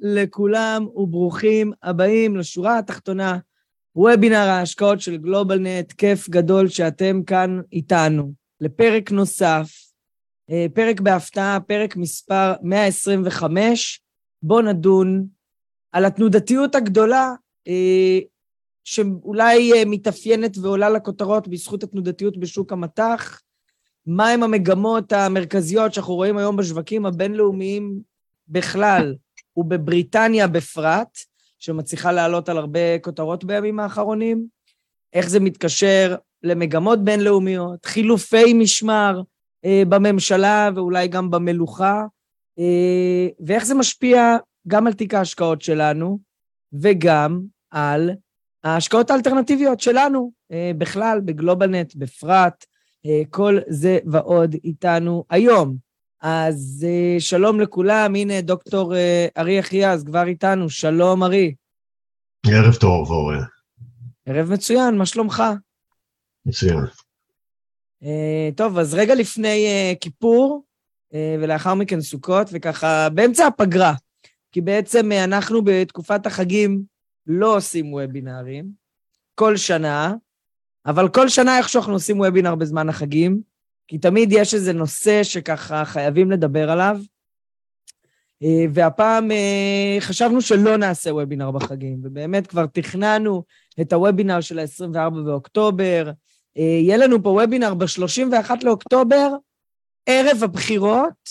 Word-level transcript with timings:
לכולם 0.00 0.86
וברוכים 0.94 1.72
הבאים 1.82 2.36
לשורה 2.36 2.78
התחתונה, 2.78 3.38
וובינר 3.96 4.36
ההשקעות 4.36 5.00
של 5.00 5.16
גלובלנט, 5.16 5.92
כיף 5.92 6.28
גדול 6.28 6.68
שאתם 6.68 7.22
כאן 7.22 7.60
איתנו, 7.72 8.32
לפרק 8.60 9.10
נוסף, 9.10 9.70
אה, 10.50 10.66
פרק 10.74 11.00
בהפתעה, 11.00 11.60
פרק 11.60 11.96
מספר 11.96 12.52
125, 12.62 14.00
בואו 14.42 14.60
נדון 14.60 15.26
על 15.92 16.04
התנודתיות 16.04 16.74
הגדולה 16.74 17.34
אה, 17.68 18.18
שאולי 18.84 19.72
אה, 19.72 19.82
מתאפיינת 19.86 20.58
ועולה 20.58 20.90
לכותרות 20.90 21.48
בזכות 21.48 21.82
התנודתיות 21.82 22.36
בשוק 22.36 22.72
המטח, 22.72 23.40
מהם 24.06 24.42
המגמות 24.42 25.12
המרכזיות 25.12 25.94
שאנחנו 25.94 26.14
רואים 26.14 26.36
היום 26.36 26.56
בשווקים 26.56 27.06
הבינלאומיים 27.06 28.00
בכלל, 28.48 29.14
ובבריטניה 29.60 30.48
בפרט, 30.48 31.18
שמצליחה 31.58 32.12
לעלות 32.12 32.48
על 32.48 32.58
הרבה 32.58 32.98
כותרות 32.98 33.44
בימים 33.44 33.80
האחרונים, 33.80 34.46
איך 35.12 35.28
זה 35.28 35.40
מתקשר 35.40 36.16
למגמות 36.42 37.04
בינלאומיות, 37.04 37.86
חילופי 37.86 38.54
משמר 38.54 39.22
אה, 39.64 39.82
בממשלה 39.88 40.70
ואולי 40.74 41.08
גם 41.08 41.30
במלוכה, 41.30 42.04
אה, 42.58 43.28
ואיך 43.46 43.64
זה 43.64 43.74
משפיע 43.74 44.36
גם 44.68 44.86
על 44.86 44.92
תיק 44.92 45.14
ההשקעות 45.14 45.62
שלנו, 45.62 46.18
וגם 46.72 47.40
על 47.70 48.10
ההשקעות 48.64 49.10
האלטרנטיביות 49.10 49.80
שלנו 49.80 50.32
אה, 50.52 50.72
בכלל, 50.78 51.20
בגלובלנט 51.24 51.94
בפרט, 51.94 52.64
אה, 53.06 53.22
כל 53.30 53.58
זה 53.68 53.98
ועוד 54.06 54.56
איתנו 54.64 55.24
היום. 55.30 55.89
אז 56.20 56.86
אה, 56.88 57.20
שלום 57.20 57.60
לכולם, 57.60 58.14
הנה 58.14 58.40
דוקטור 58.40 58.96
אה, 58.96 59.26
ארי 59.38 59.60
אחיאז 59.60 60.04
כבר 60.04 60.26
איתנו, 60.26 60.70
שלום 60.70 61.22
ארי. 61.22 61.54
ערב 62.46 62.74
טוב, 62.74 63.10
אורי. 63.10 63.36
ערב 64.26 64.52
מצוין, 64.52 64.98
מה 64.98 65.06
שלומך? 65.06 65.42
מצוין. 66.46 66.78
טוב, 68.56 68.78
אז 68.78 68.94
רגע 68.94 69.14
לפני 69.14 69.66
כיפור, 70.00 70.64
ולאחר 71.12 71.74
מכן 71.74 72.00
סוכות, 72.00 72.48
וככה 72.52 73.08
באמצע 73.08 73.46
הפגרה, 73.46 73.94
כי 74.52 74.60
בעצם 74.60 75.12
אנחנו 75.12 75.64
בתקופת 75.64 76.26
החגים 76.26 76.82
לא 77.26 77.56
עושים 77.56 77.92
וובינארים, 77.92 78.70
כל 79.34 79.56
שנה, 79.56 80.14
אבל 80.86 81.08
כל 81.08 81.28
שנה 81.28 81.58
איכשהו 81.58 81.78
אנחנו 81.80 81.92
עושים 81.92 82.20
וובינר 82.20 82.54
בזמן 82.54 82.88
החגים, 82.88 83.40
כי 83.90 83.98
תמיד 83.98 84.32
יש 84.32 84.54
איזה 84.54 84.72
נושא 84.72 85.22
שככה 85.22 85.84
חייבים 85.84 86.30
לדבר 86.30 86.70
עליו. 86.70 86.98
אה, 88.42 88.64
והפעם 88.74 89.30
אה, 89.30 89.96
חשבנו 90.00 90.40
שלא 90.40 90.76
נעשה 90.76 91.14
וובינר 91.14 91.50
בחגים, 91.50 92.00
ובאמת 92.02 92.46
כבר 92.46 92.66
תכננו 92.66 93.44
את 93.80 93.92
הוובינר 93.92 94.40
של 94.40 94.58
ה-24 94.58 95.10
באוקטובר. 95.24 96.10
אה, 96.58 96.62
יהיה 96.62 96.96
לנו 96.96 97.22
פה 97.22 97.28
וובינר 97.28 97.74
ב-31 97.74 98.50
לאוקטובר, 98.62 99.30
ערב 100.06 100.44
הבחירות, 100.44 101.30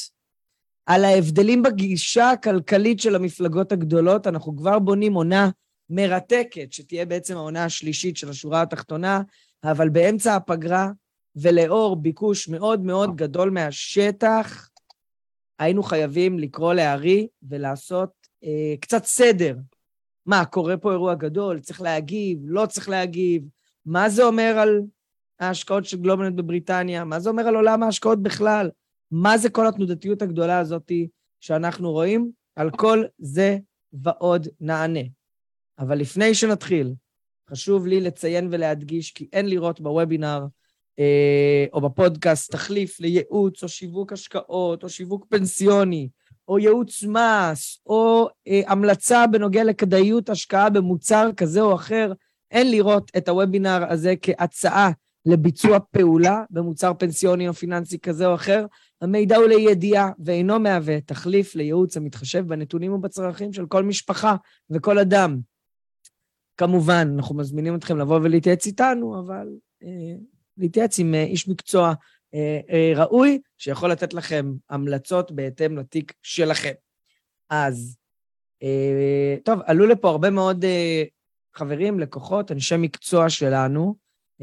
על 0.85 1.05
ההבדלים 1.05 1.63
בגישה 1.63 2.29
הכלכלית 2.29 2.99
של 2.99 3.15
המפלגות 3.15 3.71
הגדולות. 3.71 4.27
אנחנו 4.27 4.57
כבר 4.57 4.79
בונים 4.79 5.13
עונה 5.13 5.49
מרתקת, 5.89 6.73
שתהיה 6.73 7.05
בעצם 7.05 7.37
העונה 7.37 7.65
השלישית 7.65 8.17
של 8.17 8.29
השורה 8.29 8.61
התחתונה, 8.61 9.21
אבל 9.63 9.89
באמצע 9.89 10.35
הפגרה, 10.35 10.91
ולאור 11.41 11.95
ביקוש 11.95 12.47
מאוד 12.47 12.81
מאוד 12.81 13.15
גדול 13.15 13.49
מהשטח, 13.49 14.69
היינו 15.59 15.83
חייבים 15.83 16.39
לקרוא 16.39 16.73
לארי 16.73 17.27
ולעשות 17.43 18.09
אה, 18.43 18.75
קצת 18.81 19.05
סדר. 19.05 19.55
מה, 20.25 20.45
קורה 20.45 20.77
פה 20.77 20.91
אירוע 20.91 21.15
גדול, 21.15 21.59
צריך 21.59 21.81
להגיב, 21.81 22.39
לא 22.43 22.65
צריך 22.65 22.89
להגיב, 22.89 23.43
מה 23.85 24.09
זה 24.09 24.23
אומר 24.23 24.55
על 24.59 24.81
ההשקעות 25.39 25.85
של 25.85 25.97
גלובלנט 25.97 26.35
בבריטניה, 26.35 27.03
מה 27.03 27.19
זה 27.19 27.29
אומר 27.29 27.47
על 27.47 27.55
עולם 27.55 27.83
ההשקעות 27.83 28.23
בכלל, 28.23 28.69
מה 29.11 29.37
זה 29.37 29.49
כל 29.49 29.67
התנודתיות 29.67 30.21
הגדולה 30.21 30.59
הזאת 30.59 30.91
שאנחנו 31.39 31.91
רואים, 31.91 32.31
על 32.55 32.71
כל 32.71 33.03
זה 33.17 33.57
ועוד 33.93 34.47
נענה. 34.61 34.99
אבל 35.79 35.97
לפני 35.97 36.33
שנתחיל, 36.33 36.93
חשוב 37.49 37.87
לי 37.87 38.01
לציין 38.01 38.47
ולהדגיש 38.51 39.11
כי 39.11 39.27
אין 39.33 39.49
לראות 39.49 39.81
בוובינר 39.81 40.45
או 41.73 41.81
בפודקאסט 41.81 42.51
תחליף 42.51 42.99
לייעוץ 42.99 43.63
או 43.63 43.67
שיווק 43.67 44.13
השקעות 44.13 44.83
או 44.83 44.89
שיווק 44.89 45.25
פנסיוני 45.29 46.09
או 46.47 46.59
ייעוץ 46.59 47.03
מס 47.03 47.81
או 47.85 48.27
אה, 48.47 48.61
המלצה 48.67 49.27
בנוגע 49.27 49.63
לכדאיות 49.63 50.29
השקעה 50.29 50.69
במוצר 50.69 51.29
כזה 51.37 51.61
או 51.61 51.75
אחר. 51.75 52.13
אין 52.51 52.71
לראות 52.71 53.11
את 53.17 53.29
הוובינר 53.29 53.85
הזה 53.89 54.13
כהצעה 54.21 54.91
לביצוע 55.25 55.77
פעולה 55.91 56.43
במוצר 56.49 56.93
פנסיוני 56.99 57.47
או 57.47 57.53
פיננסי 57.53 57.99
כזה 57.99 58.27
או 58.27 58.35
אחר. 58.35 58.65
המידע 59.01 59.37
הוא 59.37 59.45
לידיעה 59.45 60.11
ואינו 60.19 60.59
מהווה 60.59 61.01
תחליף 61.01 61.55
לייעוץ 61.55 61.97
המתחשב 61.97 62.47
בנתונים 62.47 62.93
ובצרכים 62.93 63.53
של 63.53 63.65
כל 63.65 63.83
משפחה 63.83 64.35
וכל 64.69 64.99
אדם. 64.99 65.39
כמובן, 66.57 67.13
אנחנו 67.15 67.35
מזמינים 67.35 67.75
אתכם 67.75 67.97
לבוא 67.97 68.19
ולהתייעץ 68.23 68.65
איתנו, 68.65 69.19
אבל 69.19 69.47
אה, 69.83 70.15
להתייעץ 70.59 70.99
עם 70.99 71.15
אה, 71.15 71.23
איש 71.23 71.47
מקצוע 71.47 71.93
אה, 72.33 72.59
אה, 72.71 72.91
ראוי, 72.95 73.39
שיכול 73.57 73.91
לתת 73.91 74.13
לכם 74.13 74.53
המלצות 74.69 75.31
בהתאם 75.31 75.77
לתיק 75.77 76.13
שלכם. 76.23 76.73
אז, 77.49 77.95
טוב, 79.43 79.59
עלו 79.65 79.85
לפה 79.85 80.09
הרבה 80.09 80.29
מאוד 80.29 80.65
חברים, 81.55 81.99
לקוחות, 81.99 82.51
אנשי 82.51 82.75
מקצוע 82.77 83.29
שלנו, 83.29 83.95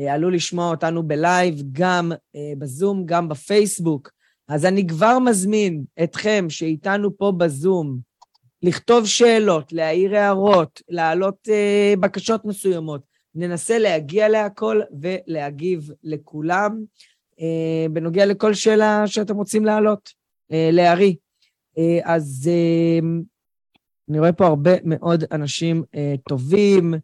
עלו 0.09 0.31
לשמוע 0.31 0.71
אותנו 0.71 1.03
בלייב, 1.03 1.62
גם 1.72 2.12
בזום, 2.59 3.06
גם 3.06 3.28
בפייסבוק. 3.28 4.10
אז 4.48 4.65
אני 4.65 4.87
כבר 4.87 5.19
מזמין 5.19 5.84
אתכם 6.03 6.47
שאיתנו 6.48 7.16
פה 7.16 7.33
בזום, 7.37 7.98
לכתוב 8.62 9.06
שאלות, 9.06 9.72
להעיר 9.72 10.16
הערות, 10.16 10.83
להעלות 10.88 11.48
אה, 11.48 11.94
בקשות 12.00 12.44
מסוימות. 12.44 13.16
ננסה 13.36 13.78
להגיע 13.78 14.28
להכל 14.28 14.80
ולהגיב 15.00 15.91
לכולם 16.04 16.84
אה, 17.41 17.86
בנוגע 17.91 18.26
לכל 18.26 18.54
שאלה 18.54 19.06
שאתם 19.06 19.36
רוצים 19.36 19.64
להעלות, 19.64 20.10
אה, 20.52 20.69
להערי. 20.72 21.16
אה, 21.78 21.98
אז 22.04 22.50
אה, 22.52 23.08
אני 24.08 24.19
רואה 24.19 24.32
פה 24.32 24.47
הרבה 24.47 24.70
מאוד 24.84 25.24
אנשים 25.32 25.82
אה, 25.94 26.14
טובים 26.28 26.94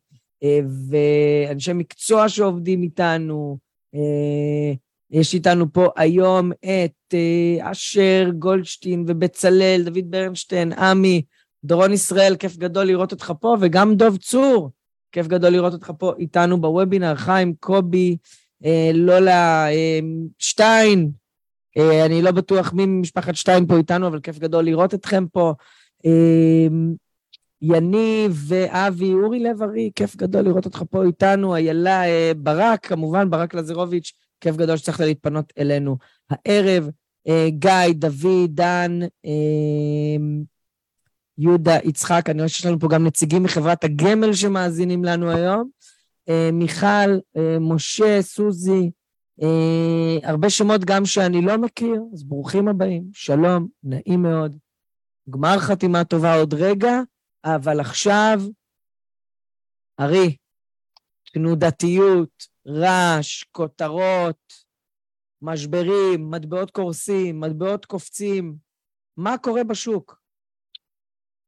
אה, 0.43 0.61
ואנשי 0.89 1.73
מקצוע 1.73 2.29
שעובדים 2.29 2.83
איתנו. 2.83 3.59
אה, 3.95 4.73
יש 5.11 5.35
איתנו 5.35 5.73
פה 5.73 5.89
היום 5.97 6.53
את 6.53 7.15
אה, 7.15 7.71
אשר 7.71 8.31
גולדשטיין 8.39 9.05
ובצלאל, 9.09 9.83
דוד 9.85 10.11
ברנשטיין, 10.11 10.73
עמי, 10.73 11.23
דורון 11.65 11.93
ישראל, 11.93 12.37
כיף 12.37 12.57
גדול 12.57 12.85
לראות 12.85 13.13
אותך 13.13 13.33
פה, 13.41 13.57
וגם 13.61 13.95
דוב 13.95 14.17
צור, 14.17 14.71
כיף 15.13 15.27
גדול 15.27 15.51
לראות 15.51 15.73
אותך 15.73 15.93
פה 15.99 16.13
איתנו 16.19 16.61
בוובינר, 16.61 17.15
חיים, 17.15 17.55
קובי, 17.61 18.17
אה, 18.65 18.91
לולה, 18.95 19.73
אה, 19.73 20.01
שטיין, 20.39 21.11
אה, 21.79 22.07
אני 22.07 22.23
לא 22.23 22.31
בטוח 22.31 22.73
מי 22.73 22.87
ממשפחת 22.87 23.35
שטיין 23.35 23.67
פה 23.67 23.77
איתנו, 23.77 24.07
אבל 24.07 24.21
כיף 24.21 24.39
גדול 24.39 24.65
לראות 24.65 24.95
אתכם 24.95 25.27
פה. 25.33 25.55
אה, 26.07 26.67
יניב 27.63 28.45
ואבי, 28.49 29.13
אורי 29.13 29.41
לב-ארי, 29.41 29.91
כיף 29.95 30.17
גדול 30.17 30.43
לראות 30.43 30.65
אותך 30.65 30.83
פה 30.91 31.05
איתנו, 31.05 31.55
איילה 31.55 32.05
אה, 32.05 32.33
ברק, 32.37 32.87
כמובן, 32.87 33.31
ברק 33.31 33.55
לזרוביץ', 33.55 34.13
כיף 34.41 34.57
גדול 34.57 34.77
שצריך 34.77 35.01
להתפנות 35.01 35.53
אלינו 35.59 35.97
הערב. 36.31 36.91
אה, 37.29 37.49
גיא, 37.51 37.93
דוד, 37.95 38.51
דן, 38.51 38.99
אה, 39.27 40.17
יהודה 41.39 41.77
יצחק, 41.85 42.23
אני 42.29 42.39
רואה 42.39 42.49
שיש 42.49 42.67
לנו 42.67 42.81
פה 42.81 42.89
גם 42.89 43.07
נציגים 43.07 43.43
מחברת 43.43 43.85
הגמל 43.85 44.33
שמאזינים 44.33 45.05
לנו 45.05 45.31
היום. 45.31 45.71
אה, 46.29 46.51
מיכל, 46.53 47.19
אה, 47.37 47.59
משה, 47.61 48.23
סוזי, 48.23 48.91
אה, 49.43 50.29
הרבה 50.31 50.51
שמות 50.51 50.85
גם 50.85 51.05
שאני 51.07 51.43
לא 51.43 51.59
מכיר, 51.59 52.03
אז 52.15 52.25
ברוכים 52.25 52.69
הבאים, 52.69 53.11
שלום, 53.13 53.69
נעים 53.83 54.23
מאוד. 54.23 54.57
גמר 55.31 55.59
חתימה 55.59 56.05
טובה 56.05 56.35
עוד 56.35 56.55
רגע, 56.55 57.01
אבל 57.45 57.81
עכשיו, 57.81 58.41
ארי, 60.01 60.37
תנודתיות, 61.33 62.47
רעש, 62.67 63.45
כותרות, 63.53 64.53
משברים, 65.43 66.31
מטבעות 66.31 66.71
קורסים, 66.71 67.41
מטבעות 67.41 67.85
קופצים. 67.85 68.57
מה 69.17 69.39
קורה 69.39 69.65
בשוק? 69.65 70.22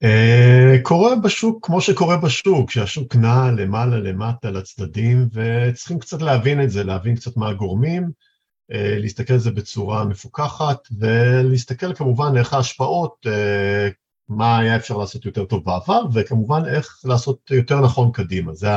Uh, 0.02 0.82
קורה 0.82 1.17
בשוק 1.17 1.67
כמו 1.67 1.81
שקורה 1.81 2.17
בשוק, 2.17 2.70
שהשוק 2.70 3.17
נע 3.17 3.50
למעלה 3.50 3.96
למטה 3.96 4.50
לצדדים, 4.50 5.29
וצריכים 5.32 5.99
קצת 5.99 6.23
להבין 6.23 6.62
את 6.62 6.70
זה, 6.70 6.85
להבין 6.85 7.17
קצת 7.17 7.37
מה 7.37 7.49
הגורמים, 7.49 8.02
uh, 8.02 8.75
להסתכל 8.75 9.32
על 9.32 9.38
זה 9.38 9.50
בצורה 9.50 10.05
מפוקחת, 10.05 10.88
ולהסתכל 10.99 11.94
כמובן 11.94 12.37
איך 12.37 12.55
ההשפעות, 12.55 13.26
uh, 13.26 13.93
מה 14.29 14.58
היה 14.58 14.76
אפשר 14.76 14.96
לעשות 14.96 15.26
יותר 15.26 15.44
טוב 15.44 15.64
בעבר, 15.64 16.02
וכמובן 16.14 16.62
איך 16.67 17.00
לעשות 17.05 17.50
יותר 17.50 17.81
נכון 17.81 18.12
קדימה. 18.12 18.55
זה 18.55 18.69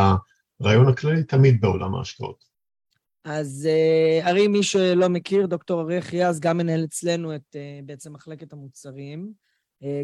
הרעיון 0.60 0.88
הכללי 0.88 1.24
תמיד 1.24 1.62
בעולם 1.62 1.96
ההשקעות. 1.96 2.44
אז 3.24 3.69
ארי, 4.22 4.48
מי 4.48 4.64
שלא 4.64 5.08
מכיר, 5.10 5.46
דוקטור 5.46 5.81
אריה 5.81 6.02
חיאז 6.02 6.40
גם 6.40 6.58
מנהל 6.58 6.84
אצלנו 6.84 7.36
את 7.36 7.56
בעצם 7.86 8.14
מחלקת 8.14 8.54
המוצרים, 8.54 9.31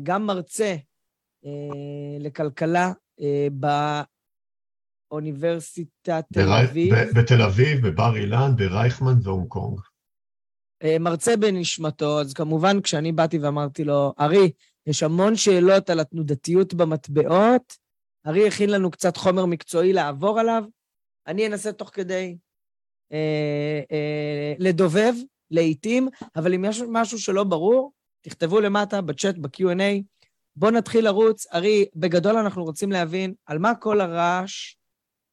גם 0.03 0.25
מרצה 0.25 0.63
אה, 0.63 0.77
לכלכלה 2.19 2.91
אה, 3.21 3.47
באוניברסיטת 5.11 6.25
תל 6.33 6.49
אביב. 6.49 6.95
בתל 7.15 7.41
אביב, 7.41 7.87
בבר 7.87 8.15
אילן, 8.15 8.55
ברייכמן 8.55 9.13
והונג 9.23 9.47
קונג. 9.47 9.79
אה, 10.83 10.99
מרצה 10.99 11.37
בנשמתו, 11.37 12.21
אז 12.21 12.33
כמובן 12.33 12.81
כשאני 12.81 13.11
באתי 13.11 13.39
ואמרתי 13.39 13.83
לו, 13.83 14.13
ארי, 14.19 14.51
יש 14.87 15.03
המון 15.03 15.35
שאלות 15.35 15.89
על 15.89 15.99
התנודתיות 15.99 16.73
במטבעות, 16.73 17.77
ארי 18.27 18.47
הכין 18.47 18.69
לנו 18.69 18.91
קצת 18.91 19.17
חומר 19.17 19.45
מקצועי 19.45 19.93
לעבור 19.93 20.39
עליו, 20.39 20.63
אני 21.27 21.47
אנסה 21.47 21.71
תוך 21.71 21.89
כדי 21.93 22.37
אה, 23.11 23.81
אה, 23.91 24.53
לדובב 24.59 25.13
לעיתים, 25.51 26.07
אבל 26.35 26.53
אם 26.53 26.65
יש 26.65 26.81
משהו 26.89 27.19
שלא 27.19 27.43
ברור, 27.43 27.91
תכתבו 28.21 28.59
למטה 28.59 29.01
בצ'אט, 29.01 29.35
ב-Q&A, 29.37 30.01
בואו 30.55 30.71
נתחיל 30.71 31.05
לרוץ. 31.05 31.45
ארי, 31.53 31.85
בגדול 31.95 32.37
אנחנו 32.37 32.63
רוצים 32.63 32.91
להבין 32.91 33.33
על 33.45 33.59
מה 33.59 33.75
כל 33.75 34.01
הרעש, 34.01 34.75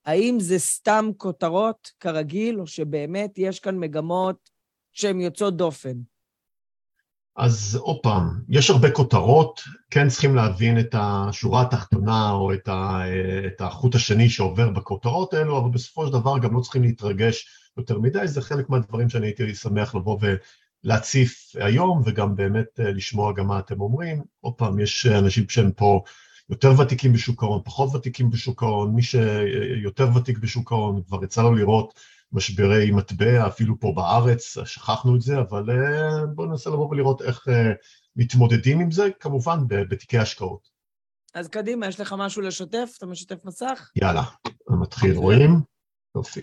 האם 0.07 0.41
זה 0.41 0.59
סתם 0.59 1.11
כותרות 1.17 1.91
כרגיל, 2.01 2.61
או 2.61 2.67
שבאמת 2.67 3.31
יש 3.37 3.61
כאן 3.61 3.79
מגמות 3.79 4.51
שהן 4.93 5.21
יוצאות 5.21 5.57
דופן? 5.57 5.95
אז 7.37 7.79
עוד 7.81 7.97
פעם, 8.03 8.41
יש 8.49 8.71
הרבה 8.71 8.91
כותרות, 8.91 9.61
כן 9.91 10.09
צריכים 10.09 10.35
להבין 10.35 10.81
את 10.81 10.95
השורה 10.99 11.63
התחתונה 11.63 12.31
או 12.31 12.55
את, 12.55 12.69
ה, 12.69 13.01
את 13.47 13.61
החוט 13.61 13.95
השני 13.95 14.29
שעובר 14.29 14.71
בכותרות 14.71 15.35
האלו, 15.35 15.59
אבל 15.59 15.71
בסופו 15.71 16.07
של 16.07 16.13
דבר 16.13 16.39
גם 16.39 16.55
לא 16.55 16.61
צריכים 16.61 16.83
להתרגש 16.83 17.49
יותר 17.77 17.99
מדי, 17.99 18.29
זה 18.29 18.43
חלק 18.43 18.69
מהדברים 18.69 19.09
שאני 19.09 19.27
הייתי 19.27 19.55
שמח 19.55 19.95
לבוא 19.95 20.19
להציף 20.85 21.53
היום 21.55 22.03
וגם 22.05 22.37
באמת 22.37 22.81
אה, 22.81 22.93
לשמוע 22.93 23.33
גם 23.33 23.47
מה 23.47 23.59
אתם 23.59 23.81
אומרים. 23.81 24.23
עוד 24.41 24.55
פעם, 24.55 24.79
יש 24.79 25.07
אנשים 25.07 25.49
שהם 25.49 25.73
פה 25.73 26.03
יותר 26.51 26.81
ותיקים 26.81 27.13
בשוק 27.13 27.43
ההון, 27.43 27.63
פחות 27.65 27.95
ותיקים 27.95 28.31
בשוק 28.31 28.63
ההון, 28.63 28.95
מי 28.95 29.03
שיותר 29.03 30.09
ותיק 30.17 30.39
בשוק 30.39 30.73
ההון, 30.73 31.03
כבר 31.03 31.25
יצא 31.25 31.43
לו 31.43 31.55
לראות 31.55 32.01
משברי 32.33 32.91
מטבע, 32.91 33.47
אפילו 33.47 33.81
פה 33.81 33.93
בארץ, 33.97 34.57
שכחנו 34.65 35.17
את 35.17 35.21
זה, 35.21 35.39
אבל 35.39 35.71
אה, 35.71 36.27
בואו 36.35 36.49
ננסה 36.49 36.71
לבוא 36.71 36.89
ולראות 36.91 37.23
איך 37.23 37.49
אה, 37.49 37.73
מתמודדים 38.17 38.81
עם 38.81 38.91
זה, 38.91 39.09
כמובן 39.21 39.59
בתיקי 39.69 40.19
השקעות. 40.19 40.69
אז 41.35 41.49
קדימה, 41.49 41.87
יש 41.87 42.01
לך 42.01 42.15
משהו 42.19 42.43
לשתף? 42.43 42.95
אתה 42.99 43.07
משתף 43.07 43.45
מסך? 43.45 43.91
יאללה, 43.97 44.23
מתחיל, 44.81 45.17
רואים? 45.17 45.61
יופי. 46.17 46.41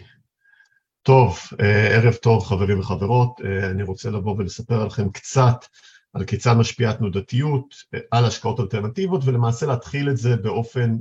טוב, 1.08 1.40
אה, 1.62 1.88
ערב 1.88 2.14
טוב 2.14 2.44
חברים 2.44 2.80
וחברות, 2.80 3.42
אה, 3.46 3.70
אני 3.70 3.84
רוצה 3.84 4.10
לבוא 4.10 4.36
ולספר 4.38 4.86
לכם 4.86 5.10
קצת 5.10 5.66
על 6.14 6.26
כיצד 6.26 6.54
משפיעה 6.54 6.94
תנודתיות 6.94 7.76
אה, 7.94 8.00
על 8.12 8.26
השקעות 8.26 8.60
אלטרנטיביות 8.60 9.22
ולמעשה 9.26 9.66
להתחיל 9.66 10.10
את 10.10 10.18
זה 10.18 10.36
באופן 10.36 10.96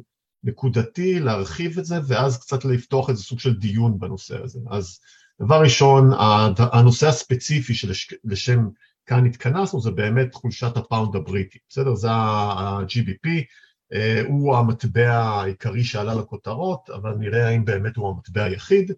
נקודתי, 0.45 1.21
להרחיב 1.21 1.79
את 1.79 1.85
זה 1.85 1.97
ואז 2.07 2.39
קצת 2.39 2.65
לפתוח 2.65 3.11
איזה 3.11 3.23
סוג 3.23 3.41
של 3.41 3.55
דיון 3.55 3.99
בנושא 3.99 4.43
הזה. 4.43 4.61
אז 4.71 5.01
דבר 5.41 5.61
ראשון, 5.63 6.11
הנושא 6.59 7.09
הספציפי 7.09 7.75
שלשם 7.75 8.69
כאן 9.07 9.27
התכנסנו 9.27 9.81
זה 9.81 9.91
באמת 9.91 10.35
חולשת 10.35 10.77
הפאונד 10.77 11.17
הבריטי, 11.17 11.59
בסדר? 11.69 11.95
זה 11.95 12.11
ה-GBP, 12.11 13.29
הוא 14.29 14.57
המטבע 14.57 15.15
העיקרי 15.15 15.85
שעלה 15.85 16.15
לכותרות, 16.15 16.91
אבל 16.91 17.15
נראה 17.19 17.49
האם 17.49 17.65
באמת 17.65 17.97
הוא 17.97 18.09
המטבע 18.09 18.45
היחיד. 18.45 18.93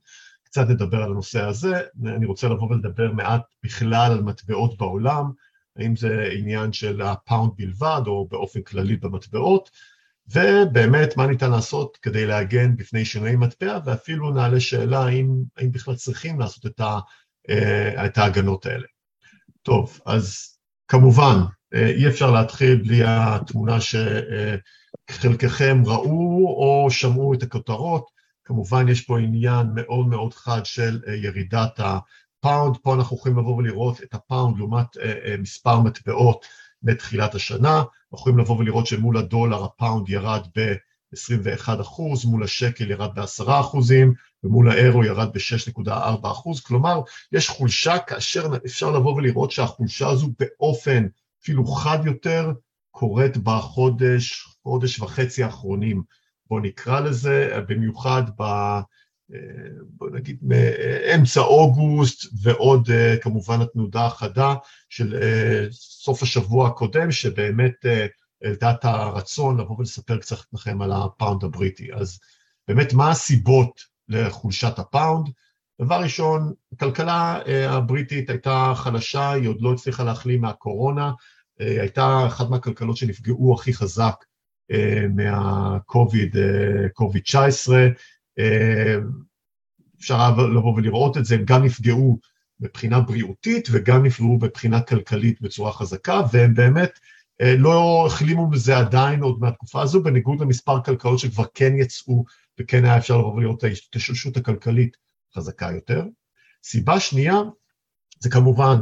קצת 0.50 0.68
נדבר 0.68 1.02
על 1.02 1.10
הנושא 1.10 1.40
הזה, 1.40 1.80
אני 2.06 2.26
רוצה 2.26 2.48
לבוא 2.48 2.70
ולדבר 2.70 3.12
מעט 3.12 3.42
בכלל 3.62 4.12
על 4.12 4.22
מטבעות 4.22 4.78
בעולם, 4.78 5.30
האם 5.76 5.96
זה 5.96 6.28
עניין 6.32 6.72
של 6.72 7.02
הפאונד 7.02 7.52
בלבד 7.56 8.02
או 8.06 8.28
באופן 8.30 8.62
כללי 8.62 8.96
במטבעות, 8.96 9.70
ובאמת 10.28 11.16
מה 11.16 11.26
ניתן 11.26 11.50
לעשות 11.50 11.98
כדי 12.02 12.26
להגן 12.26 12.76
בפני 12.76 13.04
שינויי 13.04 13.36
מטבע, 13.36 13.78
ואפילו 13.84 14.30
נעלה 14.30 14.60
שאלה 14.60 15.04
האם, 15.04 15.42
האם 15.56 15.72
בכלל 15.72 15.94
צריכים 15.94 16.40
לעשות 16.40 16.66
את, 16.66 16.80
ה, 16.80 16.98
אה, 17.50 18.06
את 18.06 18.18
ההגנות 18.18 18.66
האלה. 18.66 18.86
טוב, 19.62 20.00
אז 20.06 20.58
כמובן, 20.88 21.34
אה, 21.74 21.86
אי 21.86 22.08
אפשר 22.08 22.30
להתחיל 22.30 22.76
בלי 22.76 23.00
התמונה 23.06 23.78
שחלקכם 25.10 25.82
ראו 25.86 26.46
או 26.46 26.90
שמעו 26.90 27.34
את 27.34 27.42
הכותרות, 27.42 28.17
כמובן 28.48 28.88
יש 28.88 29.00
פה 29.00 29.18
עניין 29.18 29.66
מאוד 29.74 30.06
מאוד 30.06 30.34
חד 30.34 30.60
של 30.64 31.00
אה, 31.08 31.14
ירידת 31.14 31.80
הפאונד, 31.80 32.76
פה 32.82 32.94
אנחנו 32.94 33.16
יכולים 33.16 33.38
לבוא 33.38 33.56
ולראות 33.56 34.02
את 34.02 34.14
הפאונד 34.14 34.58
לעומת 34.58 34.96
אה, 34.96 35.12
אה, 35.24 35.36
מספר 35.36 35.80
מטבעות 35.80 36.46
מתחילת 36.82 37.34
השנה, 37.34 37.76
אנחנו 37.76 38.18
יכולים 38.18 38.38
לבוא 38.38 38.56
ולראות 38.58 38.86
שמול 38.86 39.16
הדולר 39.16 39.64
הפאונד 39.64 40.08
ירד 40.08 40.46
ב-21 40.58 41.68
מול 42.24 42.44
השקל 42.44 42.90
ירד 42.90 43.14
ב-10 43.14 43.50
ומול 44.44 44.70
האירו 44.70 45.04
ירד 45.04 45.28
ב-6.4 45.32 46.62
כלומר 46.66 47.00
יש 47.32 47.48
חולשה 47.48 47.98
כאשר 47.98 48.48
אפשר 48.66 48.90
לבוא 48.90 49.14
ולראות 49.14 49.50
שהחולשה 49.50 50.08
הזו 50.08 50.28
באופן 50.38 51.06
אפילו 51.42 51.66
חד 51.66 51.98
יותר 52.04 52.52
קורית 52.90 53.37
בחודש, 53.37 54.49
חודש 54.62 55.00
וחצי 55.00 55.42
האחרונים. 55.42 56.02
בוא 56.50 56.61
נקרא 56.61 57.00
לזה, 57.00 57.59
במיוחד 57.69 58.23
ב... 58.40 58.43
בוא 59.88 60.11
נגיד 60.11 60.38
מאמצע 60.43 61.40
אוגוסט 61.40 62.33
ועוד 62.43 62.88
כמובן 63.23 63.61
התנודה 63.61 64.07
החדה 64.07 64.55
של 64.88 65.19
סוף 65.71 66.23
השבוע 66.23 66.69
הקודם 66.69 67.11
שבאמת 67.12 67.75
העלתה 68.43 68.71
את 68.71 68.85
הרצון 68.85 69.61
לבוא 69.61 69.76
ולספר 69.78 70.19
קצת 70.19 70.37
לכם 70.52 70.83
על 70.83 70.93
הפאונד 70.93 71.45
הבריטי. 71.45 71.93
אז 71.95 72.19
באמת 72.69 72.93
מה 72.93 73.11
הסיבות 73.11 73.81
לחולשת 74.09 74.78
הפאונד? 74.78 75.28
דבר 75.83 76.02
ראשון, 76.02 76.52
הכלכלה 76.73 77.38
הבריטית 77.69 78.31
הייתה 78.31 78.73
חלשה, 78.76 79.31
היא 79.31 79.49
עוד 79.49 79.61
לא 79.61 79.73
הצליחה 79.73 80.05
להחלים 80.05 80.40
מהקורונה, 80.40 81.12
הייתה 81.59 82.26
אחת 82.26 82.49
מהכלכלות 82.49 82.97
שנפגעו 82.97 83.55
הכי 83.55 83.75
חזק 83.75 84.25
מה-COVID, 85.14 86.37
COVID-19, 87.00 87.72
אפשר 89.98 90.30
לבוא 90.30 90.75
ולראות 90.76 91.16
את 91.16 91.25
זה, 91.25 91.34
הם 91.34 91.44
גם 91.44 91.64
נפגעו 91.64 92.18
מבחינה 92.60 93.00
בריאותית 93.00 93.68
וגם 93.72 94.04
נפגעו 94.06 94.38
מבחינה 94.42 94.80
כלכלית 94.80 95.40
בצורה 95.40 95.72
חזקה, 95.72 96.20
והם 96.32 96.54
באמת 96.54 96.98
לא 97.42 98.04
החלימו 98.06 98.50
מזה 98.50 98.78
עדיין 98.78 99.22
עוד 99.22 99.40
מהתקופה 99.40 99.82
הזו, 99.82 100.02
בניגוד 100.02 100.40
למספר 100.40 100.82
כלכלות 100.82 101.18
שכבר 101.18 101.44
כן 101.54 101.72
יצאו 101.76 102.25
וכן 102.60 102.84
היה 102.84 102.98
אפשר 102.98 103.18
לבוא 103.18 103.34
ולראות 103.34 103.58
את 103.58 103.64
ההשתלשות 103.64 104.37
הכלכלית 104.37 104.96
חזקה 105.37 105.70
יותר. 105.75 106.04
סיבה 106.64 107.00
שנייה 107.00 107.40
זה 108.20 108.30
כמובן 108.30 108.78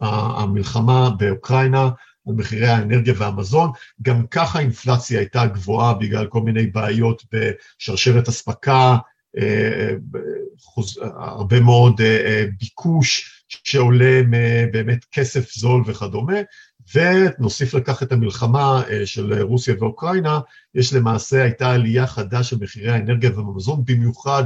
המלחמה 0.00 1.10
באוקראינה, 1.18 1.90
על 2.28 2.34
מחירי 2.34 2.66
האנרגיה 2.66 3.14
והמזון, 3.16 3.70
גם 4.02 4.26
ככה 4.26 4.58
האינפלציה 4.58 5.18
הייתה 5.18 5.46
גבוהה 5.46 5.94
בגלל 5.94 6.26
כל 6.26 6.40
מיני 6.40 6.66
בעיות 6.66 7.22
בשרשרת 7.32 8.28
אספקה, 8.28 8.96
אה, 9.38 9.90
הרבה 11.16 11.60
מאוד 11.60 12.00
אה, 12.00 12.26
אה, 12.26 12.44
ביקוש 12.60 13.34
שעולה 13.48 14.22
באמת 14.72 15.04
כסף 15.12 15.54
זול 15.54 15.82
וכדומה, 15.86 16.36
ונוסיף 16.94 17.74
לכך 17.74 18.02
את 18.02 18.12
המלחמה 18.12 18.82
של 19.04 19.42
רוסיה 19.42 19.74
ואוקראינה, 19.78 20.40
יש 20.74 20.92
למעשה, 20.92 21.42
הייתה 21.42 21.70
עלייה 21.70 22.06
חדה 22.06 22.42
של 22.42 22.56
מחירי 22.60 22.90
האנרגיה 22.90 23.30
והמזון, 23.34 23.82
במיוחד 23.84 24.44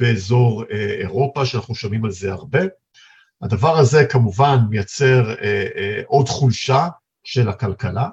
באזור 0.00 0.64
אירופה, 1.00 1.46
שאנחנו 1.46 1.74
שומעים 1.74 2.04
על 2.04 2.10
זה 2.10 2.32
הרבה. 2.32 2.60
הדבר 3.42 3.78
הזה 3.78 4.04
כמובן 4.04 4.58
מייצר 4.70 5.34
עוד 6.06 6.28
חולשה 6.28 6.88
של 7.24 7.48
הכלכלה, 7.48 8.08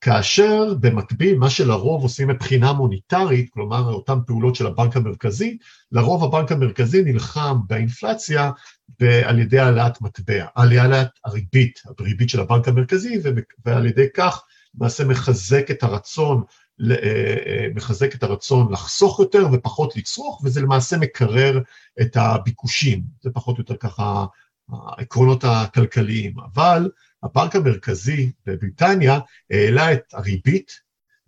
כאשר 0.00 0.74
במקביל 0.80 1.38
מה 1.38 1.50
שלרוב 1.50 2.02
עושים 2.02 2.28
מבחינה 2.28 2.72
מוניטרית, 2.72 3.50
כלומר 3.50 3.92
אותן 3.92 4.18
פעולות 4.26 4.54
של 4.54 4.66
הבנק 4.66 4.96
המרכזי, 4.96 5.58
לרוב 5.92 6.24
הבנק 6.24 6.52
המרכזי 6.52 7.02
נלחם 7.02 7.56
באינפלציה 7.66 8.50
על 9.24 9.38
ידי 9.38 9.58
העלאת 9.58 10.00
מטבע, 10.00 10.46
על 10.54 10.78
העלאת 10.78 11.08
הריבית, 11.24 11.82
הריבית 11.98 12.30
של 12.30 12.40
הבנק 12.40 12.68
המרכזי, 12.68 13.18
ועל 13.64 13.86
ידי 13.86 14.06
כך 14.14 14.44
למעשה 14.74 15.04
מחזק 15.04 15.70
את 15.70 15.82
הרצון, 15.82 16.42
אה, 16.90 16.96
אה, 17.46 17.66
מחזק 17.74 18.14
את 18.14 18.22
הרצון 18.22 18.72
לחסוך 18.72 19.20
יותר 19.20 19.46
ופחות 19.52 19.96
לצרוך, 19.96 20.40
וזה 20.44 20.60
למעשה 20.60 20.96
מקרר 20.98 21.60
את 22.00 22.16
הביקושים, 22.16 23.02
זה 23.20 23.30
פחות 23.30 23.58
או 23.58 23.60
יותר 23.60 23.76
ככה 23.76 24.26
העקרונות 24.72 25.44
הכלכליים, 25.44 26.34
אבל 26.54 26.90
הבנק 27.22 27.56
המרכזי 27.56 28.30
בבריטניה 28.46 29.18
העלה 29.50 29.92
את 29.92 30.02
הריבית 30.12 30.72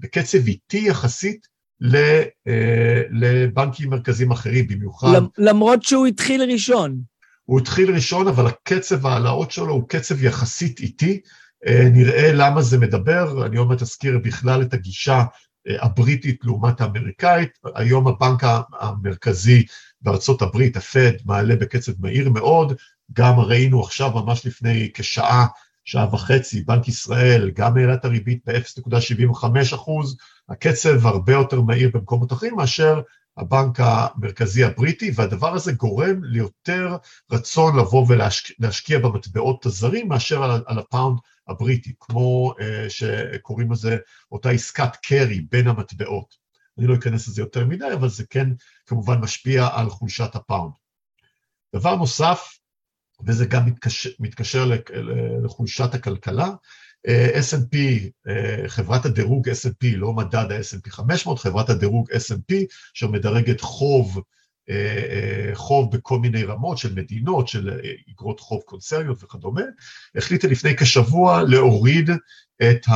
בקצב 0.00 0.46
איטי 0.46 0.84
יחסית 0.88 1.52
אה, 2.48 3.02
לבנקים 3.10 3.90
מרכזיים 3.90 4.30
אחרים, 4.30 4.66
במיוחד... 4.66 5.22
למרות 5.38 5.82
שהוא 5.82 6.06
התחיל 6.06 6.42
ראשון. 6.52 7.00
הוא 7.44 7.60
התחיל 7.60 7.94
ראשון, 7.94 8.28
אבל 8.28 8.46
הקצב 8.46 9.06
ההעלאות 9.06 9.50
שלו 9.50 9.72
הוא 9.72 9.88
קצב 9.88 10.24
יחסית 10.24 10.80
איטי. 10.80 11.20
אה, 11.66 11.88
נראה 11.92 12.32
למה 12.32 12.62
זה 12.62 12.78
מדבר, 12.78 13.46
אני 13.46 13.56
עוד 13.56 13.68
מעט 13.68 13.82
אזכיר 13.82 14.18
בכלל 14.18 14.62
את 14.62 14.74
הגישה 14.74 15.24
אה, 15.68 15.84
הבריטית 15.84 16.44
לעומת 16.44 16.80
האמריקאית. 16.80 17.50
היום 17.74 18.08
הבנק 18.08 18.42
המרכזי 18.80 19.66
בארצות 20.00 20.42
הברית, 20.42 20.76
הפד, 20.76 21.12
מעלה 21.24 21.56
בקצב 21.56 21.92
מהיר 21.98 22.30
מאוד. 22.30 22.72
גם 23.12 23.40
ראינו 23.40 23.80
עכשיו, 23.80 24.10
ממש 24.10 24.46
לפני 24.46 24.90
כשעה, 24.94 25.46
שעה 25.84 26.14
וחצי, 26.14 26.60
בנק 26.60 26.88
ישראל 26.88 27.50
גם 27.50 27.76
העלה 27.76 27.94
את 27.94 28.04
הריבית 28.04 28.42
ב-0.75 28.46 29.74
אחוז, 29.74 30.16
הקצב 30.48 31.06
הרבה 31.06 31.32
יותר 31.32 31.60
מהיר 31.60 31.90
במקומות 31.94 32.32
אחרים 32.32 32.56
מאשר 32.56 33.00
הבנק 33.36 33.80
המרכזי 33.80 34.64
הבריטי, 34.64 35.12
והדבר 35.14 35.54
הזה 35.54 35.72
גורם 35.72 36.24
ליותר 36.24 36.96
רצון 37.30 37.78
לבוא 37.78 38.06
ולהשקיע 38.08 38.98
במטבעות 38.98 39.66
הזרים 39.66 40.08
מאשר 40.08 40.42
על, 40.42 40.62
על 40.66 40.78
הפאונד 40.78 41.18
הבריטי, 41.48 41.92
כמו 42.00 42.54
uh, 42.58 42.62
שקוראים 42.88 43.72
לזה 43.72 43.96
אותה 44.32 44.50
עסקת 44.50 44.96
קרי 44.96 45.40
בין 45.40 45.68
המטבעות. 45.68 46.34
אני 46.78 46.86
לא 46.86 46.94
אכנס 46.94 47.28
לזה 47.28 47.42
יותר 47.42 47.66
מדי, 47.66 47.92
אבל 47.94 48.08
זה 48.08 48.24
כן 48.30 48.48
כמובן 48.86 49.18
משפיע 49.18 49.68
על 49.72 49.90
חולשת 49.90 50.34
הפאונד. 50.36 50.72
דבר 51.74 51.96
נוסף, 51.96 52.58
וזה 53.26 53.46
גם 53.46 53.66
מתקשר, 53.66 54.10
מתקשר 54.20 54.70
לחולשת 55.44 55.94
הכלכלה. 55.94 56.48
S&P, 57.34 57.76
חברת 58.66 59.06
הדירוג 59.06 59.48
S&P, 59.48 59.86
לא 59.96 60.12
מדד 60.12 60.52
ה-S&P 60.52 60.90
500, 60.90 61.38
חברת 61.38 61.70
הדירוג 61.70 62.10
S&P, 62.10 62.54
שמדרגת 62.94 63.60
חוב, 63.60 64.20
חוב 65.54 65.96
בכל 65.96 66.18
מיני 66.18 66.44
רמות 66.44 66.78
של 66.78 66.94
מדינות, 66.94 67.48
של 67.48 67.80
אגרות 68.12 68.40
חוב 68.40 68.62
קונצרניות 68.62 69.24
וכדומה, 69.24 69.62
החליטה 70.16 70.48
לפני 70.48 70.76
כשבוע 70.76 71.42
להוריד 71.42 72.10
את 72.62 72.86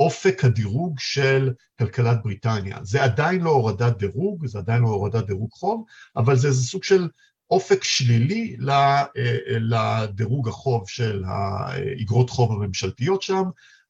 אופק 0.00 0.44
הדירוג 0.44 0.96
של 0.98 1.52
כלכלת 1.78 2.22
בריטניה. 2.24 2.78
זה 2.82 3.04
עדיין 3.04 3.40
לא 3.40 3.50
הורדת 3.50 3.98
דירוג, 3.98 4.46
זה 4.46 4.58
עדיין 4.58 4.82
לא 4.82 4.88
הורדת 4.88 5.26
דירוג 5.26 5.50
חוב, 5.52 5.84
אבל 6.16 6.36
זה, 6.36 6.50
זה 6.50 6.62
סוג 6.62 6.84
של 6.84 7.08
אופק 7.50 7.84
שלילי 7.84 8.56
אה, 8.68 9.04
לדירוג 9.48 10.48
החוב 10.48 10.88
של 10.88 11.24
האגרות 11.26 12.30
חוב 12.30 12.52
הממשלתיות 12.52 13.22
שם. 13.22 13.42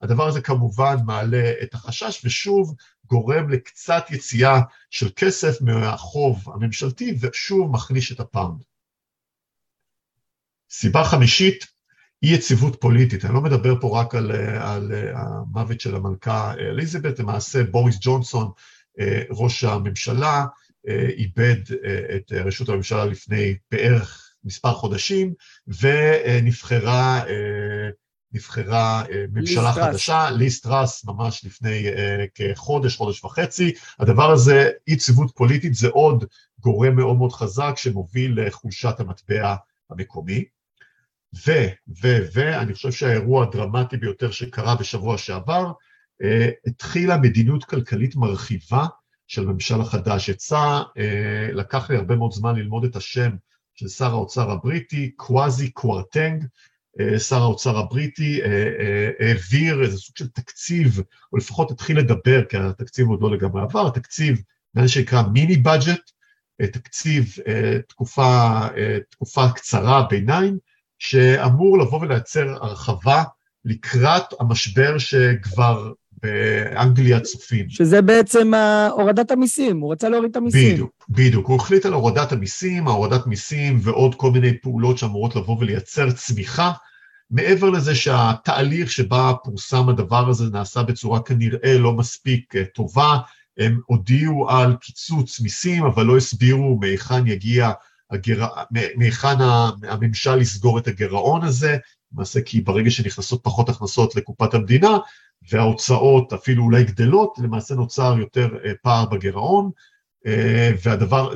הדבר 0.02 0.26
הזה 0.26 0.40
כמובן 0.40 0.96
מעלה 1.04 1.52
את 1.62 1.74
החשש 1.74 2.20
ושוב 2.24 2.74
גורם 3.06 3.50
לקצת 3.50 4.06
יציאה 4.10 4.60
של 4.90 5.08
כסף 5.16 5.62
מהחוב 5.62 6.44
הממשלתי 6.54 7.16
ושוב 7.20 7.70
מחליש 7.70 8.12
את 8.12 8.20
הפאונד. 8.20 8.62
סיבה 10.70 11.04
חמישית, 11.04 11.66
אי 12.22 12.28
יציבות 12.28 12.80
פוליטית. 12.80 13.24
אני 13.24 13.34
לא 13.34 13.40
מדבר 13.40 13.80
פה 13.80 14.00
רק 14.00 14.14
על, 14.14 14.32
על 14.60 14.92
המוות 15.14 15.80
של 15.80 15.96
המלכה 15.96 16.54
אליזבת, 16.54 17.18
למעשה 17.18 17.64
בוריס 17.64 17.96
ג'ונסון, 18.00 18.50
אה, 19.00 19.22
ראש 19.30 19.64
הממשלה, 19.64 20.26
אה, 20.28 20.44
איבד 20.86 21.72
אה, 21.84 22.16
את 22.16 22.32
ראשות 22.32 22.68
הממשלה 22.68 23.04
לפני 23.04 23.54
בערך 23.70 24.32
מספר 24.44 24.72
חודשים, 24.72 25.34
ונבחרה 25.66 27.22
נבחרה 28.32 29.04
ממשלה 29.32 29.72
חדשה, 29.72 30.30
ליסט 30.30 30.62
טראס 30.62 31.04
ממש 31.04 31.44
לפני 31.44 31.86
כחודש, 32.34 32.96
חודש 32.96 33.24
וחצי. 33.24 33.72
הדבר 33.98 34.30
הזה, 34.30 34.70
אי 34.88 34.92
יציבות 34.92 35.30
פוליטית 35.34 35.74
זה 35.74 35.88
עוד 35.88 36.24
גורם 36.60 36.96
מאוד 36.96 37.16
מאוד 37.16 37.32
חזק 37.32 37.72
שמוביל 37.76 38.46
לחולשת 38.46 39.00
המטבע 39.00 39.54
המקומי. 39.90 40.44
ו, 41.46 41.52
ו, 42.02 42.08
ו, 42.34 42.58
אני 42.58 42.74
חושב 42.74 42.92
שהאירוע 42.92 43.42
הדרמטי 43.42 43.96
ביותר 43.96 44.30
שקרה 44.30 44.74
בשבוע 44.74 45.18
שעבר, 45.18 45.72
התחילה 46.66 47.16
מדיניות 47.16 47.64
כלכלית 47.64 48.16
מרחיבה 48.16 48.86
של 49.28 49.48
הממשל 49.48 49.80
החדש. 49.80 50.28
יצא, 50.28 50.82
אה, 50.98 51.48
לקח 51.52 51.90
לי 51.90 51.96
הרבה 51.96 52.16
מאוד 52.16 52.32
זמן 52.32 52.56
ללמוד 52.56 52.84
את 52.84 52.96
השם 52.96 53.30
של 53.74 53.88
שר 53.88 54.10
האוצר 54.10 54.50
הבריטי, 54.50 55.10
קוואזי 55.16 55.70
קוורטנג, 55.70 56.44
אה, 57.00 57.18
שר 57.18 57.42
האוצר 57.42 57.78
הבריטי 57.78 58.42
אה, 58.42 59.10
העביר 59.20 59.82
איזה 59.82 59.96
סוג 59.98 60.16
של 60.16 60.28
תקציב, 60.28 61.00
או 61.32 61.38
לפחות 61.38 61.70
התחיל 61.70 61.98
לדבר, 61.98 62.44
כי 62.44 62.56
התקציב 62.56 63.08
עוד 63.08 63.22
לא 63.22 63.30
לגמרי 63.30 63.62
עבר, 63.62 63.90
תקציב, 63.90 64.42
מה 64.74 64.88
שנקרא 64.88 65.22
mini 65.22 65.56
budget, 65.56 66.10
תקציב 66.62 67.34
תקופה, 67.88 68.60
תקופה 69.10 69.52
קצרה, 69.54 70.06
ביניים, 70.10 70.58
שאמור 70.98 71.78
לבוא 71.78 72.00
ולייצר 72.00 72.64
הרחבה 72.64 73.22
לקראת 73.64 74.24
המשבר 74.40 74.98
שכבר 74.98 75.92
באנגליה 76.22 77.20
צופים. 77.20 77.68
שזה 77.68 78.02
בעצם 78.02 78.52
הורדת 78.90 79.30
המיסים, 79.30 79.80
הוא 79.80 79.92
רצה 79.92 80.08
להוריד 80.08 80.30
את 80.30 80.36
המיסים. 80.36 80.72
בדיוק, 80.72 81.06
בדיוק. 81.08 81.46
הוא 81.46 81.56
החליט 81.56 81.86
על 81.86 81.92
הורדת 81.92 82.32
המיסים, 82.32 82.88
ההורדת 82.88 83.26
מיסים 83.26 83.78
ועוד 83.82 84.14
כל 84.14 84.30
מיני 84.30 84.60
פעולות 84.60 84.98
שאמורות 84.98 85.36
לבוא 85.36 85.56
ולייצר 85.60 86.10
צמיחה. 86.10 86.72
מעבר 87.30 87.70
לזה 87.70 87.94
שהתהליך 87.94 88.90
שבה 88.90 89.32
פורסם 89.44 89.88
הדבר 89.88 90.28
הזה 90.28 90.44
נעשה 90.52 90.82
בצורה 90.82 91.22
כנראה 91.22 91.78
לא 91.78 91.92
מספיק 91.92 92.56
אה, 92.56 92.64
טובה, 92.64 93.18
הם 93.58 93.80
הודיעו 93.86 94.50
על 94.50 94.76
קיצוץ 94.80 95.40
מיסים, 95.40 95.84
אבל 95.84 96.04
לא 96.04 96.16
הסבירו 96.16 96.78
מהיכן 96.80 97.26
יגיע, 97.26 97.70
הגר... 98.10 98.46
מהיכן 98.96 99.36
הממשל 99.88 100.40
יסגור 100.40 100.78
את 100.78 100.88
הגירעון 100.88 101.44
הזה, 101.44 101.76
למעשה 102.12 102.40
כי 102.40 102.60
ברגע 102.60 102.90
שנכנסות 102.90 103.40
פחות 103.42 103.68
הכנסות 103.68 104.16
לקופת 104.16 104.54
המדינה, 104.54 104.98
וההוצאות 105.50 106.32
אפילו 106.32 106.64
אולי 106.64 106.84
גדלות, 106.84 107.38
למעשה 107.38 107.74
נוצר 107.74 108.14
יותר 108.18 108.48
אה, 108.64 108.72
פער 108.82 109.04
בגירעון, 109.06 109.70
אה, 110.26 110.72
והדבר, 110.82 111.34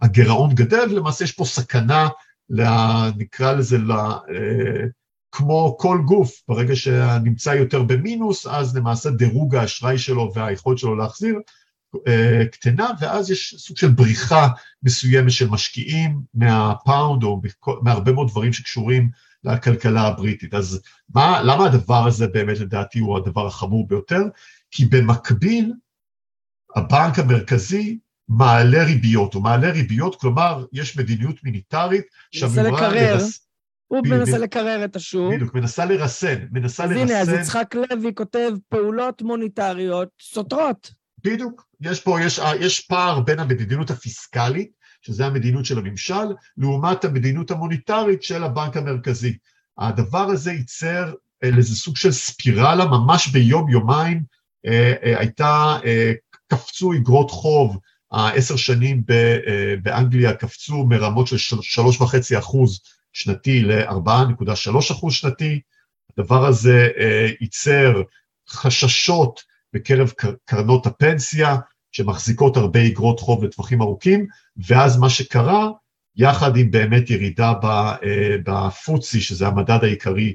הגירעון 0.00 0.54
גדל, 0.54 0.86
ולמעשה 0.90 1.24
יש 1.24 1.32
פה 1.32 1.44
סכנה, 1.44 2.08
נקרא 3.16 3.52
לזה, 3.52 3.76
אה, 3.76 4.86
כמו 5.32 5.76
כל 5.78 5.98
גוף, 6.06 6.42
ברגע 6.48 6.76
שנמצא 6.76 7.50
יותר 7.50 7.82
במינוס, 7.82 8.46
אז 8.46 8.76
למעשה 8.76 9.10
דירוג 9.10 9.54
האשראי 9.54 9.98
שלו 9.98 10.32
והיכולת 10.34 10.78
שלו 10.78 10.96
להחזיר 10.96 11.38
קטנה, 12.52 12.90
ואז 13.00 13.30
יש 13.30 13.54
סוג 13.58 13.76
של 13.76 13.88
בריחה 13.88 14.48
מסוימת 14.82 15.30
של 15.32 15.48
משקיעים 15.48 16.20
מהפאונד 16.34 17.22
או 17.22 17.40
מהרבה 17.82 18.12
מאוד 18.12 18.28
דברים 18.28 18.52
שקשורים 18.52 19.10
לכלכלה 19.44 20.00
הבריטית. 20.00 20.54
אז 20.54 20.82
מה, 21.14 21.42
למה 21.42 21.66
הדבר 21.66 22.06
הזה 22.06 22.26
באמת 22.26 22.58
לדעתי 22.58 22.98
הוא 22.98 23.16
הדבר 23.16 23.46
החמור 23.46 23.88
ביותר? 23.88 24.22
כי 24.70 24.84
במקביל 24.86 25.72
הבנק 26.76 27.18
המרכזי 27.18 27.98
מעלה 28.28 28.84
ריביות, 28.84 29.34
הוא 29.34 29.42
מעלה 29.42 29.70
ריביות, 29.70 30.20
כלומר 30.20 30.64
יש 30.72 30.98
מדיניות 30.98 31.44
מיניטרית 31.44 32.04
שאמורה 32.30 32.88
לרס... 32.88 33.46
הוא 33.86 34.02
ב... 34.04 34.08
מנסה 34.08 34.38
לקרר 34.38 34.84
את 34.84 34.96
השוק. 34.96 35.34
בדיוק, 35.34 35.54
מנסה 35.54 35.84
לרסן, 35.84 36.46
מנסה 36.50 36.84
אז 36.84 36.90
לרסן. 36.90 37.02
אז 37.02 37.10
הנה, 37.10 37.20
אז 37.20 37.28
יצחק 37.28 37.74
לוי 37.74 38.14
כותב 38.14 38.50
פעולות 38.68 39.22
מוניטריות 39.22 40.08
סותרות. 40.20 40.92
בדיוק, 41.24 41.66
יש 41.80 42.00
פה, 42.00 42.20
יש, 42.20 42.40
יש 42.60 42.80
פער 42.80 43.20
בין 43.20 43.38
המדיניות 43.38 43.90
הפיסקלית 43.90 44.70
שזה 45.02 45.26
המדיניות 45.26 45.64
של 45.64 45.78
הממשל, 45.78 46.34
לעומת 46.56 47.04
המדיניות 47.04 47.50
המוניטרית 47.50 48.22
של 48.22 48.44
הבנק 48.44 48.76
המרכזי. 48.76 49.36
הדבר 49.78 50.24
הזה 50.30 50.52
ייצר 50.52 51.12
איזה 51.42 51.76
סוג 51.76 51.96
של 51.96 52.12
ספירלה, 52.12 52.86
ממש 52.86 53.28
ביום-יומיים 53.28 54.22
אה, 54.66 54.94
אה, 55.02 55.18
הייתה, 55.18 55.78
אה, 55.84 56.12
קפצו 56.48 56.92
אגרות 56.92 57.30
חוב, 57.30 57.78
העשר 58.12 58.56
שנים 58.56 59.02
באנגליה 59.82 60.34
קפצו 60.34 60.84
מרמות 60.84 61.26
של 61.26 61.38
שלוש 61.62 62.00
וחצי 62.00 62.38
אחוז 62.38 62.80
שנתי 63.12 63.62
ל-4.3 63.62 64.78
אחוז 64.92 65.14
שנתי. 65.14 65.60
הדבר 66.18 66.46
הזה 66.46 66.88
ייצר 67.40 68.02
חששות 68.48 69.42
בקרב 69.72 70.12
קרנות 70.44 70.86
הפנסיה, 70.86 71.56
שמחזיקות 71.92 72.56
הרבה 72.56 72.86
אגרות 72.86 73.20
חוב 73.20 73.44
לטווחים 73.44 73.82
ארוכים, 73.82 74.26
ואז 74.68 74.96
מה 74.96 75.10
שקרה, 75.10 75.68
יחד 76.16 76.56
עם 76.56 76.70
באמת 76.70 77.10
ירידה 77.10 77.52
בפוצי, 78.46 79.20
שזה 79.20 79.46
המדד 79.46 79.78
העיקרי 79.82 80.34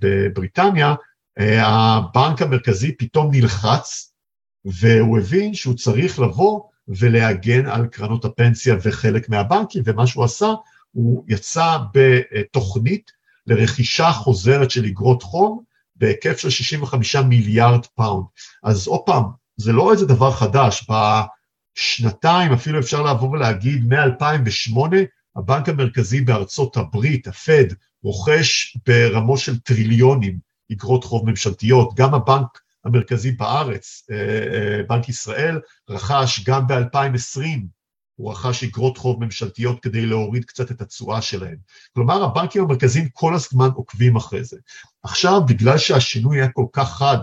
בבריטניה, 0.00 0.94
הבנק 1.38 2.42
המרכזי 2.42 2.96
פתאום 2.96 3.30
נלחץ, 3.34 4.12
והוא 4.64 5.18
הבין 5.18 5.54
שהוא 5.54 5.74
צריך 5.74 6.20
לבוא 6.20 6.60
ולהגן 6.88 7.66
על 7.66 7.86
קרנות 7.86 8.24
הפנסיה 8.24 8.76
וחלק 8.82 9.28
מהבנקים, 9.28 9.82
ומה 9.86 10.06
שהוא 10.06 10.24
עשה, 10.24 10.52
הוא 10.92 11.24
יצא 11.28 11.78
בתוכנית 11.94 13.10
לרכישה 13.46 14.12
חוזרת 14.12 14.70
של 14.70 14.84
אגרות 14.84 15.22
חוב 15.22 15.62
בהיקף 15.96 16.38
של 16.38 16.50
65 16.50 17.16
מיליארד 17.16 17.86
פאונד. 17.86 18.24
אז 18.62 18.86
עוד 18.86 19.00
פעם, 19.06 19.24
זה 19.62 19.72
לא 19.72 19.92
איזה 19.92 20.06
דבר 20.06 20.32
חדש, 20.32 20.86
בשנתיים, 20.90 22.52
אפילו 22.52 22.78
אפשר 22.80 23.02
לבוא 23.02 23.30
ולהגיד, 23.30 23.94
מ-2008, 23.94 24.78
הבנק 25.36 25.68
המרכזי 25.68 26.20
בארצות 26.20 26.76
הברית, 26.76 27.26
הפד, 27.26 27.64
רוכש 28.02 28.76
ברמות 28.86 29.38
של 29.38 29.58
טריליונים 29.58 30.38
אגרות 30.72 31.04
חוב 31.04 31.30
ממשלתיות, 31.30 31.94
גם 31.94 32.14
הבנק 32.14 32.46
המרכזי 32.84 33.32
בארץ, 33.32 34.06
אה, 34.10 34.16
אה, 34.16 34.82
בנק 34.88 35.08
ישראל, 35.08 35.60
רכש 35.88 36.44
גם 36.44 36.66
ב-2020, 36.66 37.40
הוא 38.16 38.32
רכש 38.32 38.64
אגרות 38.64 38.98
חוב 38.98 39.24
ממשלתיות 39.24 39.82
כדי 39.82 40.06
להוריד 40.06 40.44
קצת 40.44 40.70
את 40.70 40.80
התשואה 40.80 41.22
שלהם. 41.22 41.56
כלומר, 41.94 42.24
הבנקים 42.24 42.62
המרכזיים 42.62 43.08
כל 43.12 43.34
הזמן 43.34 43.68
עוקבים 43.74 44.16
אחרי 44.16 44.44
זה. 44.44 44.56
עכשיו, 45.02 45.40
בגלל 45.46 45.78
שהשינוי 45.78 46.40
היה 46.40 46.48
כל 46.48 46.66
כך 46.72 46.96
חד, 46.96 47.18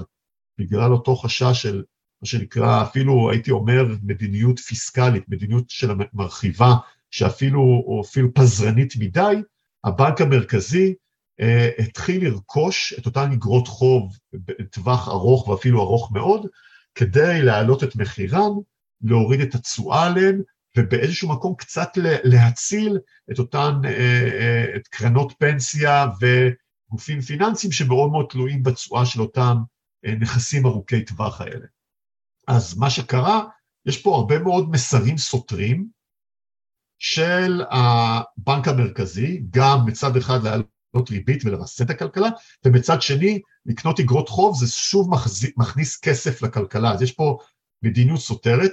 בגלל 0.57 0.93
אותו 0.93 1.15
חשש 1.15 1.61
של 1.61 1.83
מה 2.21 2.27
שנקרא, 2.27 2.83
אפילו 2.83 3.31
הייתי 3.31 3.51
אומר 3.51 3.85
מדיניות 4.03 4.59
פיסקלית, 4.59 5.23
מדיניות 5.29 5.69
של 5.69 5.91
המרחיבה, 5.91 6.75
שאפילו, 7.11 7.61
או 7.61 8.01
אפילו 8.05 8.33
פזרנית 8.33 8.93
מדי, 8.99 9.35
הבנק 9.83 10.21
המרכזי 10.21 10.93
אה, 11.41 11.69
התחיל 11.79 12.27
לרכוש 12.27 12.93
את 12.99 13.05
אותן 13.05 13.31
אגרות 13.31 13.67
חוב 13.67 14.17
בטווח 14.33 15.07
ארוך 15.07 15.47
ואפילו 15.47 15.81
ארוך 15.81 16.11
מאוד, 16.11 16.47
כדי 16.95 17.41
להעלות 17.41 17.83
את 17.83 17.95
מחירן, 17.95 18.51
להוריד 19.01 19.41
את 19.41 19.55
התשואה 19.55 20.05
עליהן, 20.05 20.41
ובאיזשהו 20.77 21.29
מקום 21.29 21.55
קצת 21.55 21.89
להציל 22.23 22.97
את 23.31 23.39
אותן, 23.39 23.73
אה, 23.85 23.89
אה, 24.39 24.75
את 24.75 24.87
קרנות 24.87 25.33
פנסיה 25.39 26.05
וגופים 26.21 27.21
פיננסיים 27.21 27.71
שמאוד 27.71 28.11
מאוד 28.11 28.25
תלויים 28.29 28.63
בתשואה 28.63 29.05
של 29.05 29.21
אותם 29.21 29.57
נכסים 30.19 30.65
ארוכי 30.65 31.05
טווח 31.05 31.41
האלה. 31.41 31.65
אז 32.49 32.77
מה 32.77 32.89
שקרה, 32.89 33.43
יש 33.85 34.01
פה 34.01 34.15
הרבה 34.15 34.39
מאוד 34.39 34.69
מסרים 34.69 35.17
סותרים 35.17 35.87
של 36.99 37.61
הבנק 37.69 38.67
המרכזי, 38.67 39.41
גם 39.49 39.85
מצד 39.85 40.17
אחד 40.17 40.43
להעלות 40.43 41.09
ריבית 41.09 41.45
ולרסן 41.45 41.85
את 41.85 41.89
הכלכלה, 41.89 42.29
ומצד 42.65 43.01
שני, 43.01 43.41
לקנות 43.65 43.99
אגרות 43.99 44.29
חוב 44.29 44.55
זה 44.59 44.67
שוב 44.67 45.09
מכניס 45.57 45.99
כסף 45.99 46.41
לכלכלה, 46.41 46.93
אז 46.93 47.01
יש 47.01 47.11
פה 47.11 47.37
מדיניות 47.83 48.19
סותרת. 48.19 48.71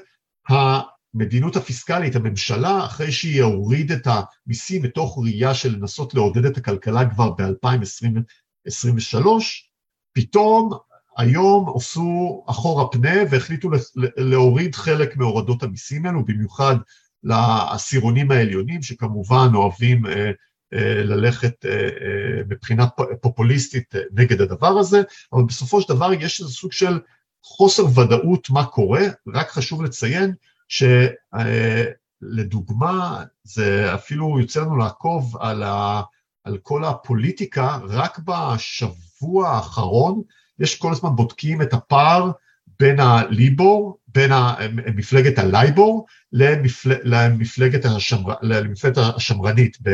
המדיניות 0.49 1.57
הפיסקלית, 1.57 2.17
הממשלה, 2.17 2.85
אחרי 2.87 3.13
שהיא 3.13 3.43
הוריד 3.43 3.93
את 3.93 4.07
המיסים 4.07 4.83
מתוך 4.83 5.19
ראייה 5.23 5.55
של 5.55 5.77
לנסות 5.77 6.15
לעודד 6.15 6.45
את 6.45 6.57
הכלכלה 6.57 7.11
כבר 7.11 7.31
ב-2023, 7.31 9.27
פתאום 10.13 10.71
היום 11.17 11.73
עשו 11.77 12.45
אחורה 12.47 12.89
פנה 12.89 13.15
והחליטו 13.31 13.71
להוריד 14.17 14.75
חלק 14.75 15.17
מהורדות 15.17 15.63
המיסים 15.63 16.07
האלו, 16.07 16.25
במיוחד 16.25 16.77
לעשירונים 17.23 18.31
העליונים, 18.31 18.83
שכמובן 18.83 19.49
אוהבים 19.55 20.07
אה, 20.07 20.31
אה, 20.75 21.03
ללכת 21.05 21.67
אה, 21.67 21.89
מבחינה 22.49 22.87
פופוליסטית 23.21 23.95
נגד 24.13 24.41
הדבר 24.41 24.79
הזה, 24.79 25.03
אבל 25.33 25.43
בסופו 25.43 25.81
של 25.81 25.95
דבר 25.95 26.13
יש 26.13 26.41
איזה 26.41 26.53
סוג 26.53 26.73
של 26.73 27.01
חוסר 27.43 27.85
ודאות 27.85 28.51
מה 28.51 28.65
קורה, 28.65 29.03
רק 29.35 29.51
חשוב 29.51 29.83
לציין 29.83 30.33
שלדוגמה, 32.23 33.25
זה 33.45 33.95
אפילו 33.95 34.41
יוצא 34.41 34.61
לנו 34.61 34.77
לעקוב 34.77 35.37
על, 35.37 35.63
ה, 35.63 36.03
על 36.45 36.59
כל 36.59 36.85
הפוליטיקה, 36.85 37.79
רק 37.89 38.19
בשבוע 38.19 39.49
האחרון 39.49 40.23
יש 40.61 40.79
כל 40.79 40.93
הזמן 40.93 41.11
בודקים 41.17 41.63
את 41.63 41.73
הפער 41.73 42.31
בין 42.81 43.01
הליבור, 43.01 43.99
בין 44.09 44.31
מפלגת 44.95 45.39
הלייבור 45.39 46.07
למפל... 46.33 46.95
למפלגת, 47.03 47.85
השמר... 47.85 48.35
למפלגת 48.43 48.99
השמרנית 48.99 49.79
ב... 49.83 49.89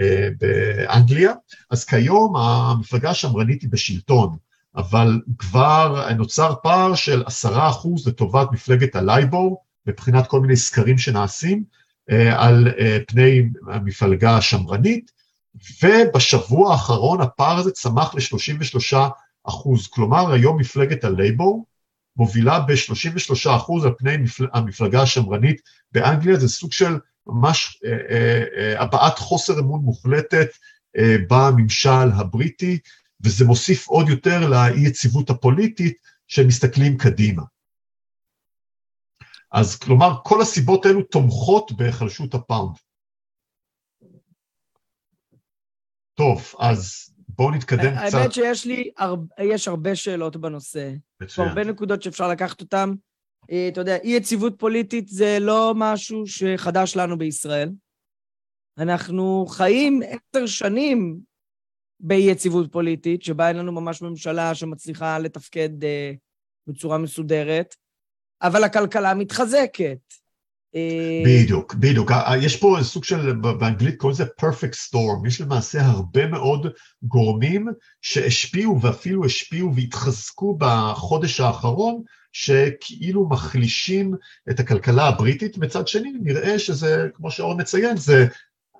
אה, 0.00 0.28
באנגליה, 0.38 1.32
אז 1.70 1.84
כיום 1.84 2.36
המפלגה 2.36 3.10
השמרנית 3.10 3.62
היא 3.62 3.70
בשלטון, 3.70 4.36
אבל 4.76 5.20
כבר 5.38 6.12
נוצר 6.16 6.54
פער 6.62 6.94
של 6.94 7.22
עשרה 7.26 7.70
אחוז 7.70 8.08
לטובת 8.08 8.48
מפלגת 8.52 8.96
הלייבור, 8.96 9.62
מבחינת 9.86 10.26
כל 10.26 10.40
מיני 10.40 10.56
סקרים 10.56 10.98
שנעשים, 10.98 11.64
אה, 12.10 12.44
על 12.46 12.68
אה, 12.78 12.98
פני 13.06 13.42
המפלגה 13.68 14.36
השמרנית, 14.36 15.10
ובשבוע 15.82 16.72
האחרון 16.72 17.20
הפער 17.20 17.56
הזה 17.56 17.70
צמח 17.70 18.14
ל-33 18.14 18.96
אחוז, 19.50 19.88
כלומר 19.88 20.32
היום 20.32 20.58
מפלגת 20.58 21.04
הלייבור 21.04 21.66
מובילה 22.16 22.60
ב-33 22.60 23.56
אחוז 23.56 23.84
על 23.84 23.92
פני 23.98 24.16
המפלגה 24.52 25.02
השמרנית 25.02 25.60
באנגליה, 25.92 26.36
זה 26.36 26.48
סוג 26.48 26.72
של 26.72 26.98
ממש 27.26 27.80
אה, 27.84 27.90
אה, 28.10 28.44
אה, 28.56 28.82
הבעת 28.82 29.18
חוסר 29.18 29.58
אמון 29.58 29.80
מוחלטת 29.80 30.48
אה, 30.96 31.16
בממשל 31.30 32.10
הבריטי, 32.18 32.78
וזה 33.20 33.44
מוסיף 33.44 33.88
עוד 33.88 34.08
יותר 34.08 34.48
לאי 34.48 34.86
יציבות 34.86 35.30
הפוליטית 35.30 35.96
שמסתכלים 36.26 36.98
קדימה. 36.98 37.42
אז 39.52 39.76
כלומר, 39.76 40.14
כל 40.24 40.42
הסיבות 40.42 40.86
האלו 40.86 41.02
תומכות 41.02 41.72
בהיחלשות 41.72 42.34
הפאונד. 42.34 42.76
טוב, 46.14 46.54
אז 46.58 47.10
בואו 47.40 47.50
נתקדם 47.50 47.94
קצת. 48.06 48.18
האמת 48.18 48.32
שיש 48.32 48.66
לי, 48.66 48.90
יש 49.38 49.68
הרבה 49.68 49.96
שאלות 49.96 50.36
בנושא. 50.36 50.92
מצוין. 51.22 51.48
הרבה 51.48 51.64
נקודות 51.64 52.02
שאפשר 52.02 52.28
לקחת 52.28 52.60
אותן. 52.60 52.90
אה, 53.50 53.68
אתה 53.68 53.80
יודע, 53.80 53.96
אי 53.96 54.08
יציבות 54.08 54.54
פוליטית 54.58 55.08
זה 55.08 55.38
לא 55.40 55.72
משהו 55.76 56.26
שחדש 56.26 56.96
לנו 56.96 57.18
בישראל. 57.18 57.70
אנחנו 58.78 59.46
חיים 59.48 60.00
עשר 60.02 60.46
שנים 60.46 61.20
באי 62.00 62.30
יציבות 62.30 62.72
פוליטית, 62.72 63.22
שבה 63.22 63.48
אין 63.48 63.56
לנו 63.56 63.72
ממש 63.72 64.02
ממשלה 64.02 64.54
שמצליחה 64.54 65.18
לתפקד 65.18 65.82
uh, 65.82 66.16
בצורה 66.66 66.98
מסודרת, 66.98 67.74
אבל 68.42 68.64
הכלכלה 68.64 69.14
מתחזקת. 69.14 69.98
אה, 70.76 71.22
בדיוק, 71.26 71.74
בדיוק. 71.74 72.10
יש 72.42 72.56
פה 72.56 72.76
סוג 72.82 73.04
של, 73.04 73.32
באנגלית 73.32 73.96
קוראים 73.96 74.14
לזה 74.14 74.24
perfect 74.40 74.74
storm, 74.88 75.26
יש 75.26 75.40
למעשה 75.40 75.86
הרבה 75.86 76.26
מאוד 76.26 76.66
גורמים 77.02 77.68
שהשפיעו 78.02 78.80
ואפילו 78.80 79.24
השפיעו 79.24 79.74
והתחזקו 79.74 80.56
בחודש 80.58 81.40
האחרון, 81.40 82.02
שכאילו 82.32 83.28
מחלישים 83.28 84.14
את 84.50 84.60
הכלכלה 84.60 85.08
הבריטית, 85.08 85.58
מצד 85.58 85.88
שני 85.88 86.12
נראה 86.22 86.58
שזה, 86.58 87.06
כמו 87.14 87.30
שאורן 87.30 87.60
מציין, 87.60 87.96
זה 87.96 88.26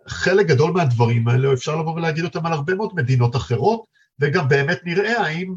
חלק 0.09 0.47
גדול 0.47 0.73
מהדברים 0.73 1.29
האלה, 1.29 1.53
אפשר 1.53 1.77
לבוא 1.77 1.95
ולהגיד 1.95 2.25
אותם 2.25 2.47
על 2.47 2.53
הרבה 2.53 2.75
מאוד 2.75 2.91
מדינות 2.95 3.37
אחרות, 3.37 3.85
וגם 4.21 4.49
באמת 4.49 4.81
נראה 4.85 5.21
האם 5.21 5.55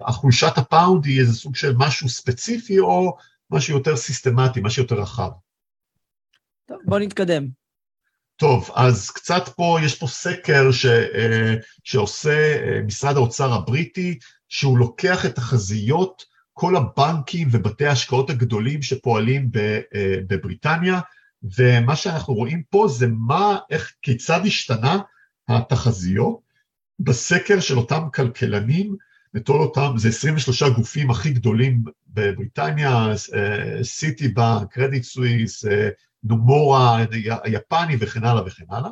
החולשת 0.00 0.58
הפאונד 0.58 1.04
היא 1.04 1.20
איזה 1.20 1.34
סוג 1.34 1.56
של 1.56 1.74
משהו 1.76 2.08
ספציפי 2.08 2.78
או 2.78 3.16
משהו 3.52 3.76
יותר 3.76 3.96
סיסטמטי, 3.96 4.60
משהו 4.62 4.82
יותר 4.82 4.94
רחב. 4.94 5.30
טוב, 6.66 6.78
בוא 6.84 6.98
נתקדם. 6.98 7.48
טוב, 8.36 8.70
אז 8.74 9.10
קצת 9.10 9.48
פה, 9.48 9.78
יש 9.82 9.98
פה 9.98 10.06
סקר 10.06 10.72
ש, 10.72 10.86
אה, 10.86 11.54
שעושה 11.84 12.56
אה, 12.56 12.80
משרד 12.86 13.16
האוצר 13.16 13.52
הבריטי, 13.52 14.18
שהוא 14.48 14.78
לוקח 14.78 15.26
את 15.26 15.34
תחזיות 15.34 16.22
כל 16.52 16.76
הבנקים 16.76 17.48
ובתי 17.52 17.86
ההשקעות 17.86 18.30
הגדולים 18.30 18.82
שפועלים 18.82 19.50
אה, 19.56 20.16
בבריטניה, 20.28 21.00
ומה 21.58 21.96
שאנחנו 21.96 22.34
רואים 22.34 22.62
פה 22.70 22.86
זה 22.88 23.06
מה, 23.06 23.58
איך, 23.70 23.92
כיצד 24.02 24.40
השתנה 24.46 24.98
התחזיות 25.48 26.40
בסקר 26.98 27.60
של 27.60 27.78
אותם 27.78 28.02
כלכלנים, 28.14 28.96
וכל 29.34 29.60
אותם, 29.60 29.92
זה 29.96 30.08
23 30.08 30.62
גופים 30.62 31.10
הכי 31.10 31.30
גדולים 31.30 31.82
בבריטניה, 32.08 33.12
סיטי 33.82 34.28
בנק, 34.28 34.72
קרדיט 34.72 35.02
סוויס, 35.02 35.64
נומורה 36.24 37.04
היפני 37.42 37.96
וכן 37.98 38.24
הלאה 38.24 38.46
וכן 38.46 38.64
הלאה. 38.70 38.90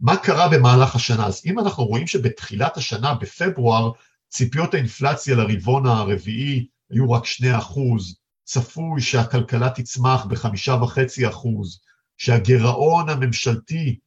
מה 0.00 0.16
קרה 0.16 0.48
במהלך 0.48 0.94
השנה? 0.94 1.26
אז 1.26 1.42
אם 1.46 1.58
אנחנו 1.58 1.84
רואים 1.84 2.06
שבתחילת 2.06 2.76
השנה, 2.76 3.14
בפברואר, 3.14 3.90
ציפיות 4.28 4.74
האינפלציה 4.74 5.36
לרבעון 5.36 5.86
הרביעי 5.86 6.66
היו 6.90 7.10
רק 7.10 7.26
2 7.26 7.54
אחוז, 7.54 8.16
צפוי 8.44 9.00
שהכלכלה 9.00 9.70
תצמח 9.70 10.24
בחמישה 10.24 10.72
וחצי 10.72 11.28
אחוז, 11.28 11.80
שהגירעון 12.16 13.08
הממשלתי, 13.08 13.98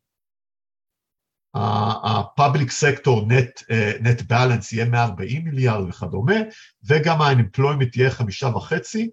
ה-public 1.56 2.70
sector 2.82 3.26
net, 3.28 3.64
net 4.02 4.32
balance 4.32 4.74
יהיה 4.74 4.86
140 4.86 5.44
מיליארד 5.44 5.90
וכדומה, 5.90 6.36
וגם 6.84 7.22
ה-unemployment 7.22 7.90
יהיה 7.96 8.12
חמישה 8.12 8.48
וחצי, 8.48 9.10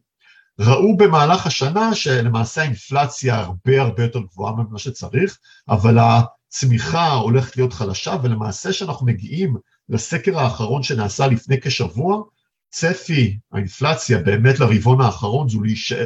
ראו 0.59 0.97
במהלך 0.97 1.47
השנה 1.47 1.95
שלמעשה 1.95 2.61
האינפלציה 2.61 3.39
הרבה 3.39 3.83
הרבה 3.83 4.03
יותר 4.03 4.21
גבוהה 4.21 4.53
ממה 4.53 4.79
שצריך, 4.79 5.39
אבל 5.69 5.99
הצמיחה 5.99 7.13
הולכת 7.13 7.57
להיות 7.57 7.73
חלשה, 7.73 8.17
ולמעשה 8.23 8.71
כשאנחנו 8.71 9.07
מגיעים 9.07 9.57
לסקר 9.89 10.39
האחרון 10.39 10.83
שנעשה 10.83 11.27
לפני 11.27 11.61
כשבוע, 11.61 12.23
צפי 12.71 13.39
האינפלציה 13.53 14.19
באמת 14.19 14.61
לרבעון 14.61 15.01
האחרון 15.01 15.49
זו 15.49 15.61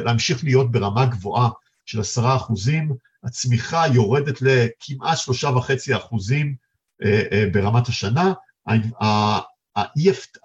להמשיך 0.05 0.43
להיות 0.43 0.71
ברמה 0.71 1.05
גבוהה 1.05 1.49
של 1.85 1.99
עשרה 1.99 2.35
אחוזים, 2.35 2.91
הצמיחה 3.23 3.87
יורדת 3.93 4.41
לכמעט 4.41 5.17
שלושה 5.17 5.49
וחצי 5.49 5.95
אחוזים 5.95 6.55
אה, 7.03 7.23
אה, 7.31 7.45
ברמת 7.53 7.87
השנה, 7.87 8.33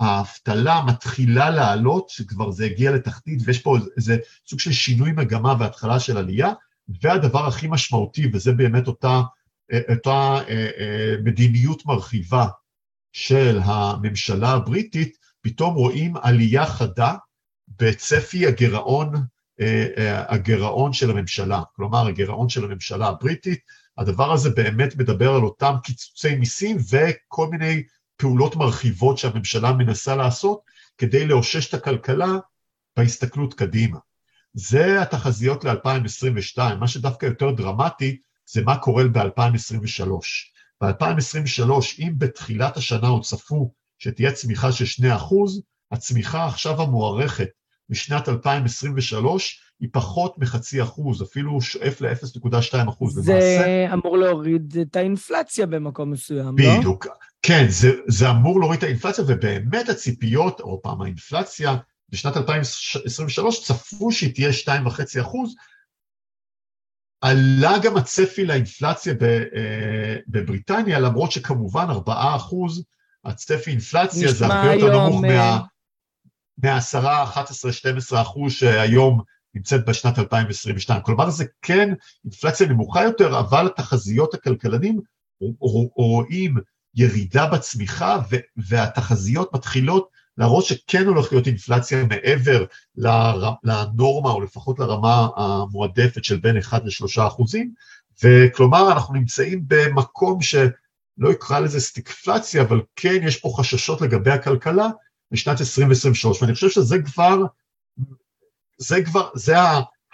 האבטלה 0.01 0.83
מתחילה 0.87 1.51
לעלות, 1.51 2.09
שכבר 2.09 2.51
זה 2.51 2.64
הגיע 2.64 2.93
לתחתית 2.93 3.41
ויש 3.45 3.59
פה 3.59 3.77
איזה 3.97 4.17
סוג 4.49 4.61
של 4.61 4.73
שינוי 4.73 5.12
מגמה 5.12 5.55
והתחלה 5.59 6.01
של 6.01 6.17
עלייה, 6.17 6.53
והדבר 7.03 7.47
הכי 7.47 7.67
משמעותי, 7.71 8.31
וזה 8.33 8.53
באמת 8.53 8.87
אותה, 8.88 9.21
אותה 9.88 10.38
מדיניות 11.25 11.87
מרחיבה 11.87 12.47
של 13.12 13.59
הממשלה 13.64 14.51
הבריטית, 14.51 15.17
פתאום 15.41 15.75
רואים 15.75 16.17
עלייה 16.17 16.67
חדה 16.67 17.14
בצפי 17.69 18.47
הגירעון, 18.47 19.12
הגירעון 20.29 20.92
של 20.92 21.11
הממשלה, 21.11 21.62
כלומר 21.77 22.07
הגירעון 22.07 22.49
של 22.49 22.64
הממשלה 22.64 23.09
הבריטית, 23.09 23.61
הדבר 23.99 24.33
הזה 24.33 24.51
באמת 24.51 24.97
מדבר 24.97 25.35
על 25.35 25.42
אותם 25.42 25.75
קיצוצי 25.83 26.35
מיסים 26.35 26.77
וכל 26.90 27.49
מיני 27.51 27.83
פעולות 28.16 28.57
מרחיבות 28.57 29.18
שהממשלה 29.18 29.73
מנסה 29.73 30.16
לעשות 30.16 30.61
כדי 30.99 31.27
לאושש 31.27 31.68
את 31.68 31.75
הכלכלה 31.75 32.33
בהסתכלות 32.97 33.55
קדימה. 33.55 33.99
זה 34.55 35.03
התחזיות 35.03 35.64
ל-2022, 35.64 36.75
מה 36.81 36.88
שדווקא 36.88 37.27
יותר 37.27 37.51
דרמטי 37.51 38.18
זה 38.47 38.62
מה 38.62 38.79
קורה 38.79 39.05
ב-2023. 39.09 40.11
ב-2023, 40.81 41.71
אם 41.99 42.12
בתחילת 42.18 42.77
השנה 42.77 43.09
עוד 43.09 43.23
צפו 43.23 43.73
שתהיה 43.99 44.33
צמיחה 44.33 44.73
של 44.73 44.85
2%, 44.85 45.07
הצמיחה 45.92 46.47
עכשיו 46.47 46.83
המוערכת 46.83 47.49
משנת 47.90 48.29
2023 48.29 49.61
היא 49.81 49.88
פחות 49.92 50.38
מחצי 50.38 50.83
אחוז, 50.83 51.22
אפילו 51.22 51.61
שואף 51.61 52.01
ל-0.2 52.01 52.88
אחוז. 52.88 53.14
זה 53.14 53.33
למעשה, 53.33 53.92
אמור 53.92 54.18
להוריד 54.18 54.77
את 54.83 54.96
האינפלציה 54.96 55.66
במקום 55.66 56.11
מסוים, 56.11 56.55
בדיוק. 56.55 56.72
לא? 56.74 56.79
בדיוק. 56.79 57.07
כן, 57.42 57.66
זה, 57.68 57.90
זה 58.07 58.31
אמור 58.31 58.61
להוריד 58.61 58.79
את 58.79 58.85
האינפלציה, 58.85 59.24
ובאמת 59.29 59.88
הציפיות, 59.88 60.61
או 60.61 60.83
פעם 60.83 61.03
האינפלציה, 61.03 61.77
בשנת 62.09 62.37
2023 62.37 63.64
צפו 63.64 64.12
שהיא 64.12 64.35
תהיה 64.35 64.51
2.5 64.51 65.20
אחוז, 65.20 65.55
עלה 67.20 67.79
גם 67.83 67.96
הצפי 67.96 68.44
לאינפלציה 68.44 69.14
אה, 69.22 70.16
בבריטניה, 70.29 70.98
למרות 70.98 71.33
שכמובן 71.33 71.90
4 71.90 72.37
אחוז, 72.37 72.85
הצפי 73.24 73.70
אינפלציה 73.70 74.33
זה 74.33 74.46
הרבה 74.46 74.74
יותר 74.74 75.09
נמוך 75.09 75.22
מה... 75.22 75.61
מה-10, 76.62 77.07
11, 77.25 77.73
12 77.73 78.23
אחוז 78.23 78.53
שהיום 78.53 79.21
נמצאת 79.55 79.87
בשנת 79.87 80.18
2022. 80.18 81.03
כלומר 81.03 81.31
זה 81.31 81.44
כן 81.62 81.94
אינפלציה 82.25 82.66
נמוכה 82.66 83.03
יותר, 83.03 83.40
אבל 83.40 83.66
התחזיות 83.66 84.35
הכלכלנים 84.35 85.01
רואים 85.97 86.57
ירידה 86.94 87.47
בצמיחה 87.47 88.18
והתחזיות 88.57 89.55
מתחילות 89.55 90.09
להראות 90.38 90.64
שכן 90.64 91.07
הולך 91.07 91.33
להיות 91.33 91.47
אינפלציה 91.47 92.05
מעבר 92.05 92.64
לנורמה 93.64 94.31
או 94.31 94.40
לפחות 94.40 94.79
לרמה 94.79 95.29
המועדפת 95.37 96.25
של 96.25 96.37
בין 96.37 96.59
1 96.59 96.85
ל-3 96.85 97.27
אחוזים, 97.27 97.73
וכלומר 98.25 98.92
אנחנו 98.92 99.14
נמצאים 99.14 99.64
במקום 99.66 100.42
שלא 100.42 101.31
יקרא 101.31 101.59
לזה 101.59 101.81
סטיקפלציה, 101.81 102.62
אבל 102.62 102.81
כן 102.97 103.18
יש 103.23 103.37
פה 103.37 103.53
חששות 103.57 104.01
לגבי 104.01 104.31
הכלכלה 104.31 104.88
לשנת 105.33 105.61
2023, 105.61 106.43
ואני 106.43 106.55
חושב 106.55 106.71
שזה 106.71 106.97
כבר, 107.03 107.38
זה 108.79 109.05
כבר, 109.05 109.29
זה 109.35 109.55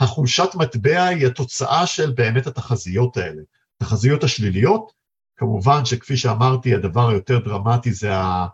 החולשת 0.00 0.48
מטבע 0.54 1.04
היא 1.04 1.26
התוצאה 1.26 1.86
של 1.86 2.10
באמת 2.10 2.46
התחזיות 2.46 3.16
האלה, 3.16 3.42
התחזיות 3.80 4.24
השליליות, 4.24 4.92
כמובן 5.36 5.84
שכפי 5.84 6.16
שאמרתי, 6.16 6.74
הדבר 6.74 7.08
היותר 7.08 7.38
דרמטי 7.38 7.92
זה, 7.92 8.16
ה, 8.16 8.46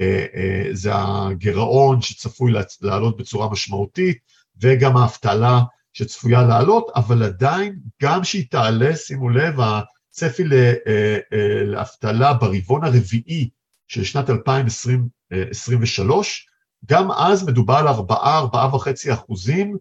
אה, 0.00 0.26
אה, 0.34 0.68
זה 0.72 0.90
הגירעון 0.94 2.02
שצפוי 2.02 2.52
לעלות 2.80 3.16
בצורה 3.16 3.50
משמעותית, 3.50 4.18
וגם 4.60 4.96
האבטלה 4.96 5.60
שצפויה 5.92 6.42
לעלות, 6.42 6.90
אבל 6.96 7.22
עדיין, 7.22 7.78
גם 8.02 8.24
שהיא 8.24 8.46
תעלה, 8.50 8.96
שימו 8.96 9.30
לב, 9.30 9.54
הצפי 9.60 10.42
אה, 10.86 11.18
לאבטלה 11.64 12.34
ברבעון 12.34 12.84
הרביעי 12.84 13.48
של 13.88 14.04
שנת 14.04 14.30
2023, 14.30 16.48
גם 16.86 17.10
אז 17.10 17.48
מדובר 17.48 17.74
על 17.74 17.86
4-4.5 17.86 19.12
אחוזים, 19.12 19.76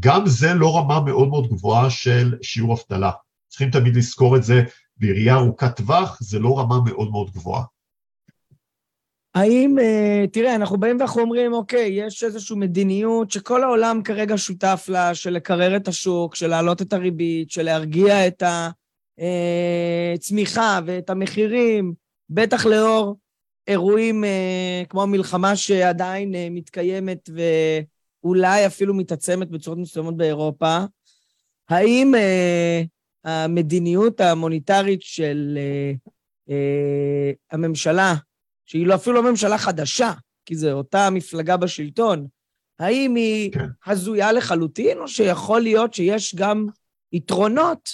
גם 0.00 0.26
זה 0.26 0.54
לא 0.54 0.78
רמה 0.78 1.00
מאוד 1.00 1.28
מאוד 1.28 1.48
גבוהה 1.48 1.90
של 1.90 2.34
שיעור 2.42 2.74
אבטלה. 2.74 3.10
צריכים 3.48 3.70
תמיד 3.70 3.96
לזכור 3.96 4.36
את 4.36 4.42
זה 4.42 4.62
בראייה 4.96 5.34
ארוכת 5.34 5.76
טווח 5.76 6.18
זה 6.20 6.38
לא 6.38 6.58
רמה 6.58 6.80
מאוד 6.86 7.10
מאוד 7.10 7.30
גבוהה. 7.30 7.64
האם, 9.34 9.78
אה, 9.78 10.24
תראה, 10.32 10.54
אנחנו 10.54 10.80
באים 10.80 10.96
ואנחנו 11.00 11.20
אומרים, 11.20 11.52
אוקיי, 11.52 11.88
יש 11.92 12.24
איזושהי 12.24 12.56
מדיניות 12.56 13.30
שכל 13.30 13.62
העולם 13.62 14.02
כרגע 14.02 14.38
שותף 14.38 14.86
לה, 14.88 15.14
של 15.14 15.30
לקרר 15.30 15.76
את 15.76 15.88
השוק, 15.88 16.34
של 16.34 16.46
להעלות 16.46 16.82
את 16.82 16.92
הריבית, 16.92 17.50
של 17.50 17.62
להרגיע 17.62 18.26
את 18.26 18.42
הצמיחה 20.14 20.74
אה, 20.74 20.80
ואת 20.86 21.10
המחירים, 21.10 21.94
בטח 22.30 22.66
לאור 22.66 23.16
אירועים 23.66 24.24
אה, 24.24 24.82
כמו 24.88 25.02
המלחמה 25.02 25.56
שעדיין 25.56 26.34
מתקיימת 26.50 27.30
ואולי 28.24 28.66
אפילו 28.66 28.94
מתעצמת 28.94 29.50
בצורות 29.50 29.78
מסוימות 29.78 30.16
באירופה. 30.16 30.78
האם 31.68 32.14
המדיניות 33.24 34.20
המוניטרית 34.20 35.02
של 35.02 35.58
uh, 35.58 36.10
uh, 36.48 36.52
הממשלה, 37.50 38.14
שהיא 38.66 38.86
לא, 38.86 38.94
אפילו 38.94 39.22
לא 39.22 39.30
ממשלה 39.30 39.58
חדשה, 39.58 40.12
כי 40.46 40.56
זו 40.56 40.72
אותה 40.72 41.10
מפלגה 41.10 41.56
בשלטון, 41.56 42.26
האם 42.78 43.14
היא 43.14 43.52
כן. 43.52 43.66
הזויה 43.86 44.32
לחלוטין, 44.32 44.98
או 44.98 45.08
שיכול 45.08 45.60
להיות 45.60 45.94
שיש 45.94 46.34
גם 46.34 46.66
יתרונות 47.12 47.88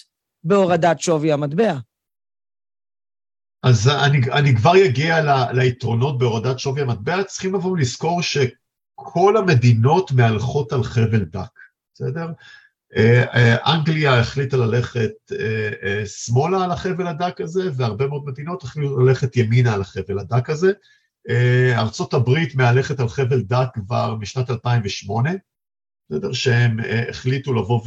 בהורדת 0.44 1.00
שווי 1.00 1.32
המטבע? 1.32 1.74
אז 3.66 3.88
אני, 3.88 4.20
אני 4.32 4.56
כבר 4.56 4.84
אגיע 4.84 5.22
ל, 5.22 5.52
ליתרונות 5.52 6.18
בהורדת 6.18 6.58
שווי 6.58 6.82
המטבע, 6.82 7.24
צריכים 7.24 7.54
לבוא 7.54 7.70
ולזכור 7.70 8.22
שכל 8.22 9.36
המדינות 9.36 10.12
מהלכות 10.12 10.72
על 10.72 10.84
חבל 10.84 11.24
דק, 11.24 11.58
בסדר? 11.94 12.26
אה, 12.96 13.24
אה, 13.34 13.74
אנגליה 13.74 14.20
החליטה 14.20 14.56
ללכת 14.56 15.12
אה, 15.32 16.06
שמאלה 16.06 16.64
על 16.64 16.70
החבל 16.70 17.06
הדק 17.06 17.40
הזה, 17.40 17.62
והרבה 17.76 18.06
מאוד 18.06 18.24
מדינות 18.26 18.62
החליטו 18.62 19.00
ללכת 19.00 19.36
ימינה 19.36 19.74
על 19.74 19.80
החבל 19.80 20.18
הדק 20.18 20.50
הזה. 20.50 20.72
ארצות 21.76 22.14
הברית 22.14 22.54
מהלכת 22.54 23.00
על 23.00 23.08
חבל 23.08 23.40
דק 23.40 23.68
כבר 23.74 24.14
משנת 24.14 24.50
2008, 24.50 25.30
בסדר? 26.10 26.32
שהם 26.32 26.76
החליטו 27.08 27.54
לבוא 27.54 27.80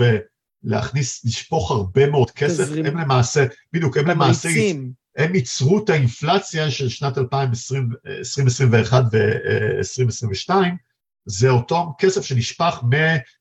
ולהכניס, 0.63 1.25
לשפוך 1.25 1.71
הרבה 1.71 2.09
מאוד 2.09 2.31
כסף, 2.31 2.63
תזרים. 2.63 2.85
הם 2.85 2.97
למעשה, 2.97 3.45
בדיוק, 3.73 3.97
הם 3.97 4.07
למעשה, 4.07 4.49
הם 5.19 5.35
ייצרו 5.35 5.83
את 5.83 5.89
האינפלציה 5.89 6.71
של 6.71 6.89
שנת 6.89 7.17
2021 7.17 9.03
ו-2022, 9.11 10.51
זה 11.25 11.49
אותו 11.49 11.93
כסף 11.99 12.21
שנשפך 12.21 12.83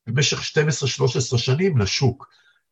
במשך 0.06 0.58
12-13 1.34 1.38
שנים 1.38 1.78
לשוק. 1.78 2.28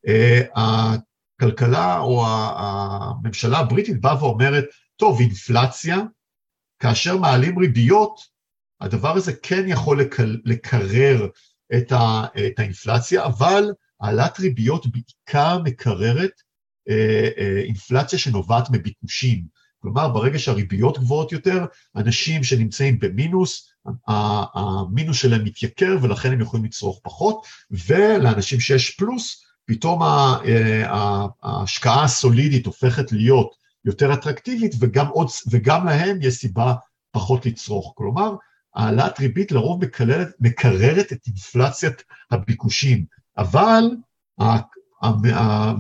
אה, 0.08 0.42
הכלכלה 0.56 1.98
או 1.98 2.26
הממשלה 2.28 3.58
הבריטית 3.58 4.00
באה 4.00 4.24
ואומרת, 4.24 4.64
טוב, 4.96 5.20
אינפלציה, 5.20 5.96
כאשר 6.78 7.16
מעלים 7.16 7.58
ריביות, 7.58 8.20
הדבר 8.80 9.16
הזה 9.16 9.32
כן 9.42 9.64
יכול 9.68 10.00
לקרר 10.44 11.26
את, 11.76 11.92
האינפלציה, 12.58 13.24
אבל 13.24 13.64
העלאת 14.00 14.40
ריביות 14.40 14.86
בעיקר 14.86 15.58
מקררת 15.64 16.16
אה, 16.20 16.24
אה, 16.24 16.45
אינפלציה 17.66 18.18
שנובעת 18.18 18.70
מביקושים. 18.70 19.57
כלומר, 19.83 20.09
ברגע 20.09 20.38
שהריביות 20.38 20.99
גבוהות 20.99 21.33
יותר, 21.33 21.64
אנשים 21.96 22.44
שנמצאים 22.44 22.99
במינוס, 22.99 23.68
המינוס 24.55 25.16
שלהם 25.16 25.44
מתייקר 25.44 25.96
ולכן 26.03 26.33
הם 26.33 26.40
יכולים 26.40 26.64
לצרוך 26.64 27.01
פחות, 27.03 27.46
ולאנשים 27.70 28.61
שיש 28.61 28.90
פלוס, 28.90 29.44
פתאום 29.64 30.01
ההשקעה 31.42 32.05
הסולידית 32.05 32.66
הופכת 32.66 33.12
להיות 33.12 33.55
יותר 33.85 34.14
אטרקטיבית 34.14 34.75
וגם, 34.81 35.09
עוד, 35.09 35.29
וגם 35.51 35.87
להם 35.87 36.18
יש 36.22 36.35
סיבה 36.35 36.75
פחות 37.11 37.46
לצרוך. 37.46 37.92
כלומר, 37.96 38.35
העלאת 38.75 39.20
ריבית 39.20 39.53
לרוב 39.53 39.85
מקררת, 39.85 40.29
מקררת 40.40 41.12
את 41.12 41.18
אינפלציית 41.27 42.03
הביקושים, 42.31 43.05
אבל, 43.38 43.85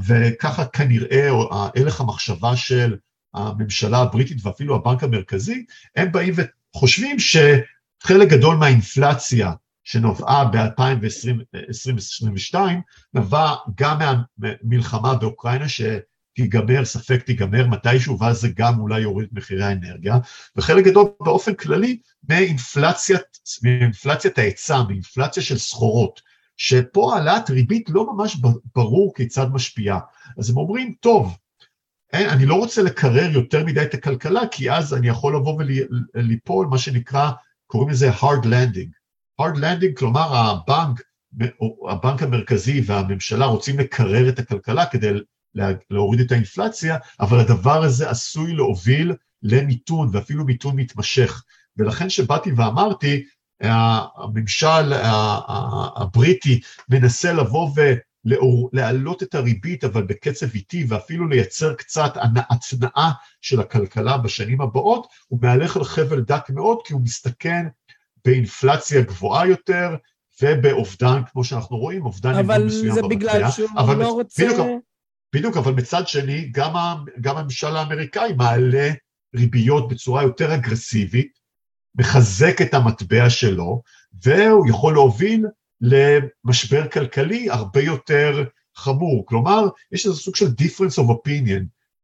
וככה 0.06 0.64
כנראה 0.64 1.30
הלך 1.50 2.00
המחשבה 2.00 2.56
של 2.56 2.96
הממשלה 3.34 3.98
הבריטית 3.98 4.38
ואפילו 4.42 4.76
הבנק 4.76 5.02
המרכזי, 5.02 5.64
הם 5.96 6.12
באים 6.12 6.34
וחושבים 6.74 7.16
שחלק 7.18 8.28
גדול 8.28 8.56
מהאינפלציה 8.56 9.52
שנובעה 9.84 10.44
ב-2022 10.44 12.54
נבע 13.14 13.54
גם 13.74 13.98
מהמלחמה 14.38 15.14
באוקראינה 15.14 15.66
שתיגמר, 15.68 16.84
ספק 16.84 17.22
תיגמר 17.22 17.66
מתישהו, 17.66 18.18
ואז 18.18 18.40
זה 18.40 18.48
גם 18.54 18.80
אולי 18.80 19.00
יוריד 19.00 19.28
את 19.28 19.38
מחירי 19.38 19.64
האנרגיה, 19.64 20.18
וחלק 20.56 20.84
גדול 20.84 21.06
באופן 21.20 21.54
כללי 21.54 21.98
מאינפלציית, 22.28 23.22
מאינפלציית 23.62 24.38
ההיצע, 24.38 24.82
מאינפלציה 24.82 25.42
של 25.42 25.58
סחורות, 25.58 26.35
שפה 26.56 27.14
העלאת 27.14 27.50
ריבית 27.50 27.90
לא 27.90 28.14
ממש 28.14 28.36
ברור 28.74 29.14
כיצד 29.14 29.46
משפיעה. 29.52 29.98
אז 30.38 30.50
הם 30.50 30.56
אומרים, 30.56 30.94
טוב, 31.00 31.36
אין, 32.12 32.28
אני 32.28 32.46
לא 32.46 32.54
רוצה 32.54 32.82
לקרר 32.82 33.30
יותר 33.30 33.64
מדי 33.64 33.82
את 33.82 33.94
הכלכלה, 33.94 34.40
כי 34.50 34.70
אז 34.72 34.94
אני 34.94 35.08
יכול 35.08 35.36
לבוא 35.36 35.62
וליפול, 36.14 36.66
מה 36.66 36.78
שנקרא, 36.78 37.30
קוראים 37.66 37.90
לזה 37.90 38.10
hard 38.10 38.44
landing. 38.44 38.90
hard 39.42 39.56
landing, 39.56 39.94
כלומר 39.96 40.36
הבנק, 40.36 41.02
הבנק 41.88 42.22
המרכזי 42.22 42.82
והממשלה 42.86 43.46
רוצים 43.46 43.78
לקרר 43.78 44.28
את 44.28 44.38
הכלכלה 44.38 44.86
כדי 44.86 45.12
להוריד 45.90 46.20
את 46.20 46.32
האינפלציה, 46.32 46.98
אבל 47.20 47.40
הדבר 47.40 47.82
הזה 47.82 48.10
עשוי 48.10 48.54
להוביל 48.54 49.12
למיתון, 49.42 50.08
ואפילו 50.12 50.44
מיתון 50.44 50.76
מתמשך. 50.76 51.42
ולכן 51.76 52.10
שבאתי 52.10 52.52
ואמרתי, 52.56 53.24
הממשל 53.60 54.92
הבריטי 55.96 56.60
מנסה 56.88 57.32
לבוא 57.32 57.70
ולהעלות 57.74 59.22
את 59.22 59.34
הריבית, 59.34 59.84
אבל 59.84 60.02
בקצב 60.02 60.54
איטי, 60.54 60.84
ואפילו 60.88 61.28
לייצר 61.28 61.74
קצת 61.74 62.12
התנעה 62.50 63.12
של 63.40 63.60
הכלכלה 63.60 64.18
בשנים 64.18 64.60
הבאות, 64.60 65.06
הוא 65.28 65.38
מהלך 65.42 65.76
על 65.76 65.84
חבל 65.84 66.20
דק 66.20 66.50
מאוד, 66.50 66.78
כי 66.84 66.92
הוא 66.92 67.02
מסתכן 67.02 67.66
באינפלציה 68.24 69.02
גבוהה 69.02 69.46
יותר, 69.46 69.96
ובאובדן, 70.42 71.20
כמו 71.32 71.44
שאנחנו 71.44 71.76
רואים, 71.76 72.06
אובדן 72.06 72.34
אמון 72.34 72.66
מסוים 72.66 72.94
במטבע. 72.94 73.00
אבל 73.00 73.02
זה 73.02 73.02
בגלל 73.08 73.50
שהוא 73.50 73.94
לא 73.94 74.12
רוצה... 74.12 74.44
בדיוק, 74.44 74.68
בדיוק, 75.34 75.56
אבל 75.56 75.72
מצד 75.72 76.08
שני, 76.08 76.48
גם, 76.52 76.74
גם 77.20 77.36
הממשל 77.36 77.76
האמריקאי 77.76 78.32
מעלה 78.32 78.90
ריביות 79.36 79.88
בצורה 79.88 80.22
יותר 80.22 80.54
אגרסיבית, 80.54 81.35
מחזק 81.98 82.62
את 82.62 82.74
המטבע 82.74 83.30
שלו, 83.30 83.82
והוא 84.24 84.68
יכול 84.68 84.92
להוביל 84.92 85.46
למשבר 85.80 86.88
כלכלי 86.88 87.50
הרבה 87.50 87.80
יותר 87.80 88.44
חמור. 88.76 89.26
כלומר, 89.26 89.68
יש 89.92 90.06
איזה 90.06 90.16
סוג 90.16 90.36
של 90.36 90.46
difference 90.46 90.98
of 90.98 91.10
opinion, 91.10 91.62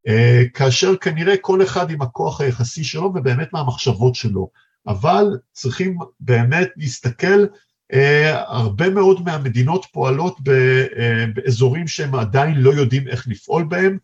uh, 0.09 0.12
כאשר 0.55 0.96
כנראה 0.96 1.37
כל 1.37 1.62
אחד 1.62 1.90
עם 1.90 2.02
הכוח 2.02 2.40
היחסי 2.40 2.85
שלו 2.85 3.12
ובאמת 3.14 3.52
מהמחשבות 3.52 4.14
שלו. 4.14 4.50
אבל 4.87 5.38
צריכים 5.52 5.98
באמת 6.20 6.68
להסתכל, 6.76 7.44
אה, 7.92 8.42
הרבה 8.46 8.90
מאוד 8.90 9.24
מהמדינות 9.24 9.87
פועלות 9.92 10.37
ב, 10.42 10.50
אה, 10.98 11.24
באזורים 11.35 11.88
שהם 11.88 12.14
עדיין 12.14 12.55
לא 12.55 12.70
יודעים 12.70 13.09
איך 13.09 13.28
לפעול 13.28 13.64
בהם, 13.64 13.98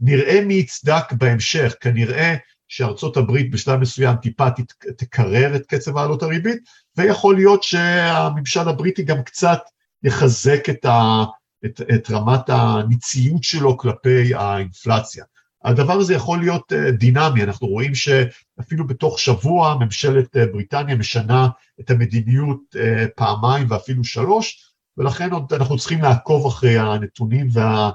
נראה 0.00 0.44
מי 0.44 0.54
יצדק 0.54 1.12
בהמשך, 1.12 1.74
כנראה 1.80 2.34
שארצות 2.72 3.16
הברית 3.16 3.50
בשלב 3.50 3.80
מסוים 3.80 4.16
טיפה 4.16 4.48
תקרר 4.96 5.56
את 5.56 5.66
קצב 5.66 5.96
העלות 5.96 6.22
הריבית, 6.22 6.58
ויכול 6.96 7.34
להיות 7.34 7.62
שהממשל 7.62 8.68
הבריטי 8.68 9.02
גם 9.02 9.22
קצת 9.22 9.60
יחזק 10.02 10.70
את, 10.70 10.84
ה, 10.84 11.24
את, 11.64 11.80
את 11.94 12.10
רמת 12.10 12.48
הניציות 12.48 13.42
שלו 13.42 13.78
כלפי 13.78 14.34
האינפלציה. 14.34 15.24
הדבר 15.64 15.92
הזה 15.92 16.14
יכול 16.14 16.38
להיות 16.38 16.72
אה, 16.72 16.90
דינמי, 16.90 17.42
אנחנו 17.42 17.66
רואים 17.66 17.94
שאפילו 17.94 18.86
בתוך 18.86 19.18
שבוע 19.18 19.76
ממשלת 19.80 20.36
אה, 20.36 20.46
בריטניה 20.46 20.96
משנה 20.96 21.48
את 21.80 21.90
המדיניות 21.90 22.60
אה, 22.76 23.06
פעמיים 23.16 23.66
ואפילו 23.70 24.04
שלוש, 24.04 24.72
ולכן 24.96 25.32
עוד 25.32 25.52
אנחנו 25.52 25.76
צריכים 25.76 26.02
לעקוב 26.02 26.46
אחרי 26.46 26.78
הנתונים, 26.78 27.48
וה... 27.52 27.90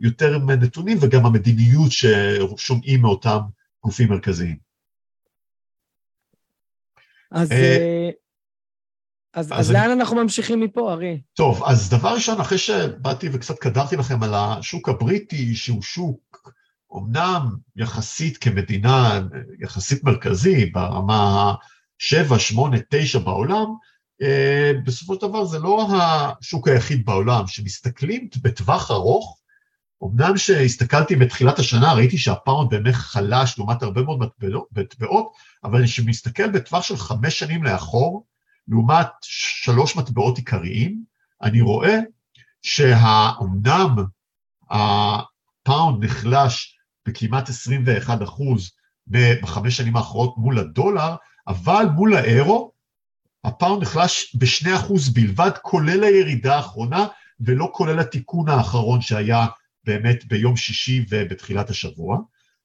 יותר 0.00 0.38
נתונים 0.38 0.98
וגם 1.00 1.26
המדיניות 1.26 1.92
ששומעים 1.92 3.00
מאותם 3.00 3.38
גופים 3.84 4.08
מרכזיים. 4.08 4.56
אז, 7.30 7.52
אז, 9.34 9.46
אז, 9.52 9.60
אז 9.60 9.70
לאן 9.70 9.90
אני... 9.90 9.92
אנחנו 9.92 10.16
ממשיכים 10.16 10.60
מפה, 10.60 10.92
ארי? 10.92 11.20
טוב, 11.34 11.62
אז 11.64 11.90
דבר 11.90 12.14
ראשון, 12.14 12.40
אחרי 12.40 12.58
שבאתי 12.58 13.28
וקצת 13.32 13.58
קדרתי 13.58 13.96
לכם 13.96 14.22
על 14.22 14.34
השוק 14.34 14.88
הבריטי, 14.88 15.54
שהוא 15.54 15.82
שוק 15.82 16.52
אמנם 16.96 17.48
יחסית 17.76 18.38
כמדינה, 18.38 19.20
יחסית 19.60 20.04
מרכזי, 20.04 20.66
ברמה 20.66 21.52
ה-7, 22.02 22.38
8, 22.38 22.76
9 22.90 23.18
בעולם, 23.18 23.66
אה, 24.22 24.72
בסופו 24.84 25.14
של 25.14 25.20
דבר 25.20 25.44
זה 25.44 25.58
לא 25.58 25.88
השוק 25.92 26.68
היחיד 26.68 27.06
בעולם, 27.06 27.46
שמסתכלים 27.46 28.28
בטווח 28.42 28.90
ארוך, 28.90 29.38
אמנם 30.04 30.36
שהסתכלתי 30.36 31.16
בתחילת 31.16 31.58
השנה, 31.58 31.92
ראיתי 31.92 32.18
שהפאונד 32.18 32.70
באמת 32.70 32.94
חלש 32.94 33.58
לעומת 33.58 33.82
הרבה 33.82 34.02
מאוד 34.02 34.30
מטבעות, 34.76 35.32
אבל 35.64 35.84
כשמסתכל 35.84 36.50
בטווח 36.50 36.82
של 36.82 36.96
חמש 36.96 37.38
שנים 37.38 37.64
לאחור, 37.64 38.26
לעומת 38.68 39.06
שלוש 39.22 39.96
מטבעות 39.96 40.38
עיקריים, 40.38 41.02
אני 41.42 41.60
רואה 41.60 41.98
שהאומנם 42.62 43.96
הפאונד 44.70 46.04
נחלש 46.04 46.78
בכמעט 47.06 47.48
21 47.48 48.22
אחוז 48.22 48.70
בחמש 49.06 49.76
שנים 49.76 49.96
האחרונות 49.96 50.38
מול 50.38 50.58
הדולר, 50.58 51.14
אבל 51.48 51.86
מול 51.94 52.16
האירו, 52.16 52.72
הפאונד 53.44 53.82
נחלש 53.82 54.36
ב-2 54.38 54.76
אחוז 54.76 55.08
בלבד, 55.08 55.50
כולל 55.62 56.04
הירידה 56.04 56.56
האחרונה, 56.56 57.06
ולא 57.40 57.70
כולל 57.72 57.98
התיקון 57.98 58.48
האחרון 58.48 59.00
שהיה 59.00 59.46
באמת 59.84 60.24
ביום 60.24 60.56
שישי 60.56 61.04
ובתחילת 61.08 61.70
השבוע, 61.70 62.18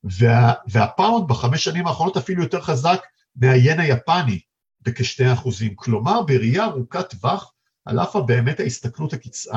וה, 0.04 0.54
והפאונד 0.68 1.28
בחמש 1.28 1.64
שנים 1.64 1.88
האחרונות 1.88 2.18
אפילו 2.18 2.44
יותר 2.44 2.62
חזק 2.62 3.00
מהיין 3.36 3.80
היפני 3.80 4.40
בכ-2 4.82 5.34
אחוזים. 5.34 5.76
כלומר, 5.76 6.22
בראייה 6.22 6.66
ארוכת 6.66 7.10
טווח, 7.10 7.54
על 7.86 8.00
אף 8.00 8.16
באמת 8.16 8.60
ההסתכלות 8.60 9.14
הקצ... 9.14 9.48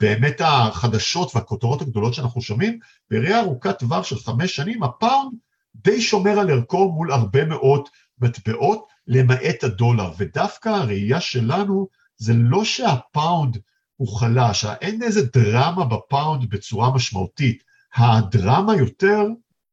באמת 0.00 0.40
החדשות 0.44 1.36
והכותרות 1.36 1.82
הגדולות 1.82 2.14
שאנחנו 2.14 2.42
שומעים, 2.42 2.78
בראייה 3.10 3.40
ארוכת 3.40 3.78
טווח 3.78 4.04
של 4.04 4.18
חמש 4.18 4.56
שנים, 4.56 4.82
הפאונד 4.82 5.32
די 5.74 6.00
שומר 6.00 6.38
על 6.38 6.50
ערכו 6.50 6.92
מול 6.92 7.12
הרבה 7.12 7.44
מאוד 7.44 7.88
מטבעות, 8.20 8.86
למעט 9.06 9.64
הדולר. 9.64 10.12
ודווקא 10.18 10.68
הראייה 10.68 11.20
שלנו 11.20 11.88
זה 12.16 12.32
לא 12.36 12.64
שהפאונד 12.64 13.58
הוא 13.98 14.18
חלש, 14.18 14.64
אין 14.64 15.02
איזה 15.02 15.26
דרמה 15.32 15.84
בפאונד 15.84 16.50
בצורה 16.50 16.94
משמעותית. 16.94 17.62
הדרמה 17.94 18.76
יותר 18.76 19.26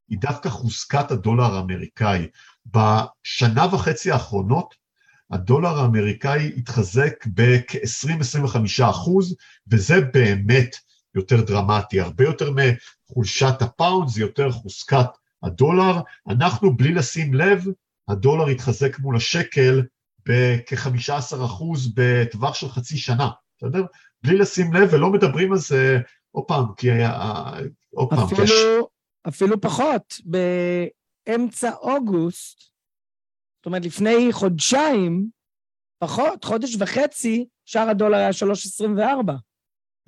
היא 0.09 0.19
דווקא 0.19 0.49
חוזקת 0.49 1.11
הדולר 1.11 1.55
האמריקאי. 1.55 2.27
בשנה 2.65 3.65
וחצי 3.71 4.11
האחרונות 4.11 4.75
הדולר 5.31 5.79
האמריקאי 5.79 6.51
התחזק 6.57 7.25
בכ-20-25 7.27 8.89
אחוז, 8.89 9.35
וזה 9.67 10.01
באמת 10.01 10.75
יותר 11.15 11.41
דרמטי, 11.41 11.99
הרבה 11.99 12.23
יותר 12.23 12.51
מחולשת 12.51 13.61
הפאונד, 13.61 14.09
זה 14.09 14.21
יותר 14.21 14.51
חוזקת 14.51 15.07
הדולר. 15.43 16.01
אנחנו, 16.27 16.77
בלי 16.77 16.93
לשים 16.93 17.33
לב, 17.33 17.65
הדולר 18.07 18.47
התחזק 18.47 18.99
מול 18.99 19.15
השקל 19.15 19.81
בכ-15 20.25 21.45
אחוז 21.45 21.91
בטווח 21.95 22.55
של 22.55 22.69
חצי 22.69 22.97
שנה, 22.97 23.29
בסדר? 23.57 23.85
בלי 24.25 24.37
לשים 24.37 24.73
לב, 24.73 24.89
ולא 24.91 25.09
מדברים 25.09 25.51
על 25.51 25.57
זה 25.57 25.99
עוד 26.31 26.45
פעם, 26.47 26.65
כי 26.77 26.87
עוד 27.89 28.09
פעם, 28.09 28.19
אפילו, 28.19 28.43
יש... 28.43 28.51
אפילו 29.27 29.61
פחות, 29.61 30.15
באמצע 30.25 31.71
אוגוסט, 31.73 32.59
זאת 33.57 33.65
אומרת, 33.65 33.85
לפני 33.85 34.27
חודשיים, 34.31 35.29
פחות, 35.99 36.43
חודש 36.43 36.75
וחצי, 36.79 37.45
שער 37.65 37.89
הדולר 37.89 38.17
היה 38.17 38.29
3.24. 38.29 39.31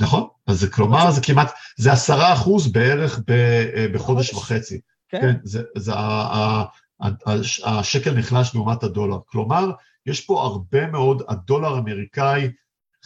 נכון, 0.02 0.28
אז 0.48 0.60
זה 0.60 0.70
כלומר, 0.70 1.12
זה 1.12 1.22
כמעט, 1.22 1.52
זה 1.78 1.92
עשרה 1.92 2.34
אחוז 2.34 2.72
בערך 2.72 3.20
ב, 3.28 3.32
אה, 3.32 3.86
בחודש 3.94 4.34
חודש. 4.34 4.44
וחצי. 4.44 4.82
כן. 5.10 5.22
כן, 5.22 5.36
זה, 5.44 5.64
זה 5.78 5.94
ה, 5.94 6.64
ה, 7.02 7.34
השקל 7.66 8.14
נחלש 8.14 8.56
לעומת 8.56 8.84
הדולר. 8.84 9.18
כלומר, 9.26 9.72
יש 10.06 10.22
פה 10.22 10.42
הרבה 10.42 10.88
מאוד, 10.88 11.22
הדולר 11.28 11.76
האמריקאי 11.76 12.52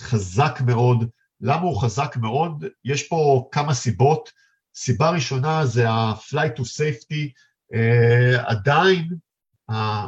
חזק 0.02 0.62
מאוד. 0.66 1.10
למה 1.42 1.62
הוא 1.62 1.82
חזק 1.82 2.18
מאוד? 2.18 2.66
יש 2.86 3.08
פה 3.08 3.50
כמה 3.52 3.74
סיבות. 3.74 4.32
סיבה 4.76 5.10
ראשונה 5.10 5.66
זה 5.66 5.90
ה-flight 5.90 6.60
to 6.60 6.62
safety, 6.62 7.30
uh, 7.74 8.42
עדיין 8.46 9.08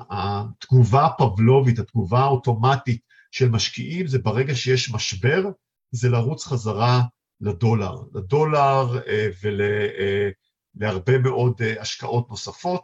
התגובה 0.10 1.06
הפבלובית, 1.06 1.80
התגובה 1.80 2.20
האוטומטית 2.20 3.02
של 3.32 3.50
משקיעים 3.50 4.08
זה 4.08 4.20
ברגע 4.20 4.56
שיש 4.56 4.92
משבר, 4.92 5.44
זה 5.92 6.10
לרוץ 6.10 6.46
חזרה 6.46 7.02
לדולר, 7.42 7.96
לדולר 8.14 9.00
אה, 9.08 9.30
ולהרבה 10.76 11.18
מאוד 11.18 11.62
אה, 11.62 11.82
השקעות 11.82 12.30
נוספות, 12.30 12.82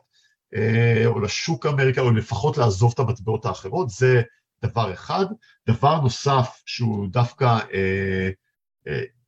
אה, 0.56 1.04
או 1.06 1.20
לשוק 1.20 1.66
האמריקאי, 1.66 2.04
או 2.04 2.12
לפחות 2.12 2.58
לעזוב 2.58 2.92
את 2.94 3.00
המטבעות 3.00 3.46
האחרות, 3.46 3.90
זה 3.90 4.22
דבר 4.66 4.94
אחד. 4.94 5.26
דבר 5.68 6.02
נוסף 6.02 6.62
שהוא 6.66 7.08
דווקא, 7.12 7.60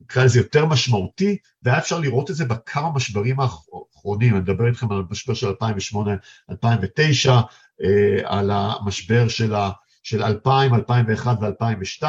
נקרא 0.01 0.23
לזה 0.23 0.39
יותר 0.39 0.65
משמעותי, 0.65 1.37
והיה 1.63 1.77
אפשר 1.77 1.99
לראות 1.99 2.29
את 2.29 2.35
זה 2.35 2.45
בכמה 2.45 2.91
משברים 2.91 3.39
האחרונים, 3.39 4.33
אני 4.33 4.41
מדבר 4.41 4.67
איתכם 4.67 4.91
על 4.91 5.03
המשבר 5.09 5.33
של 5.33 5.47
2008-2009, 6.51 7.29
על 8.25 8.51
המשבר 8.51 9.27
של, 9.27 9.55
ה, 9.55 9.71
של 10.03 10.23
2000, 10.23 10.73
2001 10.73 11.37
ו-2002, 11.41 12.03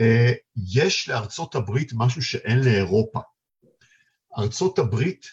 אה, 0.00 0.32
יש 0.74 1.08
לארצות 1.08 1.54
הברית 1.54 1.92
משהו 1.94 2.22
שאין 2.22 2.58
לאירופה. 2.58 3.20
ארצות 4.38 4.78
הברית, 4.78 5.26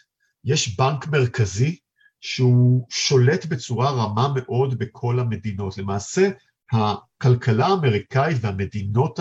יש 0.43 0.78
בנק 0.78 1.08
מרכזי 1.08 1.78
שהוא 2.22 2.88
שולט 2.89 3.45
בצורה 3.45 3.91
רמה 3.91 4.28
מאוד 4.36 4.80
בכל 4.80 5.19
המדינות. 5.19 5.78
למעשה, 5.78 6.30
הכלכלה 6.71 7.67
האמריקאית 7.67 8.38
והמדינות 8.41 9.19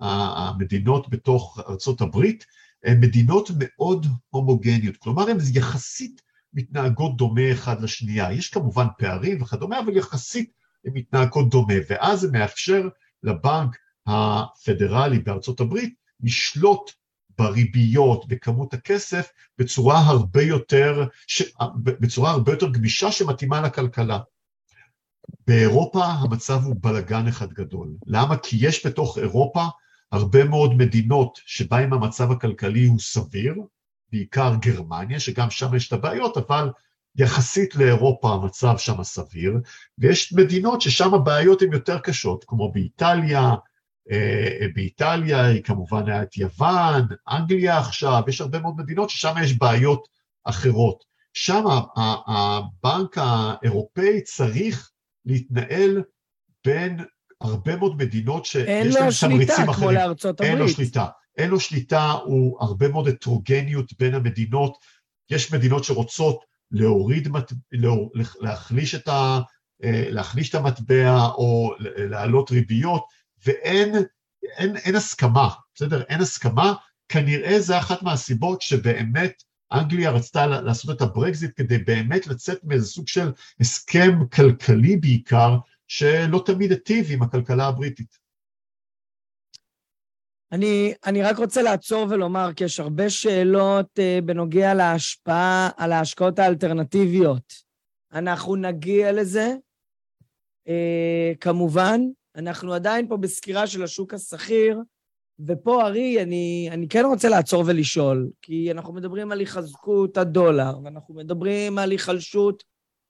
המדינות 0.00 1.10
בתוך 1.10 1.58
הברית 2.00 2.46
הן 2.84 3.00
מדינות 3.00 3.50
מאוד 3.58 4.06
הומוגניות, 4.30 4.96
כלומר 4.96 5.30
הן 5.30 5.36
יחסית 5.54 6.22
מתנהגות 6.54 7.16
דומה 7.16 7.52
אחד 7.52 7.80
לשנייה. 7.80 8.32
יש 8.32 8.48
כמובן 8.48 8.86
פערים 8.98 9.42
וכדומה, 9.42 9.80
אבל 9.80 9.96
יחסית 9.96 10.52
הן 10.84 10.92
מתנהגות 10.94 11.50
דומה, 11.50 11.74
ואז 11.88 12.20
זה 12.20 12.30
מאפשר 12.30 12.88
לבנק 13.22 13.76
הפדרלי 14.06 15.18
בארצות 15.18 15.60
הברית 15.60 15.94
לשלוט 16.20 16.90
בריביות, 17.38 18.28
בכמות 18.28 18.74
הכסף, 18.74 19.28
בצורה 19.58 19.98
הרבה 19.98 20.42
יותר, 20.42 21.06
ש... 21.26 21.42
בצורה 21.76 22.30
הרבה 22.30 22.52
יותר 22.52 22.70
גמישה 22.70 23.12
שמתאימה 23.12 23.60
לכלכלה. 23.60 24.18
באירופה 25.46 26.04
המצב 26.04 26.64
הוא 26.64 26.76
בלגן 26.80 27.26
אחד 27.28 27.52
גדול. 27.52 27.88
למה? 28.06 28.36
כי 28.36 28.56
יש 28.60 28.86
בתוך 28.86 29.18
אירופה 29.18 29.64
הרבה 30.12 30.44
מאוד 30.44 30.74
מדינות 30.74 31.38
שבהן 31.46 31.92
המצב 31.92 32.30
הכלכלי 32.30 32.86
הוא 32.86 32.98
סביר, 32.98 33.54
בעיקר 34.12 34.54
גרמניה, 34.60 35.20
שגם 35.20 35.50
שם 35.50 35.74
יש 35.76 35.88
את 35.88 35.92
הבעיות, 35.92 36.36
אבל 36.36 36.70
יחסית 37.16 37.74
לאירופה 37.74 38.34
המצב 38.34 38.78
שם 38.78 39.02
סביר, 39.02 39.54
ויש 39.98 40.32
מדינות 40.32 40.80
ששם 40.80 41.14
הבעיות 41.14 41.62
הן 41.62 41.72
יותר 41.72 41.98
קשות, 41.98 42.44
כמו 42.48 42.72
באיטליה, 42.72 43.54
אה, 44.10 44.66
באיטליה 44.74 45.44
היא 45.44 45.62
כמובן 45.62 46.08
היה 46.08 46.22
את 46.22 46.36
יוון, 46.36 47.06
אנגליה 47.28 47.78
עכשיו, 47.78 48.22
יש 48.28 48.40
הרבה 48.40 48.58
מאוד 48.58 48.74
מדינות 48.76 49.10
ששם 49.10 49.34
יש 49.42 49.58
בעיות 49.58 50.08
אחרות. 50.44 51.04
שם 51.32 51.64
הבנק 52.26 53.18
האירופאי 53.18 54.20
צריך 54.22 54.91
להתנהל 55.26 56.02
בין 56.64 57.00
הרבה 57.40 57.76
מאוד 57.76 57.96
מדינות 57.96 58.44
שיש 58.44 58.94
להן 58.94 59.10
תמריצים 59.20 59.28
אחרים. 59.28 59.30
אין 59.30 59.38
לו 59.38 59.68
שליטה 59.68 59.72
כמו 59.74 59.92
לארצות 59.92 60.40
הברית. 60.40 60.52
אין 60.52 60.58
לו 60.58 60.68
שליטה. 60.68 61.06
אין 61.38 61.50
לו 61.50 61.60
שליטה, 61.60 62.10
הוא 62.10 62.56
הרבה 62.60 62.88
מאוד 62.88 63.08
הטרוגניות 63.08 63.92
בין 63.98 64.14
המדינות. 64.14 64.76
יש 65.30 65.52
מדינות 65.52 65.84
שרוצות 65.84 66.44
להוריד, 66.70 67.28
להחליש 68.40 68.94
את, 68.94 69.08
ה, 69.08 69.40
אה, 69.84 70.04
להחליש 70.10 70.50
את 70.50 70.54
המטבע 70.54 71.26
או 71.26 71.74
להעלות 71.78 72.50
ריביות, 72.50 73.04
ואין 73.46 73.94
אין, 74.56 74.76
אין 74.76 74.96
הסכמה, 74.96 75.48
בסדר? 75.74 76.02
אין 76.02 76.20
הסכמה, 76.20 76.74
כנראה 77.08 77.60
זה 77.60 77.78
אחת 77.78 78.02
מהסיבות 78.02 78.62
שבאמת 78.62 79.32
אנגליה 79.72 80.10
רצתה 80.10 80.46
לעשות 80.46 80.96
את 80.96 81.02
הברקזיט 81.02 81.50
כדי 81.56 81.78
באמת 81.78 82.26
לצאת 82.26 82.64
מאיזה 82.64 82.86
סוג 82.86 83.08
של 83.08 83.32
הסכם 83.60 84.26
כלכלי 84.32 84.96
בעיקר, 84.96 85.56
שלא 85.88 86.42
תמיד 86.46 86.70
היטיב 86.70 87.06
עם 87.10 87.22
הכלכלה 87.22 87.66
הבריטית. 87.66 88.22
אני, 90.52 90.94
אני 91.06 91.22
רק 91.22 91.38
רוצה 91.38 91.62
לעצור 91.62 92.06
ולומר, 92.10 92.50
כי 92.56 92.64
יש 92.64 92.80
הרבה 92.80 93.10
שאלות 93.10 93.98
uh, 93.98 94.24
בנוגע 94.24 94.74
להשפעה 94.74 95.70
על 95.76 95.92
ההשקעות 95.92 96.38
האלטרנטיביות. 96.38 97.52
אנחנו 98.12 98.56
נגיע 98.56 99.12
לזה, 99.12 99.54
uh, 100.68 101.36
כמובן, 101.40 102.00
אנחנו 102.36 102.74
עדיין 102.74 103.08
פה 103.08 103.16
בסקירה 103.16 103.66
של 103.66 103.82
השוק 103.82 104.14
השכיר, 104.14 104.78
ופה, 105.46 105.86
ארי, 105.86 106.22
אני, 106.22 106.68
אני 106.70 106.88
כן 106.88 107.04
רוצה 107.04 107.28
לעצור 107.28 107.64
ולשאול, 107.66 108.30
כי 108.42 108.70
אנחנו 108.70 108.92
מדברים 108.92 109.32
על 109.32 109.40
היחזקות 109.40 110.16
הדולר, 110.16 110.78
ואנחנו 110.84 111.14
מדברים 111.14 111.78
על 111.78 111.90
היחלשות 111.90 112.62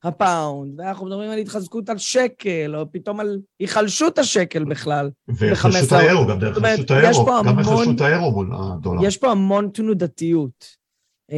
הפאונד, 0.05 0.81
ואנחנו 0.81 1.07
מדברים 1.07 1.31
על 1.31 1.39
התחזקות 1.39 1.89
על 1.89 1.99
שקל, 1.99 2.77
או 2.77 2.93
פתאום 2.93 3.21
על 3.21 3.39
היחלשות 3.61 4.19
השקל 4.19 4.65
בכלל. 4.65 5.11
והיחלשות 5.29 5.93
האירו, 5.93 6.27
גם 6.27 6.39
היחלשות 6.41 6.91
האירו, 6.91 7.27
גם 7.27 7.59
היחלשות 7.59 8.01
האירו 8.01 8.31
מול 8.31 8.51
הדולר. 8.55 9.07
יש 9.07 9.17
פה 9.17 9.31
המון 9.31 9.71
תנודתיות. 9.75 10.83
Uh, 11.31 11.35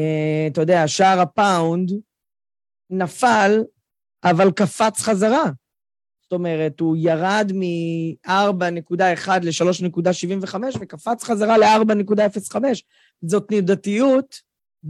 אתה 0.52 0.60
יודע, 0.60 0.88
שער 0.88 1.20
הפאונד 1.20 1.92
נפל, 2.90 3.62
אבל 4.24 4.50
קפץ 4.50 5.02
חזרה. 5.02 5.44
אומרת, 6.34 6.80
הוא 6.80 6.96
ירד 6.98 7.52
מ-4.1 7.54 9.28
ל-3.75 9.42 10.56
וקפץ 10.80 11.24
חזרה 11.24 11.58
ל-4.05. 11.58 12.56
זאת 13.22 13.48
תנודתיות, 13.48 14.40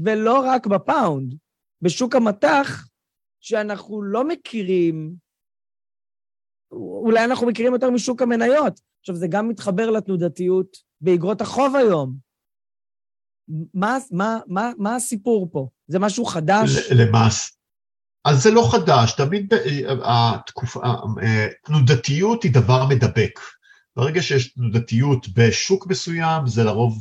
ולא 0.05 0.41
רק 0.41 0.67
בפאונד. 0.67 1.35
בשוק 1.83 2.15
המטח, 2.15 2.87
שאנחנו 3.41 4.03
לא 4.03 4.29
מכירים, 4.29 5.15
אולי 6.73 7.25
אנחנו 7.25 7.47
מכירים 7.47 7.73
יותר 7.73 7.91
משוק 7.91 8.23
המניות. 8.23 8.81
עכשיו, 9.01 9.17
זה 9.17 9.27
גם 9.29 9.49
מתחבר 9.49 9.91
לתנודתיות 9.91 10.77
באגרות 11.01 11.41
החוב 11.41 11.77
היום. 11.77 12.17
מה, 13.75 13.99
מה, 14.11 14.39
מה, 14.47 14.73
מה 14.79 14.97
הסיפור 14.97 15.49
פה? 15.53 15.69
זה 15.87 15.99
משהו 15.99 16.25
חדש? 16.25 16.91
למעשה, 16.91 17.53
אז 18.25 18.43
זה 18.43 18.51
לא 18.51 18.69
חדש, 18.73 19.13
תמיד 19.13 19.55
התקופה, 20.05 20.81
תנודתיות 21.65 22.43
היא 22.43 22.53
דבר 22.53 22.87
מדבק. 22.87 23.41
ברגע 23.97 24.23
שיש 24.23 24.49
תנודתיות 24.49 25.27
בשוק 25.29 25.87
מסוים, 25.87 26.47
זה 26.47 26.65
לרוב 26.65 26.99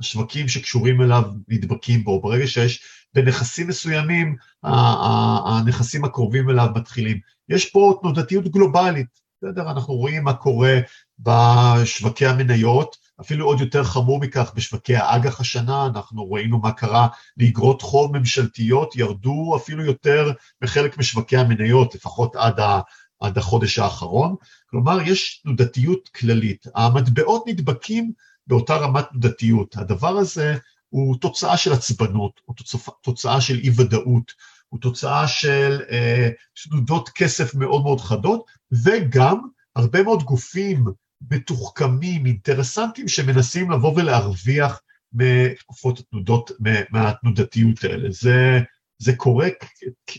השווקים 0.00 0.48
שקשורים 0.48 1.02
אליו 1.02 1.22
נדבקים 1.48 2.04
בו. 2.04 2.20
ברגע 2.20 2.46
שיש 2.46 2.82
בנכסים 3.14 3.68
מסוימים, 3.68 4.36
הנכסים 4.62 6.04
הקרובים 6.04 6.50
אליו 6.50 6.68
מתחילים. 6.74 7.18
יש 7.48 7.70
פה 7.70 7.98
תנודתיות 8.02 8.48
גלובלית, 8.48 9.06
בסדר? 9.42 9.70
אנחנו 9.70 9.94
רואים 9.94 10.24
מה 10.24 10.34
קורה 10.34 10.78
בשווקי 11.18 12.26
המניות, 12.26 12.96
אפילו 13.22 13.46
עוד 13.46 13.60
יותר 13.60 13.84
חמור 13.84 14.20
מכך, 14.20 14.52
בשווקי 14.54 14.96
האג"ח 14.96 15.40
השנה, 15.40 15.86
אנחנו 15.86 16.32
ראינו 16.32 16.58
מה 16.58 16.72
קרה 16.72 17.08
לאגרות 17.36 17.82
חוב 17.82 18.18
ממשלתיות, 18.18 18.96
ירדו 18.96 19.56
אפילו 19.56 19.84
יותר 19.84 20.32
בחלק 20.60 20.98
משווקי 20.98 21.36
המניות, 21.36 21.94
לפחות 21.94 22.36
עד, 22.36 22.60
ה, 22.60 22.80
עד 23.20 23.38
החודש 23.38 23.78
האחרון. 23.78 24.34
כלומר, 24.70 24.98
יש 25.00 25.40
תנודתיות 25.42 26.08
כללית. 26.08 26.66
המטבעות 26.74 27.44
נדבקים 27.46 28.12
באותה 28.46 28.76
רמת 28.76 29.04
תנודתיות. 29.10 29.76
הדבר 29.76 30.16
הזה 30.16 30.56
הוא 30.88 31.16
תוצאה 31.16 31.56
של 31.56 31.72
עצבנות, 31.72 32.40
הוא 32.44 32.56
תוצאה 33.02 33.40
של 33.40 33.58
אי-ודאות, 33.58 34.32
הוא 34.68 34.80
תוצאה 34.80 35.28
של 35.28 35.80
אה, 35.90 36.28
תנודות 36.68 37.08
כסף 37.08 37.54
מאוד 37.54 37.82
מאוד 37.82 38.00
חדות, 38.00 38.44
וגם 38.84 39.40
הרבה 39.76 40.02
מאוד 40.02 40.22
גופים 40.22 40.84
מתוחכמים, 41.30 42.26
אינטרסנטים, 42.26 43.08
שמנסים 43.08 43.70
לבוא 43.70 43.92
ולהרוויח 43.96 44.82
מתקופות 45.12 45.98
התנודות, 45.98 46.50
מהתנודתיות 46.90 47.84
האלה. 47.84 48.10
זה, 48.10 48.60
זה 48.98 49.16
קורה 49.16 49.48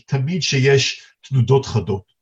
תמיד 0.06 0.42
שיש 0.42 1.14
תנודות 1.28 1.66
חדות. 1.66 2.14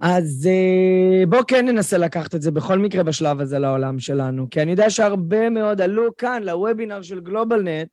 אז 0.00 0.48
אה, 0.50 1.26
בואו 1.26 1.46
כן 1.46 1.66
ננסה 1.66 1.98
לקחת 1.98 2.34
את 2.34 2.42
זה 2.42 2.50
בכל 2.50 2.78
מקרה 2.78 3.02
בשלב 3.02 3.40
הזה 3.40 3.58
לעולם 3.58 3.98
שלנו, 3.98 4.50
כי 4.50 4.62
אני 4.62 4.70
יודע 4.70 4.90
שהרבה 4.90 5.50
מאוד 5.50 5.80
עלו 5.80 6.16
כאן 6.16 6.42
לוובינר 6.42 7.02
של 7.02 7.20
גלובלנט 7.20 7.90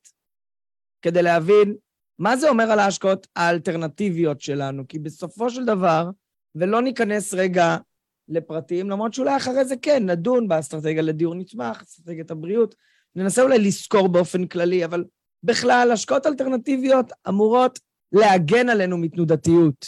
כדי 1.02 1.22
להבין 1.22 1.76
מה 2.20 2.38
זה 2.38 2.50
אומר 2.50 2.64
על 2.64 2.80
ההשקעות 2.80 3.28
האלטרנטיביות 3.36 4.42
שלנו? 4.42 4.88
כי 4.88 5.00
בסופו 5.00 5.50
של 5.50 5.66
דבר, 5.66 6.10
ולא 6.56 6.82
ניכנס 6.82 7.34
רגע 7.34 7.78
לפרטים, 8.30 8.90
למרות 8.90 9.14
שאולי 9.14 9.38
אחרי 9.38 9.66
זה 9.66 9.76
כן, 9.82 10.10
נדון 10.10 10.48
באסטרטגיה 10.48 11.02
לדיור 11.02 11.36
נצמח, 11.36 11.82
אסטרטגיית 11.82 12.32
הבריאות, 12.32 12.76
ננסה 13.16 13.42
אולי 13.42 13.60
לזכור 13.60 14.08
באופן 14.08 14.48
כללי, 14.48 14.86
אבל 14.86 15.06
בכלל, 15.44 15.92
השקעות 15.94 16.26
אלטרנטיביות 16.26 17.12
אמורות 17.30 17.80
להגן 18.12 18.70
עלינו 18.70 18.98
מתנודתיות. 18.98 19.88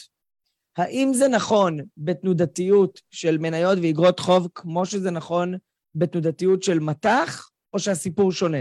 האם 0.77 1.13
זה 1.13 1.27
נכון 1.27 1.79
בתנודתיות 1.97 3.01
של 3.11 3.37
מניות 3.37 3.77
ואגרות 3.81 4.19
חוב 4.19 4.47
כמו 4.55 4.85
שזה 4.85 5.11
נכון 5.11 5.53
בתנודתיות 5.95 6.63
של 6.63 6.79
מטח, 6.79 7.49
או 7.73 7.79
שהסיפור 7.79 8.31
שונה? 8.31 8.57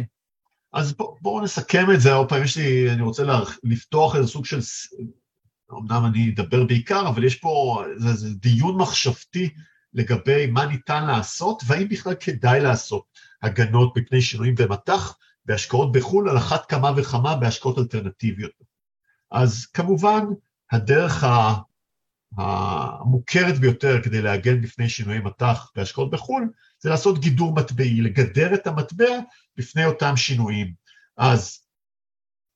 אז 0.73 0.93
בואו 0.93 1.17
בוא 1.21 1.43
נסכם 1.43 1.87
את 1.95 2.01
זה, 2.01 2.13
עוד 2.13 2.29
פעם, 2.29 2.43
יש 2.43 2.57
לי, 2.57 2.91
אני 2.91 3.03
רוצה 3.03 3.23
לה, 3.23 3.41
לפתוח 3.65 4.17
איזה 4.17 4.29
סוג 4.29 4.45
של, 4.45 4.59
אמנם 5.73 6.05
אני 6.07 6.33
אדבר 6.35 6.65
בעיקר, 6.65 7.09
אבל 7.09 7.25
יש 7.25 7.35
פה 7.37 7.83
איזה 8.07 8.35
דיון 8.35 8.77
מחשבתי 8.77 9.51
לגבי 9.95 10.47
מה 10.47 10.67
ניתן 10.67 11.07
לעשות, 11.07 11.63
והאם 11.67 11.89
בכלל 11.89 12.15
כדאי 12.15 12.61
לעשות 12.61 13.05
הגנות 13.43 13.97
מפני 13.97 14.21
שינויים 14.21 14.55
במטח 14.55 15.17
בהשקעות 15.45 15.93
בחו"ל, 15.93 16.29
על 16.29 16.39
אחת 16.39 16.67
כמה 16.67 16.93
וכמה 16.97 17.37
בהשקעות 17.37 17.79
אלטרנטיביות. 17.79 18.53
אז 19.31 19.67
כמובן, 19.67 20.25
הדרך 20.73 21.25
המוכרת 22.37 23.59
ביותר 23.59 24.03
כדי 24.03 24.23
להגן 24.23 24.61
בפני 24.61 24.89
שינויי 24.89 25.19
מטח 25.19 25.71
בהשקעות 25.77 26.11
בחו"ל, 26.11 26.51
זה 26.81 26.91
לעשות 26.91 27.19
גידור 27.19 27.55
מטבעי, 27.55 28.01
לגדר 28.01 28.55
את 28.55 28.67
המטבע 28.67 29.19
בפני 29.57 29.85
אותם 29.85 30.17
שינויים. 30.17 30.73
אז 31.17 31.68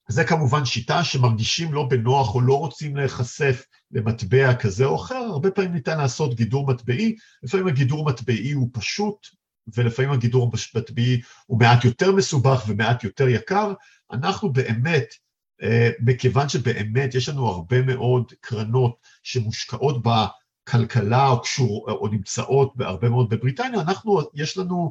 זה 0.08 0.24
כמובן 0.24 0.64
שיטה 0.64 1.04
שמרגישים 1.04 1.72
לא 1.72 1.86
בנוח 1.90 2.34
או 2.34 2.40
לא 2.40 2.58
רוצים 2.58 2.96
להיחשף 2.96 3.64
למטבע 3.90 4.54
כזה 4.54 4.84
או 4.84 4.96
אחר, 4.96 5.14
הרבה 5.14 5.50
פעמים 5.50 5.72
ניתן 5.72 5.98
לעשות 5.98 6.34
גידור 6.34 6.66
מטבעי, 6.66 7.16
לפעמים 7.42 7.66
הגידור 7.66 8.04
מטבעי 8.04 8.52
הוא 8.52 8.68
פשוט, 8.72 9.26
ולפעמים 9.74 10.10
הגידור 10.10 10.50
המטבעי 10.76 11.20
הוא 11.46 11.60
מעט 11.60 11.84
יותר 11.84 12.12
מסובך 12.12 12.64
ומעט 12.68 13.04
יותר 13.04 13.28
יקר. 13.28 13.72
אנחנו 14.12 14.52
באמת, 14.52 15.14
אה, 15.62 15.90
מכיוון 16.00 16.48
שבאמת 16.48 17.14
יש 17.14 17.28
לנו 17.28 17.46
הרבה 17.46 17.82
מאוד 17.82 18.32
קרנות 18.40 18.96
שמושקעות 19.22 20.02
בכלכלה 20.02 21.28
או, 21.28 21.42
קשור, 21.42 21.90
או 21.90 22.08
נמצאות 22.08 22.76
בהרבה 22.76 23.08
מאוד 23.08 23.28
בבריטניה, 23.28 23.80
אנחנו, 23.80 24.20
יש 24.34 24.58
לנו, 24.58 24.90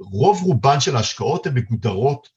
רוב 0.00 0.42
רובן 0.42 0.80
של 0.80 0.96
ההשקעות 0.96 1.46
הן 1.46 1.54
מגודרות 1.54 2.28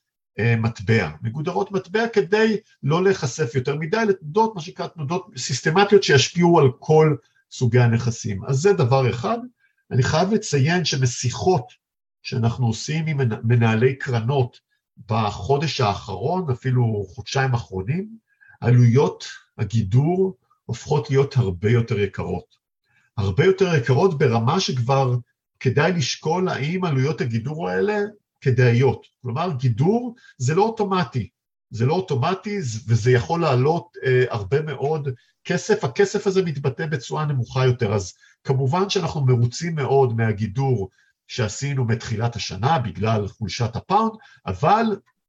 מטבע. 0.57 1.09
מגודרות 1.21 1.71
מטבע 1.71 2.07
כדי 2.07 2.57
לא 2.83 3.03
להיחשף 3.03 3.55
יותר 3.55 3.75
מדי 3.75 4.05
לתנודות, 4.07 4.55
מה 4.55 4.61
שנקרא 4.61 4.87
תנודות 4.87 5.27
סיסטמטיות 5.37 6.03
שישפיעו 6.03 6.59
על 6.59 6.71
כל 6.79 7.15
סוגי 7.51 7.79
הנכסים. 7.79 8.45
אז 8.45 8.57
זה 8.57 8.73
דבר 8.73 9.09
אחד. 9.09 9.37
אני 9.91 10.03
חייב 10.03 10.33
לציין 10.33 10.85
שמשיחות 10.85 11.73
שאנחנו 12.23 12.67
עושים 12.67 13.07
עם 13.07 13.19
מנהלי 13.43 13.95
קרנות 13.95 14.59
בחודש 15.07 15.81
האחרון, 15.81 16.51
אפילו 16.51 17.05
חודשיים 17.07 17.53
אחרונים, 17.53 18.09
עלויות 18.61 19.25
הגידור 19.57 20.37
הופכות 20.65 21.09
להיות 21.09 21.37
הרבה 21.37 21.69
יותר 21.69 21.99
יקרות. 21.99 22.55
הרבה 23.17 23.45
יותר 23.45 23.75
יקרות 23.75 24.17
ברמה 24.17 24.59
שכבר 24.59 25.15
כדאי 25.59 25.91
לשקול 25.91 26.49
האם 26.49 26.85
עלויות 26.85 27.21
הגידור 27.21 27.69
האלה 27.69 27.97
כדאיות. 28.41 29.07
כלומר, 29.21 29.51
גידור 29.57 30.15
זה 30.37 30.55
לא 30.55 30.63
אוטומטי, 30.63 31.29
זה 31.69 31.85
לא 31.85 31.93
אוטומטי 31.93 32.59
וזה 32.87 33.11
יכול 33.11 33.41
לעלות 33.41 33.97
אה, 34.05 34.23
הרבה 34.29 34.61
מאוד 34.61 35.09
כסף, 35.43 35.83
הכסף 35.83 36.27
הזה 36.27 36.43
מתבטא 36.43 36.85
בצורה 36.85 37.25
נמוכה 37.25 37.65
יותר, 37.65 37.93
אז 37.93 38.13
כמובן 38.43 38.89
שאנחנו 38.89 39.25
מרוצים 39.25 39.75
מאוד 39.75 40.15
מהגידור 40.15 40.89
שעשינו 41.27 41.85
מתחילת 41.85 42.35
השנה 42.35 42.79
בגלל 42.79 43.27
חולשת 43.27 43.75
הפאונד, 43.75 44.11
אבל 44.45 44.85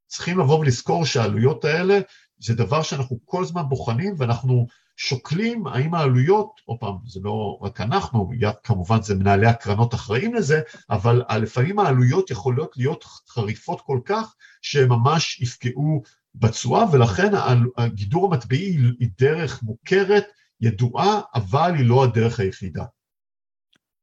צריכים 0.07 0.39
לבוא 0.39 0.59
ולזכור 0.59 1.05
שהעלויות 1.05 1.65
האלה 1.65 1.99
זה 2.39 2.55
דבר 2.55 2.83
שאנחנו 2.83 3.19
כל 3.25 3.43
הזמן 3.43 3.63
בוחנים 3.69 4.15
ואנחנו 4.19 4.67
שוקלים 5.03 5.67
האם 5.67 5.95
העלויות, 5.95 6.61
עוד 6.65 6.79
פעם, 6.79 6.95
זה 7.07 7.21
לא 7.23 7.59
רק 7.63 7.81
אנחנו, 7.81 8.31
כמובן 8.63 9.03
זה 9.03 9.15
מנהלי 9.15 9.47
הקרנות 9.47 9.95
אחראים 9.95 10.35
לזה, 10.35 10.61
אבל 10.91 11.23
לפעמים 11.43 11.79
העלויות 11.79 12.31
יכולות 12.31 12.77
להיות 12.77 13.05
חריפות 13.05 13.81
כל 13.81 14.01
כך 14.05 14.35
שהן 14.63 14.89
ממש 14.89 15.41
יפגעו 15.41 16.03
בתשואה, 16.35 16.85
ולכן 16.93 17.31
הגידור 17.77 18.27
המטבעי 18.27 18.77
היא 19.01 19.09
דרך 19.19 19.63
מוכרת, 19.63 20.25
ידועה, 20.61 21.21
אבל 21.35 21.73
היא 21.77 21.87
לא 21.87 22.05
הדרך 22.05 22.41
היחידה. 22.41 22.85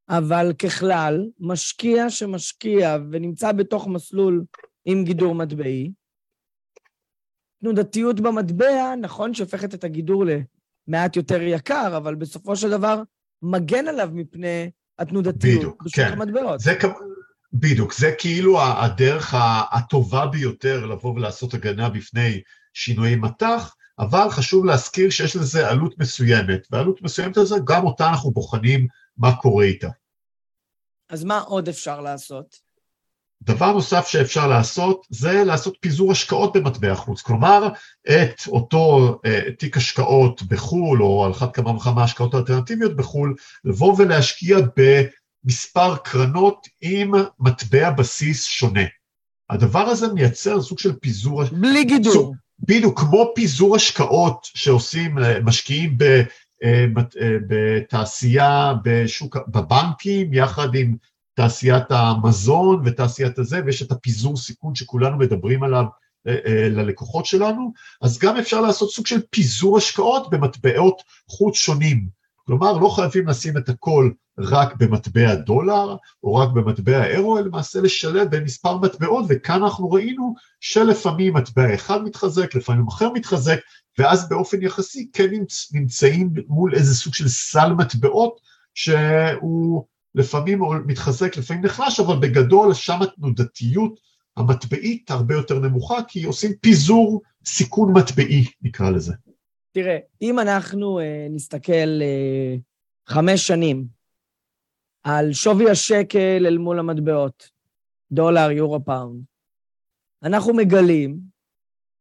אבל 0.08 0.52
ככלל, 0.58 1.28
משקיע 1.40 2.10
שמשקיע 2.10 2.96
ונמצא 3.10 3.52
בתוך 3.52 3.86
מסלול 3.86 4.44
עם 4.84 5.04
גידור 5.04 5.34
מטבעי, 5.34 5.92
תנודתיות 7.60 8.20
במטבע, 8.20 8.94
נכון 9.00 9.34
שהופכת 9.34 9.74
את 9.74 9.84
הגידור 9.84 10.24
למעט 10.88 11.16
יותר 11.16 11.42
יקר, 11.42 11.96
אבל 11.96 12.14
בסופו 12.14 12.56
של 12.56 12.70
דבר 12.70 13.02
מגן 13.42 13.88
עליו 13.88 14.10
מפני 14.12 14.70
התנודתיות 14.98 15.58
בדיוק, 15.58 15.82
בשוק 15.82 16.04
כן. 16.04 16.12
המטבעות. 16.12 16.60
זה, 16.60 16.74
בדיוק, 17.52 17.94
זה 17.94 18.14
כאילו 18.18 18.62
הדרך 18.62 19.34
הטובה 19.72 20.26
ביותר 20.26 20.86
לבוא 20.86 21.14
ולעשות 21.14 21.54
הגנה 21.54 21.88
בפני 21.88 22.40
שינויי 22.72 23.16
מטח, 23.16 23.74
אבל 23.98 24.30
חשוב 24.30 24.64
להזכיר 24.64 25.10
שיש 25.10 25.36
לזה 25.36 25.68
עלות 25.68 25.98
מסוימת, 25.98 26.66
והעלות 26.70 27.02
מסוימת 27.02 27.36
הזו, 27.36 27.64
גם 27.64 27.86
אותה 27.86 28.08
אנחנו 28.08 28.30
בוחנים 28.30 28.86
מה 29.16 29.36
קורה 29.36 29.64
איתה. 29.64 29.88
אז 31.08 31.24
מה 31.24 31.38
עוד 31.38 31.68
אפשר 31.68 32.00
לעשות? 32.00 32.67
דבר 33.42 33.72
נוסף 33.72 34.06
שאפשר 34.06 34.46
לעשות 34.46 35.06
זה 35.10 35.44
לעשות 35.44 35.76
פיזור 35.80 36.12
השקעות 36.12 36.56
במטבע 36.56 36.94
חוץ, 36.94 37.22
כלומר 37.22 37.68
את 38.08 38.42
אותו 38.46 39.14
uh, 39.26 39.52
תיק 39.58 39.76
השקעות 39.76 40.42
בחו"ל 40.42 41.02
או 41.02 41.24
על 41.24 41.30
אחת 41.30 41.54
כמה 41.54 41.70
וכמה 41.70 42.04
השקעות 42.04 42.34
אלטרנטיביות 42.34 42.96
בחו"ל, 42.96 43.34
לבוא 43.64 43.94
ולהשקיע 43.98 44.58
במספר 45.44 45.96
קרנות 45.96 46.66
עם 46.80 47.12
מטבע 47.40 47.90
בסיס 47.90 48.44
שונה. 48.44 48.84
הדבר 49.50 49.80
הזה 49.82 50.12
מייצר 50.12 50.62
סוג 50.62 50.78
של 50.78 50.92
פיזור... 50.92 51.44
בלי 51.44 51.84
גידור. 51.84 52.34
בדיוק, 52.58 53.00
כמו 53.00 53.32
פיזור 53.34 53.76
השקעות 53.76 54.46
שעושים, 54.54 55.18
אה, 55.18 55.40
משקיעים 55.40 55.98
ב... 55.98 56.22
אה, 56.64 56.86
בתעשייה, 57.48 58.74
בשוק, 58.84 59.36
בבנקים, 59.48 60.34
יחד 60.34 60.74
עם 60.74 60.96
תעשיית 61.38 61.90
המזון 61.90 62.82
ותעשיית 62.84 63.38
הזה, 63.38 63.60
ויש 63.66 63.82
את 63.82 63.92
הפיזור 63.92 64.36
סיכון 64.36 64.74
שכולנו 64.74 65.16
מדברים 65.16 65.62
עליו 65.62 65.84
אה, 66.26 66.36
אה, 66.46 66.68
ללקוחות 66.68 67.26
שלנו, 67.26 67.72
אז 68.02 68.18
גם 68.18 68.36
אפשר 68.36 68.60
לעשות 68.60 68.90
סוג 68.90 69.06
של 69.06 69.20
פיזור 69.30 69.78
השקעות 69.78 70.30
במטבעות 70.30 71.02
חוץ 71.28 71.56
שונים. 71.56 72.08
כלומר, 72.46 72.72
לא 72.72 72.88
חייבים 72.88 73.28
לשים 73.28 73.56
את 73.56 73.68
הכל 73.68 74.10
רק 74.38 74.74
במטבע 74.76 75.34
דולר 75.34 75.96
או 76.22 76.34
רק 76.34 76.48
במטבע 76.48 77.04
אירו, 77.06 77.38
אלא 77.38 77.46
למעשה 77.46 77.80
לשלב 77.80 78.28
בין 78.28 78.44
מספר 78.44 78.78
מטבעות, 78.78 79.24
וכאן 79.28 79.62
אנחנו 79.62 79.90
ראינו 79.90 80.34
שלפעמים 80.60 81.34
מטבע 81.34 81.74
אחד 81.74 82.02
מתחזק, 82.02 82.54
לפעמים 82.54 82.88
אחר 82.88 83.12
מתחזק, 83.12 83.58
ואז 83.98 84.28
באופן 84.28 84.62
יחסי 84.62 85.10
כן 85.12 85.28
נמצאים 85.72 86.32
מול 86.48 86.74
איזה 86.74 86.94
סוג 86.94 87.14
של 87.14 87.28
סל 87.28 87.72
מטבעות 87.72 88.40
שהוא 88.74 89.84
לפעמים 90.14 90.60
מתחזק, 90.86 91.36
לפעמים 91.36 91.64
נחלש, 91.64 92.00
אבל 92.00 92.16
בגדול 92.16 92.74
שם 92.74 93.02
התנודתיות 93.02 94.00
המטבעית 94.36 95.10
הרבה 95.10 95.34
יותר 95.34 95.58
נמוכה, 95.58 96.02
כי 96.08 96.24
עושים 96.24 96.52
פיזור 96.60 97.22
סיכון 97.44 97.92
מטבעי, 97.92 98.44
נקרא 98.62 98.90
לזה. 98.90 99.14
תראה, 99.72 99.98
אם 100.22 100.38
אנחנו 100.38 101.00
אה, 101.00 101.02
נסתכל 101.30 102.00
אה, 102.00 102.60
חמש 103.06 103.46
שנים 103.46 103.86
על 105.02 105.32
שווי 105.32 105.70
השקל 105.70 106.46
אל 106.46 106.58
מול 106.58 106.78
המטבעות, 106.78 107.50
דולר, 108.12 108.50
יורו, 108.50 108.84
פאונד, 108.84 109.22
אנחנו 110.22 110.54
מגלים 110.54 111.18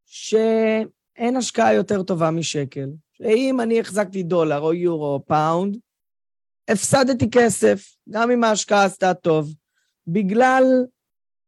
שאין 0.05 1.37
השקעה 1.37 1.73
יותר 1.73 2.03
טובה 2.03 2.31
משקל. 2.31 2.89
שאם 3.13 3.61
אני 3.61 3.79
החזקתי 3.79 4.23
דולר 4.23 4.59
או 4.59 4.73
יורו 4.73 5.13
או 5.13 5.25
פאונד, 5.25 5.77
הפסדתי 6.67 7.29
כסף, 7.31 7.95
גם 8.09 8.31
אם 8.31 8.43
ההשקעה 8.43 8.85
עשתה 8.85 9.13
טוב, 9.13 9.53
בגלל 10.07 10.63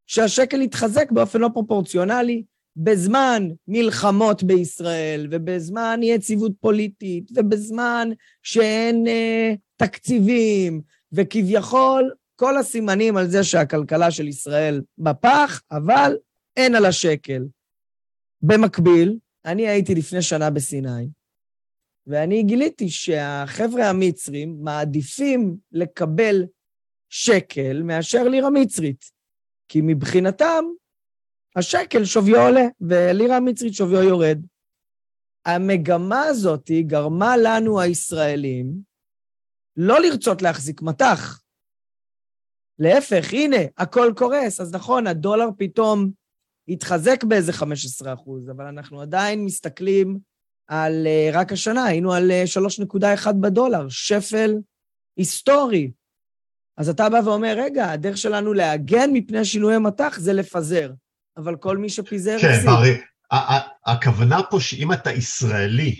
שהשקל 0.06 0.60
התחזק 0.60 1.12
באופן 1.12 1.40
לא 1.40 1.48
פרופורציונלי 1.52 2.42
בזמן 2.76 3.48
מלחמות 3.68 4.42
בישראל, 4.42 5.28
ובזמן 5.30 6.00
יציבות 6.02 6.52
פוליטית, 6.60 7.30
ובזמן 7.36 8.08
שאין 8.42 9.06
אה, 9.06 9.54
תקציבים, 9.76 10.80
וכביכול 11.12 12.12
כל 12.36 12.56
הסימנים 12.56 13.16
על 13.16 13.28
זה 13.28 13.44
שהכלכלה 13.44 14.10
של 14.10 14.28
ישראל 14.28 14.82
בפח, 14.98 15.62
אבל 15.70 16.16
אין 16.56 16.74
על 16.74 16.84
השקל. 16.84 17.42
במקביל, 18.42 19.18
אני 19.44 19.68
הייתי 19.68 19.94
לפני 19.94 20.22
שנה 20.22 20.50
בסיני, 20.50 21.08
ואני 22.06 22.42
גיליתי 22.42 22.88
שהחבר'ה 22.88 23.88
המצרים 23.88 24.56
מעדיפים 24.60 25.56
לקבל 25.72 26.46
שקל 27.08 27.82
מאשר 27.82 28.28
לירה 28.28 28.50
מצרית, 28.50 29.04
כי 29.68 29.80
מבחינתם 29.82 30.64
השקל 31.56 32.04
שוויו 32.04 32.40
עולה, 32.40 32.64
ולירה 32.80 33.36
המצרית 33.36 33.74
שוויו 33.74 34.02
יורד. 34.02 34.38
המגמה 35.44 36.22
הזאת 36.22 36.70
גרמה 36.70 37.36
לנו, 37.36 37.80
הישראלים, 37.80 38.72
לא 39.76 40.00
לרצות 40.00 40.42
להחזיק 40.42 40.82
מטח. 40.82 41.40
להפך, 42.78 43.32
הנה, 43.32 43.56
הכל 43.78 44.12
קורס. 44.16 44.60
אז 44.60 44.74
נכון, 44.74 45.06
הדולר 45.06 45.48
פתאום 45.58 46.10
התחזק 46.68 47.24
באיזה 47.24 47.52
15 47.52 48.14
אחוז, 48.14 48.50
אבל 48.50 48.64
אנחנו 48.64 49.00
עדיין 49.00 49.44
מסתכלים 49.44 50.18
על, 50.70 51.06
אה, 51.06 51.30
רק 51.32 51.52
השנה, 51.52 51.84
היינו 51.84 52.12
על 52.12 52.30
3.1 52.44 53.26
אה, 53.26 53.32
בדולר, 53.32 53.86
שפל 53.88 54.54
היסטורי. 55.16 55.90
אז 56.76 56.88
אתה 56.88 57.08
בא 57.08 57.20
ואומר, 57.24 57.54
רגע, 57.58 57.90
הדרך 57.90 58.16
שלנו 58.16 58.52
להגן 58.52 59.10
מפני 59.12 59.44
שינויי 59.44 59.78
מטח 59.78 60.18
זה 60.18 60.32
לפזר. 60.32 60.90
אבל 61.36 61.56
כל 61.56 61.78
מי 61.78 61.88
שפיזר... 61.88 62.36
כן, 62.40 62.68
הרי 62.68 63.00
הכוונה 63.86 64.42
פה 64.42 64.60
שאם 64.60 64.92
אתה 64.92 65.12
ישראלי 65.12 65.96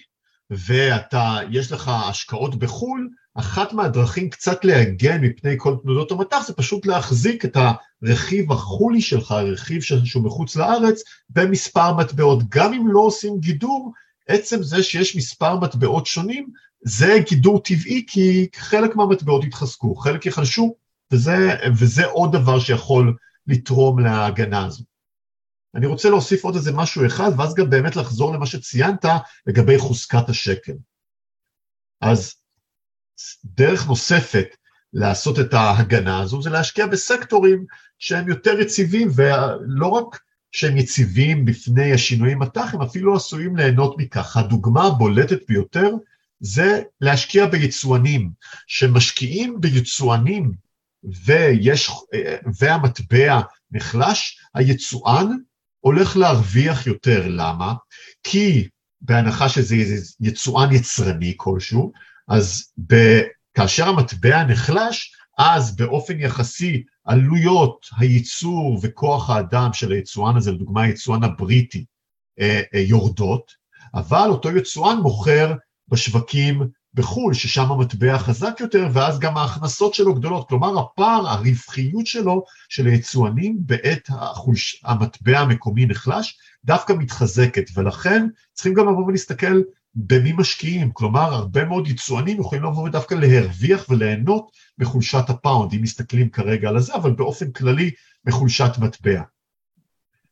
ואתה, 0.51 1.39
יש 1.51 1.73
לך 1.73 1.91
השקעות 2.09 2.59
בחו"ל, 2.59 3.09
אחת 3.35 3.73
מהדרכים 3.73 4.31
קצת 4.31 4.65
להגן 4.65 5.21
מפני 5.21 5.55
כל 5.57 5.75
תנודות 5.83 6.13
המטח 6.13 6.47
זה 6.47 6.53
פשוט 6.53 6.87
להחזיק 6.87 7.45
את 7.45 7.57
הרכיב 8.03 8.53
החולי 8.53 9.01
שלך, 9.01 9.31
הרכיב 9.31 9.83
שהוא 9.83 10.25
מחוץ 10.25 10.57
לארץ, 10.57 11.03
במספר 11.31 11.95
מטבעות. 11.95 12.49
גם 12.49 12.73
אם 12.73 12.89
לא 12.89 13.01
עושים 13.01 13.39
גידור, 13.41 13.93
עצם 14.29 14.63
זה 14.63 14.83
שיש 14.83 15.17
מספר 15.17 15.59
מטבעות 15.59 16.07
שונים, 16.07 16.49
זה 16.83 17.19
גידור 17.29 17.63
טבעי 17.63 18.05
כי 18.09 18.49
חלק 18.57 18.97
מהמטבעות 18.97 19.45
יתחזקו, 19.45 19.95
חלק 19.95 20.27
יחלשו, 20.27 20.75
וזה, 21.13 21.37
וזה 21.79 22.07
עוד 22.07 22.33
דבר 22.33 22.59
שיכול 22.59 23.17
לתרום 23.47 23.99
להגנה 23.99 24.67
הזו. 24.67 24.85
אני 25.75 25.87
רוצה 25.87 26.11
להוסיף 26.11 26.45
עוד 26.45 26.55
איזה 26.55 26.73
משהו 26.73 27.07
אחד, 27.07 27.31
ואז 27.39 27.55
גם 27.55 27.71
באמת 27.71 27.97
לחזור 27.97 28.35
למה 28.35 28.47
שציינת 28.47 29.05
לגבי 29.47 29.79
חוזקת 29.79 30.29
השקל. 30.29 30.73
אז 32.01 32.35
דרך 33.45 33.87
נוספת 33.87 34.47
לעשות 34.93 35.39
את 35.39 35.55
ההגנה 35.55 36.21
הזו 36.21 36.43
זה 36.43 36.51
להשקיע 36.51 36.87
בסקטורים 36.87 37.67
שהם 37.99 38.29
יותר 38.29 38.61
יציבים, 38.61 39.09
ולא 39.15 39.87
רק 39.87 40.21
שהם 40.53 40.77
יציבים 40.77 41.45
בפני 41.45 41.93
השינויים 41.93 42.39
מטח, 42.39 42.75
הם 42.75 42.83
אפילו 42.83 43.17
עשויים 43.17 43.57
ליהנות 43.57 43.95
מכך. 43.99 44.37
הדוגמה 44.37 44.85
הבולטת 44.85 45.39
ביותר 45.49 45.91
זה 46.41 46.83
להשקיע 47.01 47.47
ביצואנים. 47.47 48.31
שמשקיעים 48.67 49.61
ביצואנים 49.61 50.53
ויש, 51.25 51.91
והמטבע 52.61 53.41
נחלש, 53.71 54.39
היצואן 54.55 55.27
הולך 55.81 56.17
להרוויח 56.17 56.87
יותר. 56.87 57.29
למה? 57.29 57.75
כי 58.23 58.69
בהנחה 59.01 59.49
שזה 59.49 59.77
יצואן 60.21 60.75
יצרני 60.75 61.35
כלשהו, 61.37 61.93
אז 62.29 62.73
ב, 62.87 63.21
כאשר 63.55 63.89
המטבע 63.89 64.45
נחלש, 64.45 65.15
אז 65.39 65.77
באופן 65.77 66.21
יחסי 66.21 66.83
עלויות 67.05 67.87
הייצור 67.99 68.79
וכוח 68.83 69.31
האדם 69.31 69.73
של 69.73 69.93
היצואן 69.93 70.37
הזה, 70.37 70.53
לדוגמה 70.53 70.83
היצואן 70.83 71.25
הבריטי, 71.25 71.85
אה, 72.41 72.61
אה, 72.75 72.81
יורדות, 72.81 73.53
אבל 73.95 74.29
אותו 74.29 74.51
יצואן 74.51 74.97
מוכר 74.97 75.55
בשווקים 75.89 76.63
בחו"ל, 76.95 77.35
ששם 77.35 77.73
המטבע 77.73 78.19
חזק 78.19 78.57
יותר, 78.61 78.89
ואז 78.93 79.19
גם 79.19 79.37
ההכנסות 79.37 79.95
שלו 79.95 80.15
גדולות. 80.15 80.49
כלומר, 80.49 80.79
הפער, 80.81 81.29
הרווחיות 81.29 82.07
שלו, 82.07 82.45
של 82.69 82.87
היצואנים 82.87 83.57
בעת 83.61 84.09
החוש, 84.09 84.83
המטבע 84.85 85.39
המקומי 85.39 85.87
נחלש, 85.87 86.39
דווקא 86.65 86.93
מתחזקת, 86.93 87.65
ולכן 87.75 88.27
צריכים 88.53 88.75
גם 88.75 88.89
לבוא 88.89 89.07
ולהסתכל 89.07 89.61
במי 89.95 90.33
משקיעים, 90.33 90.93
כלומר, 90.93 91.35
הרבה 91.35 91.65
מאוד 91.65 91.89
יצואנים 91.89 92.41
יכולים 92.41 92.65
לבוא 92.65 92.89
ודווקא 92.89 93.15
להרוויח 93.15 93.89
וליהנות 93.89 94.51
מחולשת 94.79 95.25
הפאונד, 95.29 95.73
אם 95.73 95.83
מסתכלים 95.83 96.31
כרגע 96.31 96.69
על 96.69 96.81
זה, 96.81 96.95
אבל 96.95 97.13
באופן 97.13 97.53
כללי 97.53 97.91
מחולשת 98.25 98.71
מטבע. 98.79 99.23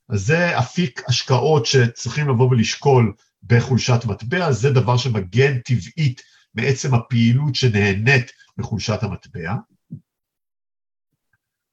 אז 0.08 0.20
זה 0.20 0.58
אפיק 0.58 1.02
השקעות 1.08 1.66
שצריכים 1.66 2.28
לבוא 2.28 2.50
ולשקול 2.50 3.12
בחולשת 3.42 4.04
מטבע, 4.04 4.52
זה 4.52 4.70
דבר 4.70 4.96
שמגן 4.96 5.58
טבעית 5.58 6.22
מעצם 6.54 6.94
הפעילות 6.94 7.54
שנהנית 7.54 8.32
מחולשת 8.58 9.02
המטבע. 9.02 9.54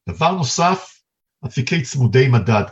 דבר 0.09 0.31
נוסף, 0.31 1.01
אפיקי 1.45 1.81
צמודי 1.81 2.27
מדד. 2.27 2.63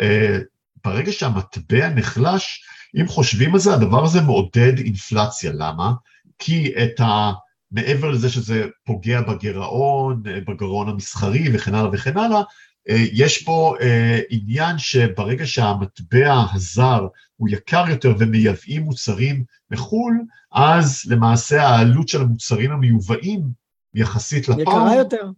אה, 0.00 0.38
ברגע 0.84 1.12
שהמטבע 1.12 1.88
נחלש, 1.88 2.64
אם 3.00 3.08
חושבים 3.08 3.54
על 3.54 3.60
זה, 3.60 3.74
הדבר 3.74 4.04
הזה 4.04 4.20
מעודד 4.20 4.78
אינפלציה. 4.78 5.52
למה? 5.54 5.92
כי 6.38 6.72
את 6.84 7.00
ה... 7.00 7.32
מעבר 7.70 8.10
לזה 8.10 8.28
שזה 8.28 8.64
פוגע 8.84 9.20
בגירעון, 9.20 10.22
אה, 10.26 10.40
בגירעון 10.48 10.88
המסחרי 10.88 11.44
וכן 11.52 11.74
הלאה 11.74 11.90
וכן 11.92 12.18
הלאה, 12.18 12.42
אה, 12.88 13.04
יש 13.12 13.42
פה 13.42 13.74
אה, 13.80 14.20
עניין 14.30 14.78
שברגע 14.78 15.46
שהמטבע 15.46 16.44
הזר 16.52 17.06
הוא 17.36 17.48
יקר 17.48 17.84
יותר 17.88 18.14
ומייבאים 18.18 18.82
מוצרים 18.82 19.44
מחו"ל, 19.70 20.20
אז 20.52 21.02
למעשה 21.08 21.62
העלות 21.62 22.08
של 22.08 22.22
המוצרים 22.22 22.72
המיובאים 22.72 23.42
יחסית 23.94 24.48
לפעם... 24.48 24.60
יקרה 24.60 24.94
יותר. 24.94 25.30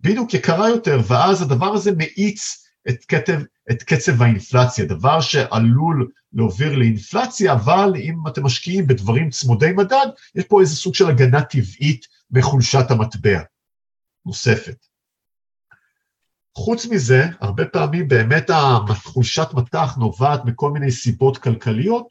בדיוק, 0.00 0.34
יקרה 0.34 0.68
יותר, 0.68 1.00
ואז 1.06 1.42
הדבר 1.42 1.72
הזה 1.72 1.92
מאיץ 1.96 2.69
את, 2.88 3.04
כתב, 3.04 3.40
את 3.70 3.82
קצב 3.82 4.22
האינפלציה, 4.22 4.84
דבר 4.84 5.20
שעלול 5.20 6.10
להוביל 6.32 6.78
לאינפלציה, 6.78 7.52
אבל 7.52 7.92
אם 7.96 8.14
אתם 8.28 8.44
משקיעים 8.44 8.86
בדברים 8.86 9.30
צמודי 9.30 9.72
מדד, 9.72 10.06
יש 10.34 10.44
פה 10.44 10.60
איזה 10.60 10.76
סוג 10.76 10.94
של 10.94 11.06
הגנה 11.08 11.42
טבעית 11.42 12.06
בחולשת 12.30 12.90
המטבע 12.90 13.40
נוספת. 14.26 14.86
חוץ 16.54 16.86
מזה, 16.86 17.24
הרבה 17.40 17.64
פעמים 17.66 18.08
באמת 18.08 18.50
החולשת 18.88 19.48
מטח 19.54 19.96
נובעת 19.96 20.44
מכל 20.44 20.70
מיני 20.70 20.90
סיבות 20.90 21.38
כלכליות, 21.38 22.06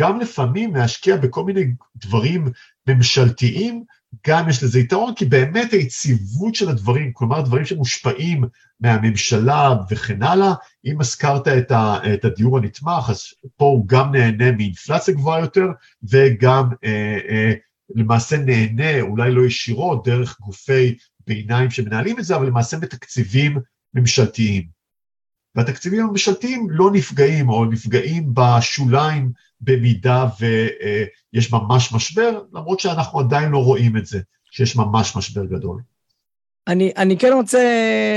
גם 0.00 0.20
לפעמים 0.20 0.76
להשקיע 0.76 1.16
בכל 1.16 1.44
מיני 1.44 1.64
דברים 1.96 2.48
ממשלתיים, 2.86 3.84
גם 4.26 4.48
יש 4.48 4.62
לזה 4.62 4.80
יתרון, 4.80 5.14
כי 5.14 5.24
באמת 5.24 5.72
היציבות 5.72 6.54
של 6.54 6.68
הדברים, 6.68 7.12
כלומר 7.12 7.40
דברים 7.40 7.64
שמושפעים 7.64 8.44
מהממשלה 8.80 9.74
וכן 9.90 10.22
הלאה, 10.22 10.54
אם 10.84 11.00
הזכרת 11.00 11.48
את, 11.48 11.70
ה, 11.70 11.98
את 12.14 12.24
הדיור 12.24 12.58
הנתמך, 12.58 13.10
אז 13.10 13.24
פה 13.56 13.64
הוא 13.64 13.88
גם 13.88 14.12
נהנה 14.12 14.52
מאינפלציה 14.52 15.14
גבוהה 15.14 15.40
יותר, 15.40 15.66
וגם 16.10 16.68
אה, 16.84 17.18
אה, 17.28 17.52
למעשה 17.94 18.36
נהנה, 18.36 19.00
אולי 19.00 19.32
לא 19.32 19.46
ישירות, 19.46 20.06
דרך 20.06 20.40
גופי 20.40 20.96
ביניים 21.26 21.70
שמנהלים 21.70 22.18
את 22.18 22.24
זה, 22.24 22.36
אבל 22.36 22.46
למעשה 22.46 22.76
מתקציבים 22.78 23.58
ממשלתיים. 23.94 24.73
והתקציבים 25.54 26.04
הממשלתיים 26.04 26.70
לא 26.70 26.90
נפגעים 26.92 27.48
או 27.48 27.64
נפגעים 27.64 28.34
בשוליים 28.34 29.32
במידה 29.60 30.26
ויש 30.40 31.52
ממש 31.52 31.92
משבר, 31.92 32.42
למרות 32.52 32.80
שאנחנו 32.80 33.20
עדיין 33.20 33.50
לא 33.50 33.58
רואים 33.58 33.96
את 33.96 34.06
זה, 34.06 34.20
שיש 34.50 34.76
ממש 34.76 35.16
משבר 35.16 35.44
גדול. 35.44 35.80
אני, 36.68 36.92
אני 36.96 37.18
כן 37.18 37.32
רוצה 37.32 37.62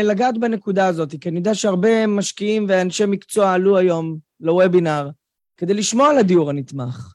לגעת 0.04 0.38
בנקודה 0.38 0.88
הזאת, 0.88 1.16
כי 1.22 1.30
אני 1.30 1.38
יודע 1.38 1.56
שהרבה 1.56 2.08
משקיעים 2.08 2.66
ואנשי 2.70 3.06
מקצוע 3.06 3.54
עלו 3.54 3.78
היום 3.78 4.18
לוובינר 4.40 5.10
כדי 5.58 5.74
לשמוע 5.74 6.10
על 6.10 6.18
הדיור 6.18 6.50
הנתמך. 6.50 7.14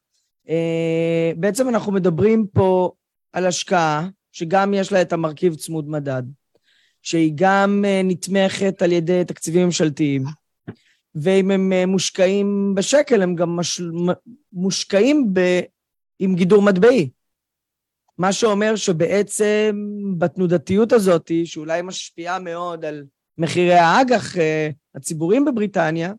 אה, 0.48 1.32
בעצם 1.36 1.68
אנחנו 1.68 1.92
מדברים 1.92 2.46
פה 2.52 2.92
על 3.32 3.46
השקעה 3.46 4.08
שגם 4.32 4.74
יש 4.74 4.92
לה 4.92 5.02
את 5.02 5.12
המרכיב 5.12 5.54
צמוד 5.54 5.88
מדד. 5.88 6.22
שהיא 7.02 7.32
גם 7.34 7.84
אה, 7.86 8.00
נתמכת 8.04 8.82
על 8.82 8.92
ידי 8.92 9.22
תקציבים 9.26 9.64
ממשלתיים, 9.64 10.24
ואם 11.14 11.50
הם 11.50 11.72
אה, 11.72 11.86
מושקעים 11.86 12.74
בשקל, 12.74 13.22
הם 13.22 13.34
גם 13.34 13.56
מש... 13.56 13.80
מושקעים 14.52 15.34
ב... 15.34 15.40
עם 16.18 16.34
גידור 16.34 16.62
מטבעי. 16.62 17.10
מה 18.18 18.32
שאומר 18.32 18.76
שבעצם 18.76 19.76
בתנודתיות 20.18 20.92
הזאת, 20.92 21.30
שאולי 21.44 21.82
משפיעה 21.82 22.38
מאוד 22.38 22.84
על 22.84 23.04
מחירי 23.38 23.74
האג"ח 23.74 24.36
אה, 24.38 24.70
הציבוריים 24.94 25.44
בבריטניה, 25.44 26.12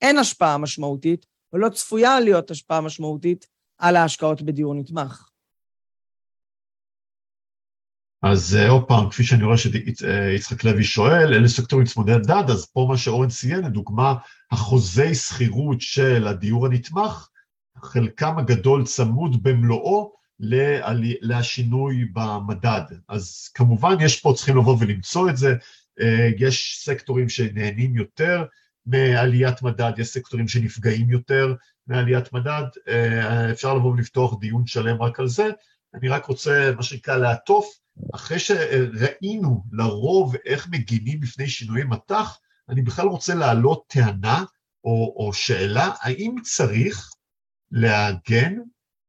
אין 0.00 0.18
השפעה 0.18 0.58
משמעותית, 0.58 1.26
ולא 1.52 1.68
צפויה 1.68 2.20
להיות 2.20 2.50
השפעה 2.50 2.80
משמעותית 2.80 3.46
על 3.78 3.96
ההשקעות 3.96 4.42
בדיור 4.42 4.74
נתמך. 4.74 5.31
אז 8.22 8.56
אה, 8.60 8.68
עוד 8.68 8.84
פעם, 8.84 9.10
כפי 9.10 9.24
שאני 9.24 9.44
רואה 9.44 9.56
שיצחק 9.56 10.64
לוי 10.64 10.84
שואל, 10.84 11.34
אלה 11.34 11.48
סקטורים 11.48 11.86
צמודי 11.86 12.12
הדד, 12.12 12.50
אז 12.50 12.66
פה 12.66 12.86
מה 12.88 12.96
שאורן 12.96 13.28
ציין, 13.28 13.64
לדוגמה, 13.64 14.14
החוזי 14.50 15.14
שכירות 15.14 15.80
של 15.80 16.26
הדיור 16.26 16.66
הנתמך, 16.66 17.28
חלקם 17.82 18.38
הגדול 18.38 18.84
צמוד 18.84 19.42
במלואו 19.42 20.12
לשינוי 21.22 22.04
במדד. 22.12 22.82
אז 23.08 23.50
כמובן 23.54 23.96
יש 24.00 24.20
פה, 24.20 24.32
צריכים 24.36 24.56
לבוא 24.56 24.76
ולמצוא 24.80 25.30
את 25.30 25.36
זה, 25.36 25.54
אה, 26.00 26.28
יש 26.38 26.82
סקטורים 26.84 27.28
שנהנים 27.28 27.96
יותר 27.96 28.44
מעליית 28.86 29.62
מדד, 29.62 29.92
יש 29.98 30.08
סקטורים 30.08 30.48
שנפגעים 30.48 31.10
יותר 31.10 31.54
מעליית 31.86 32.32
מדד, 32.32 32.64
אה, 32.88 33.50
אפשר 33.50 33.74
לבוא 33.74 33.92
ולפתוח 33.92 34.40
דיון 34.40 34.66
שלם 34.66 35.02
רק 35.02 35.20
על 35.20 35.28
זה, 35.28 35.50
אני 35.94 36.08
רק 36.08 36.24
רוצה, 36.24 36.72
מה 36.76 36.82
שנקרא, 36.82 37.16
לעטוף, 37.16 37.81
אחרי 38.14 38.38
שראינו 38.38 39.64
לרוב 39.72 40.34
איך 40.44 40.68
מגינים 40.70 41.20
בפני 41.20 41.48
שינויי 41.48 41.84
מטח, 41.84 42.38
אני 42.68 42.82
בכלל 42.82 43.06
רוצה 43.06 43.34
להעלות 43.34 43.84
טענה 43.86 44.44
או, 44.84 45.14
או 45.16 45.32
שאלה, 45.32 45.90
האם 46.00 46.34
צריך 46.42 47.10
להגן 47.70 48.58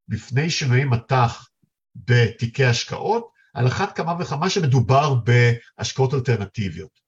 בפני 0.08 0.50
שינויי 0.50 0.86
מטח 0.86 1.50
בתיקי 1.96 2.66
השקעות, 2.66 3.34
על 3.54 3.68
אחת 3.68 3.96
כמה 3.96 4.16
וכמה 4.20 4.50
שמדובר 4.50 5.14
בהשקעות 5.14 6.14
אלטרנטיביות. 6.14 7.00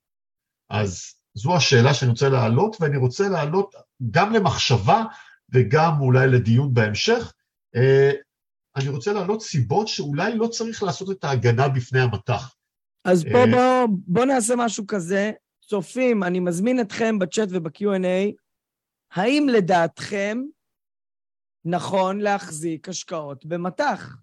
אז 0.69 1.03
זו 1.34 1.55
השאלה 1.55 1.93
שאני 1.93 2.11
רוצה 2.11 2.30
להעלות, 2.30 2.78
ואני 2.80 2.97
רוצה 2.97 3.30
להעלות 3.30 3.76
גם 4.11 4.34
למחשבה 4.34 5.03
וגם 5.53 5.99
אולי 5.99 6.28
לדיון 6.28 6.73
בהמשך. 6.73 7.34
אני 8.76 8.89
רוצה 8.89 9.13
להעלות 9.13 9.41
סיבות 9.41 9.88
שאולי 9.88 10.38
לא 10.38 10.47
צריך 10.47 10.84
לעשות 10.84 11.11
את 11.11 11.23
ההגנה 11.23 11.69
בפני 11.69 11.99
המטח. 11.99 12.55
אז 13.05 13.23
פה 13.32 13.38
אה, 13.38 13.45
בוא, 13.51 13.97
בוא 14.07 14.26
נעשה 14.26 14.53
משהו 14.57 14.88
כזה. 14.88 15.32
צופים, 15.61 16.23
אני 16.23 16.39
מזמין 16.39 16.82
אתכם 16.82 17.19
בצ'אט 17.19 17.47
וב-Q&A, 17.51 18.34
האם 19.11 19.47
לדעתכם 19.49 20.38
נכון 21.65 22.19
להחזיק 22.19 22.89
השקעות 22.89 23.45
במטח? 23.45 24.15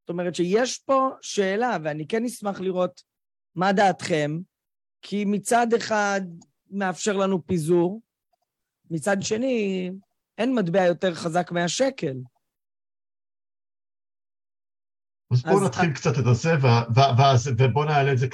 זאת 0.00 0.08
אומרת 0.08 0.34
שיש 0.34 0.78
פה 0.78 1.10
שאלה, 1.22 1.76
ואני 1.84 2.06
כן 2.08 2.24
אשמח 2.24 2.60
לראות 2.60 3.02
מה 3.54 3.72
דעתכם, 3.72 4.38
כי 5.02 5.24
מצד 5.24 5.66
אחד 5.76 6.20
מאפשר 6.70 7.16
לנו 7.16 7.46
פיזור, 7.46 8.00
מצד 8.90 9.16
שני, 9.20 9.90
אין 10.38 10.54
מטבע 10.54 10.86
יותר 10.86 11.14
חזק 11.14 11.52
מהשקל. 11.52 12.14
אז 15.32 15.42
בואו 15.42 15.64
נתחיל 15.64 15.92
קצת 15.92 16.18
את 16.18 16.24
זה, 16.34 16.54
ובואו 17.58 17.84
נעלה 17.84 18.12
את 18.12 18.18
זה 18.18 18.26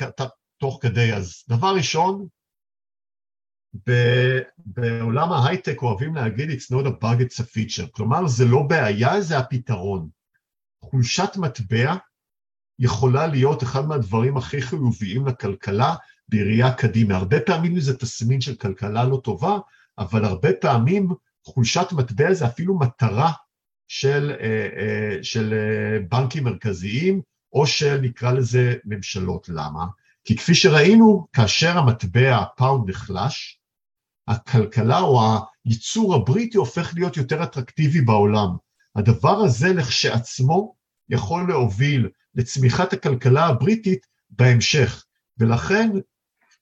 תוך 0.59 0.79
כדי. 0.83 1.13
אז 1.13 1.45
דבר 1.49 1.75
ראשון, 1.77 2.27
בעולם 4.59 5.33
ההייטק 5.33 5.83
אוהבים 5.83 6.15
להגיד 6.15 6.51
it's 6.51 6.75
not 6.75 6.87
a 6.87 7.03
bug, 7.03 7.21
it's 7.21 7.41
a 7.41 7.45
feature. 7.45 7.91
כלומר, 7.91 8.27
זה 8.27 8.45
לא 8.45 8.63
בעיה, 8.63 9.21
זה 9.21 9.39
הפתרון. 9.39 10.09
חולשת 10.85 11.37
מטבע 11.37 11.95
יכולה 12.79 13.27
להיות 13.27 13.63
אחד 13.63 13.87
מהדברים 13.87 14.37
הכי 14.37 14.63
חיוביים 14.63 15.27
לכלכלה 15.27 15.95
בראייה 16.29 16.75
קדימה. 16.75 17.17
הרבה 17.17 17.41
פעמים 17.41 17.81
זה 17.81 17.99
תסמין 17.99 18.41
של 18.41 18.55
כלכלה 18.55 19.05
לא 19.05 19.21
טובה, 19.25 19.59
אבל 19.99 20.25
הרבה 20.25 20.49
פעמים 20.61 21.09
חולשת 21.45 21.87
מטבע 21.93 22.35
זה 22.35 22.47
אפילו 22.47 22.79
מטרה 22.79 23.33
של, 23.89 24.37
אה, 24.41 24.69
אה, 24.77 25.19
של 25.23 25.53
אה, 25.55 25.99
בנקים 26.09 26.45
מרכזיים, 26.45 27.21
או 27.53 27.67
של 27.67 28.01
נקרא 28.03 28.33
לזה 28.33 28.75
ממשלות. 28.85 29.49
למה? 29.49 29.85
כי 30.25 30.37
כפי 30.37 30.55
שראינו, 30.55 31.27
כאשר 31.33 31.79
המטבע, 31.79 32.37
הפאונד 32.37 32.91
נחלש, 32.91 33.61
הכלכלה 34.29 35.01
או 35.01 35.21
הייצור 35.65 36.15
הבריטי 36.15 36.57
הופך 36.57 36.95
להיות 36.95 37.17
יותר 37.17 37.43
אטרקטיבי 37.43 38.01
בעולם. 38.01 38.49
הדבר 38.97 39.37
הזה 39.37 39.73
לכשעצמו 39.73 40.75
יכול 41.09 41.49
להוביל 41.49 42.09
לצמיחת 42.35 42.93
הכלכלה 42.93 43.47
הבריטית 43.47 44.07
בהמשך, 44.31 45.05
ולכן 45.39 45.91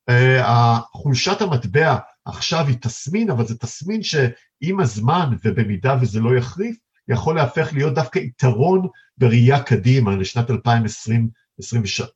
אה, 0.09 0.79
חולשת 0.93 1.41
המטבע 1.41 1.97
עכשיו 2.25 2.67
היא 2.67 2.77
תסמין, 2.81 3.31
אבל 3.31 3.47
זה 3.47 3.59
תסמין 3.59 4.03
שעם 4.03 4.81
הזמן 4.81 5.37
ובמידה 5.45 5.97
וזה 6.01 6.21
לא 6.21 6.37
יחריף, 6.37 6.77
יכול 7.09 7.37
להפך 7.37 7.73
להיות 7.73 7.95
דווקא 7.95 8.19
יתרון 8.19 8.89
בראייה 9.19 9.63
קדימה 9.63 10.17
לשנת 10.17 10.51
2020, 10.51 11.29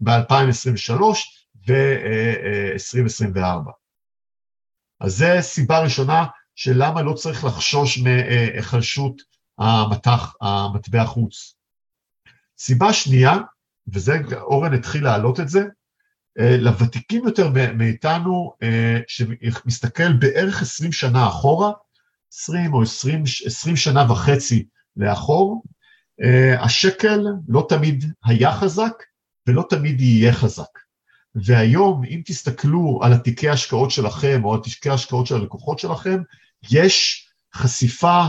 ב-2023 0.01 1.03
ו-2024. 1.68 3.70
אז 5.01 5.16
זו 5.16 5.26
סיבה 5.41 5.78
ראשונה 5.78 6.24
של 6.55 6.72
למה 6.74 7.03
לא 7.03 7.12
צריך 7.12 7.45
לחשוש 7.45 7.99
מהיחלשות 7.99 9.22
המטח, 9.59 10.34
המטבע 10.41 11.05
חוץ. 11.05 11.55
סיבה 12.59 12.93
שנייה, 12.93 13.37
וזה 13.93 14.18
אורן 14.32 14.74
התחיל 14.74 15.05
להעלות 15.05 15.41
את 15.41 15.49
זה, 15.49 15.64
אה, 16.39 16.57
לוותיקים 16.57 17.24
יותר 17.24 17.51
מאיתנו, 17.74 18.53
אה, 18.62 18.99
שמסתכל 19.09 20.12
בערך 20.12 20.62
20 20.62 20.93
שנה 20.93 21.28
אחורה, 21.28 21.72
20 22.32 22.74
או 22.74 22.82
20, 22.82 23.22
20 23.45 23.76
שנה 23.76 24.12
וחצי 24.12 24.66
לאחור, 24.97 25.62
אה, 26.22 26.64
השקל 26.64 27.20
לא 27.49 27.66
תמיד 27.68 28.05
היה 28.24 28.53
חזק 28.53 28.92
ולא 29.47 29.64
תמיד 29.70 30.01
יהיה 30.01 30.32
חזק. 30.32 30.78
והיום, 31.34 32.05
אם 32.05 32.20
תסתכלו 32.24 33.01
על 33.03 33.12
התיקי 33.12 33.49
ההשקעות 33.49 33.90
שלכם 33.90 34.44
או 34.44 34.55
על 34.55 34.61
תיקי 34.61 34.90
ההשקעות 34.90 35.26
של 35.26 35.34
הלקוחות 35.34 35.78
שלכם, 35.78 36.22
יש 36.70 37.26
חשיפה 37.55 38.24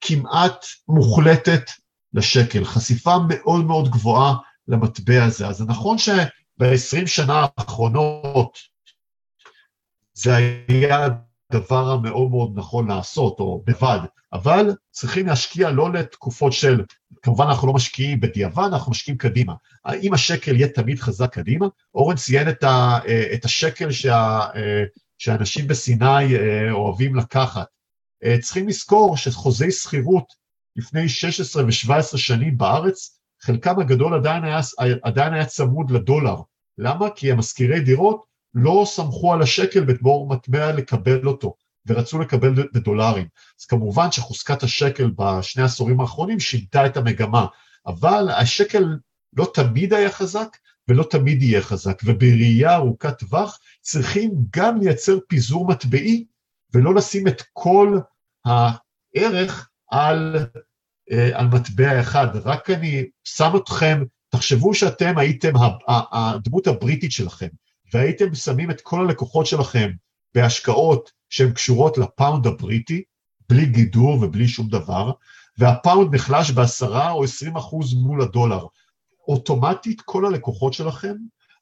כמעט 0.00 0.66
מוחלטת 0.88 1.70
לשקל, 2.14 2.64
חשיפה 2.64 3.16
מאוד 3.28 3.64
מאוד 3.64 3.88
גבוהה 3.88 4.34
למטבע 4.68 5.24
הזה. 5.24 5.46
אז 5.46 5.56
זה 5.56 5.64
נכון 5.64 5.98
שב-20 5.98 7.06
שנה 7.06 7.46
האחרונות 7.58 8.58
זה 10.14 10.36
היה 10.36 11.08
הדבר 11.54 11.92
המאוד 11.92 12.30
מאוד 12.30 12.52
נכון 12.54 12.88
לעשות, 12.88 13.40
או 13.40 13.64
בבד, 13.66 13.98
אבל 14.32 14.70
צריכים 14.90 15.26
להשקיע 15.26 15.70
לא 15.70 15.92
לתקופות 15.92 16.52
של, 16.52 16.84
כמובן 17.22 17.46
אנחנו 17.46 17.68
לא 17.68 17.72
משקיעים 17.72 18.20
בדיעבד, 18.20 18.68
אנחנו 18.72 18.90
משקיעים 18.90 19.18
קדימה. 19.18 19.54
אם 20.02 20.14
השקל 20.14 20.56
יהיה 20.56 20.68
תמיד 20.68 21.00
חזק 21.00 21.34
קדימה, 21.34 21.66
אורן 21.94 22.16
ציין 22.16 22.48
את, 22.48 22.64
ה, 22.64 22.98
את 23.34 23.44
השקל 23.44 23.90
שה, 23.90 24.40
שאנשים 25.18 25.66
בסיני 25.66 26.36
אה, 26.36 26.72
אוהבים 26.72 27.14
לקחת. 27.14 27.66
אה, 28.24 28.36
צריכים 28.40 28.68
לזכור 28.68 29.16
שחוזי 29.16 29.70
שכירות 29.70 30.32
לפני 30.76 31.08
16 31.08 31.64
ו-17 31.64 32.16
שנים 32.16 32.58
בארץ, 32.58 33.18
חלקם 33.40 33.80
הגדול 33.80 34.14
עדיין 34.14 34.44
היה, 34.44 34.60
עדיין 35.02 35.34
היה 35.34 35.46
צמוד 35.46 35.90
לדולר. 35.90 36.36
למה? 36.78 37.10
כי 37.10 37.32
המשכירי 37.32 37.80
דירות 37.80 38.24
לא 38.54 38.84
סמכו 38.86 39.32
על 39.32 39.42
השקל 39.42 39.84
בתמור 39.84 40.28
מטבע 40.28 40.72
לקבל 40.72 41.26
אותו, 41.26 41.54
ורצו 41.86 42.18
לקבל 42.18 42.54
בדולרים. 42.74 43.26
אז 43.60 43.64
כמובן 43.64 44.12
שחוזקת 44.12 44.62
השקל 44.62 45.10
בשני 45.16 45.62
העשורים 45.62 46.00
האחרונים 46.00 46.40
שינתה 46.40 46.86
את 46.86 46.96
המגמה, 46.96 47.46
אבל 47.86 48.28
השקל 48.30 48.84
לא 49.36 49.50
תמיד 49.54 49.94
היה 49.94 50.10
חזק 50.10 50.56
ולא 50.88 51.04
תמיד 51.10 51.42
יהיה 51.42 51.62
חזק, 51.62 52.02
ובראייה 52.04 52.74
ארוכת 52.74 53.18
טווח 53.18 53.58
צריכים 53.80 54.30
גם 54.56 54.80
לייצר 54.80 55.18
פיזור 55.28 55.68
מטבעי 55.68 56.24
ולא 56.74 56.94
לשים 56.94 57.28
את 57.28 57.42
כל 57.52 57.98
הערך 58.44 59.68
על, 59.90 60.36
אה, 61.12 61.38
על 61.38 61.46
מטבע 61.46 62.00
אחד. 62.00 62.26
רק 62.44 62.70
אני 62.70 63.04
שם 63.24 63.52
אתכם, 63.56 64.02
תחשבו 64.28 64.74
שאתם 64.74 65.18
הייתם 65.18 65.52
הדמות 65.88 66.66
הבריטית 66.66 67.12
שלכם, 67.12 67.48
והייתם 67.92 68.34
שמים 68.34 68.70
את 68.70 68.80
כל 68.80 69.00
הלקוחות 69.00 69.46
שלכם 69.46 69.90
בהשקעות 70.34 71.12
שהן 71.30 71.52
קשורות 71.52 71.98
לפאונד 71.98 72.46
הבריטי, 72.46 73.02
בלי 73.48 73.66
גידור 73.66 74.22
ובלי 74.22 74.48
שום 74.48 74.68
דבר, 74.68 75.12
והפאונד 75.58 76.14
נחלש 76.14 76.50
בעשרה 76.50 77.10
או 77.10 77.24
עשרים 77.24 77.56
אחוז 77.56 77.94
מול 77.94 78.22
הדולר. 78.22 78.66
אוטומטית 79.28 80.00
כל 80.00 80.26
הלקוחות 80.26 80.72
שלכם 80.72 81.14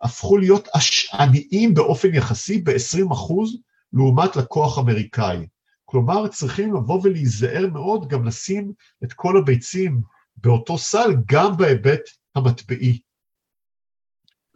הפכו 0.03 0.37
להיות 0.37 0.69
עניים 1.13 1.75
באופן 1.75 2.15
יחסי 2.15 2.59
ב-20 2.59 3.13
אחוז 3.13 3.57
לעומת 3.93 4.37
לקוח 4.37 4.79
אמריקאי. 4.79 5.47
כלומר, 5.85 6.29
צריכים 6.29 6.75
לבוא 6.75 7.01
ולהיזהר 7.03 7.67
מאוד, 7.73 8.09
גם 8.09 8.27
לשים 8.27 8.73
את 9.05 9.13
כל 9.13 9.37
הביצים 9.37 10.01
באותו 10.37 10.79
סל, 10.79 11.17
גם 11.27 11.57
בהיבט 11.57 12.01
המטבעי. 12.35 12.99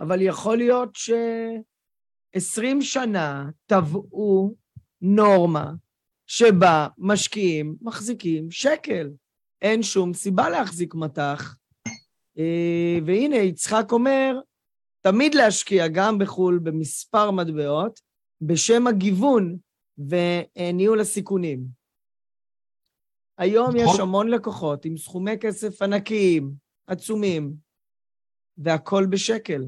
אבל 0.05 0.23
יכול 0.23 0.57
להיות 0.57 0.97
ש-20 0.97 2.81
שנה 2.81 3.51
טבעו 3.67 4.55
נורמה 5.03 5.73
שבה 6.27 6.89
משקיעים 6.99 7.77
מחזיקים 7.81 8.51
שקל. 8.51 9.11
אין 9.63 9.83
שום 9.83 10.15
סיבה 10.15 10.49
להחזיק 10.49 10.95
מטח. 10.95 11.57
אה, 12.39 12.99
והנה, 13.07 13.37
יצחק 13.37 13.93
אומר, 13.93 14.41
תמיד 15.01 15.35
להשקיע 15.35 15.89
גם 15.89 16.19
בחו"ל 16.19 16.59
במספר 16.59 17.31
מטבעות, 17.31 18.01
בשם 18.41 18.87
הגיוון 18.87 19.57
וניהול 19.99 21.01
הסיכונים. 21.01 21.65
היום 23.39 23.77
נכון. 23.77 23.95
יש 23.95 24.01
המון 24.01 24.29
לקוחות 24.29 24.85
עם 24.85 24.97
סכומי 24.97 25.39
כסף 25.41 25.83
ענקיים, 25.83 26.53
עצומים, 26.87 27.55
והכול 28.59 29.07
בשקל. 29.07 29.63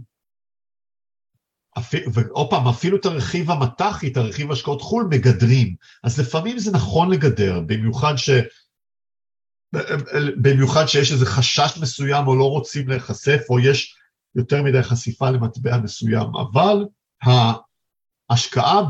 ועוד 2.12 2.50
פעם, 2.50 2.68
אפילו 2.68 2.96
את 2.96 3.06
הרכיב 3.06 3.50
המט"חי, 3.50 4.08
את 4.08 4.16
הרכיב 4.16 4.52
השקעות 4.52 4.82
חו"ל, 4.82 5.08
מגדרים. 5.10 5.74
אז 6.04 6.20
לפעמים 6.20 6.58
זה 6.58 6.72
נכון 6.72 7.10
לגדר, 7.10 7.60
במיוחד 7.60 8.16
ש... 8.16 8.30
במיוחד 10.42 10.86
שיש 10.86 11.12
איזה 11.12 11.26
חשש 11.26 11.78
מסוים 11.80 12.26
או 12.26 12.36
לא 12.36 12.50
רוצים 12.50 12.88
להיחשף, 12.88 13.40
או 13.50 13.60
יש 13.60 13.96
יותר 14.34 14.62
מדי 14.62 14.82
חשיפה 14.82 15.30
למטבע 15.30 15.78
מסוים, 15.78 16.26
אבל 16.36 16.84
ההשקעה 18.30 18.80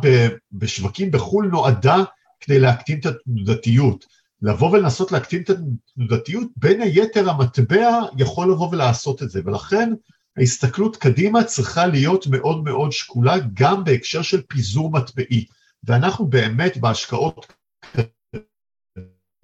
בשווקים 0.53 1.11
בחו"ל 1.11 1.47
נועדה 1.47 1.97
כדי 2.41 2.59
להקטין 2.59 3.01
את 3.01 3.07
התנודתיות. 3.07 4.05
לבוא 4.43 4.71
ולנסות 4.71 5.13
להקטין 5.13 5.43
את 5.43 5.51
התנודתיות, 5.51 6.49
בין 6.57 6.81
היתר 6.81 7.31
המטבע 7.31 8.01
יכול 8.19 8.53
לבוא 8.53 8.69
ולעשות 8.73 9.23
את 9.23 9.31
זה, 9.31 9.41
ולכן 9.45 9.93
ההסתכלות 10.37 10.97
קדימה 10.97 11.45
צריכה 11.45 11.87
להיות 11.87 12.27
מאוד 12.27 12.65
מאוד 12.65 12.93
שקולה 12.93 13.35
גם 13.55 13.85
בהקשר 13.85 14.23
של 14.23 14.43
פיזור 14.49 14.91
מטבעי. 14.93 15.47
ואנחנו 15.85 16.27
באמת 16.27 16.77
בהשקעות 16.77 17.53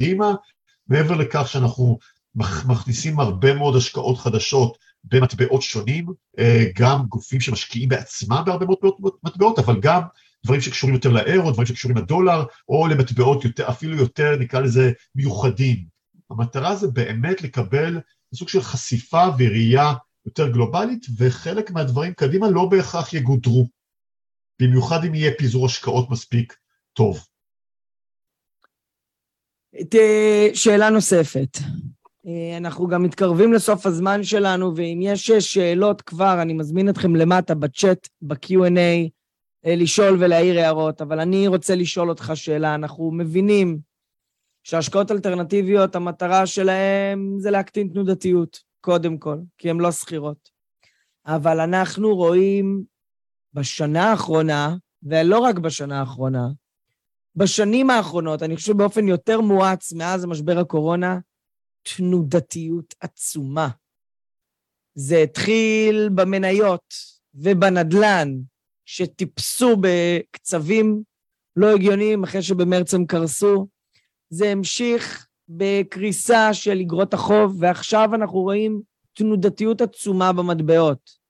קדימה, 0.01 0.35
מעבר 0.89 1.15
לכך 1.17 1.49
שאנחנו 1.49 1.99
מכ- 2.35 2.67
מכניסים 2.67 3.21
הרבה 3.21 3.55
מאוד 3.55 3.77
השקעות 3.77 4.19
חדשות 4.19 4.79
במטבעות 5.05 5.63
שונים, 5.63 6.07
אה, 6.39 6.65
גם 6.75 7.03
גופים 7.09 7.41
שמשקיעים 7.41 7.89
בעצמם 7.89 8.43
בהרבה 8.47 8.67
מאוד 8.67 8.79
מטבעות, 9.23 9.59
אבל 9.59 9.81
גם 9.81 10.03
דברים 10.45 10.61
שקשורים 10.61 10.95
יותר 10.95 11.09
לאירו, 11.11 11.51
דברים 11.51 11.67
שקשורים 11.67 11.97
לדולר, 11.97 12.45
או 12.69 12.87
למטבעות 12.87 13.45
יותר, 13.45 13.69
אפילו 13.69 13.97
יותר, 13.97 14.37
נקרא 14.41 14.61
לזה, 14.61 14.93
מיוחדים. 15.15 15.85
המטרה 16.31 16.77
זה 16.77 16.89
באמת 16.89 17.43
לקבל 17.43 18.01
סוג 18.35 18.49
של 18.49 18.63
חשיפה 18.63 19.25
וראייה 19.39 19.93
יותר 20.27 20.49
גלובלית, 20.49 21.07
וחלק 21.19 21.71
מהדברים 21.71 22.15
קדימה 22.15 22.51
לא 22.51 22.67
בהכרח 22.71 23.13
יגודרו, 23.15 23.67
במיוחד 24.63 25.05
אם 25.05 25.15
יהיה 25.15 25.31
פיזור 25.39 25.67
השקעות 25.67 26.11
מספיק 26.11 26.57
טוב. 26.93 27.27
ת- 29.91 30.55
שאלה 30.55 30.91
נוספת. 30.91 31.59
אה, 32.27 32.57
אנחנו 32.57 32.89
גם 32.89 33.03
מתקרבים 33.03 33.53
לסוף 33.53 33.87
הזמן 33.87 34.23
שלנו, 34.25 34.77
ואם 34.77 34.99
יש 35.03 35.31
שאלות 35.31 36.03
כבר, 36.03 36.43
אני 36.43 36.53
מזמין 36.53 36.89
אתכם 36.89 37.17
למטה 37.17 37.55
בצ'אט, 37.55 38.09
ב-Q&A, 38.23 39.09
אה, 39.67 39.77
לשאול 39.77 40.17
ולהעיר 40.21 40.59
הערות, 40.59 41.03
אבל 41.03 41.21
אני 41.21 41.49
רוצה 41.49 41.75
לשאול 41.75 42.09
אותך 42.09 42.33
שאלה. 42.35 42.75
אנחנו 42.75 43.11
מבינים 43.11 43.79
שהשקעות 44.65 45.11
אלטרנטיביות, 45.11 45.97
המטרה 45.97 46.47
שלהן 46.47 47.35
זה 47.39 47.51
להקטין 47.51 47.89
תנודתיות, 47.89 48.72
קודם 48.83 49.19
כל, 49.19 49.37
כי 49.59 49.71
הן 49.71 49.81
לא 49.81 49.93
שכירות. 49.93 50.51
אבל 51.27 51.61
אנחנו 51.61 52.17
רואים 52.17 52.85
בשנה 53.55 54.11
האחרונה, 54.11 54.77
ולא 55.03 55.39
רק 55.39 55.59
בשנה 55.59 56.01
האחרונה, 56.01 56.49
בשנים 57.37 57.91
האחרונות, 57.91 58.43
אני 58.43 58.57
חושב 58.57 58.77
באופן 58.77 59.09
יותר 59.09 59.41
מואץ 59.41 59.93
מאז 59.93 60.25
משבר 60.25 60.59
הקורונה, 60.59 61.19
תנודתיות 61.83 62.95
עצומה. 63.01 63.69
זה 64.95 65.19
התחיל 65.19 66.09
במניות 66.15 66.95
ובנדלן, 67.35 68.29
שטיפסו 68.85 69.77
בקצבים 69.81 71.03
לא 71.57 71.75
הגיוניים 71.75 72.25
אחרי 72.25 72.43
שבמרץ 72.43 72.95
הם 72.95 73.07
קרסו. 73.07 73.67
זה 74.31 74.49
המשיך 74.49 75.27
בקריסה 75.49 76.55
של 76.55 76.81
אגרות 76.81 77.15
החוב, 77.15 77.57
ועכשיו 77.59 78.15
אנחנו 78.15 78.39
רואים 78.39 78.81
תנודתיות 79.13 79.81
עצומה 79.81 80.33
במטבעות. 80.33 81.23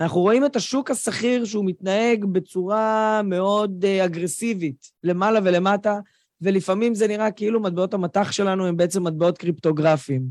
אנחנו 0.00 0.20
רואים 0.20 0.46
את 0.46 0.56
השוק 0.56 0.90
השכיר 0.90 1.44
שהוא 1.44 1.64
מתנהג 1.66 2.24
בצורה 2.24 3.20
מאוד 3.24 3.84
uh, 3.84 4.04
אגרסיבית, 4.04 4.90
למעלה 5.02 5.40
ולמטה, 5.44 5.98
ולפעמים 6.40 6.94
זה 6.94 7.08
נראה 7.08 7.30
כאילו 7.30 7.60
מטבעות 7.60 7.94
המטח 7.94 8.32
שלנו 8.32 8.66
הם 8.66 8.76
בעצם 8.76 9.06
מטבעות 9.06 9.38
קריפטוגרפיים. 9.38 10.22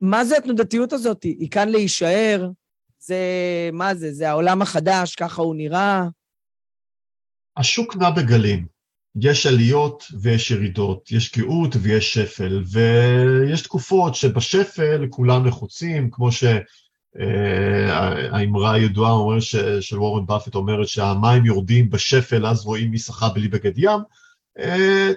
מה 0.00 0.24
זה 0.24 0.36
התנודתיות 0.36 0.92
הזאת? 0.92 1.22
היא 1.22 1.50
כאן 1.50 1.68
להישאר? 1.68 2.48
זה, 2.98 3.18
מה 3.72 3.94
זה? 3.94 4.12
זה 4.12 4.30
העולם 4.30 4.62
החדש, 4.62 5.14
ככה 5.14 5.42
הוא 5.42 5.54
נראה? 5.54 6.04
השוק 7.56 7.96
נע 7.96 8.10
בגלים. 8.10 8.73
יש 9.20 9.46
עליות 9.46 10.04
ויש 10.20 10.50
ירידות, 10.50 11.12
יש 11.12 11.38
גאות 11.38 11.76
ויש 11.80 12.14
שפל, 12.14 12.62
ויש 12.66 13.62
תקופות 13.62 14.14
שבשפל 14.14 15.06
כולם 15.10 15.46
לחוצים, 15.46 16.10
כמו 16.10 16.28
שהאמרה 17.12 18.72
הידועה 18.72 19.12
אומר 19.12 19.40
ש, 19.40 19.56
של 19.56 19.98
וורן 19.98 20.26
באפט 20.26 20.54
אומרת 20.54 20.88
שהמים 20.88 21.46
יורדים 21.46 21.90
בשפל, 21.90 22.46
אז 22.46 22.64
רואים 22.64 22.90
מי 22.90 22.98
שחה 22.98 23.28
בלי 23.28 23.48
בגד 23.48 23.72
ים. 23.76 24.00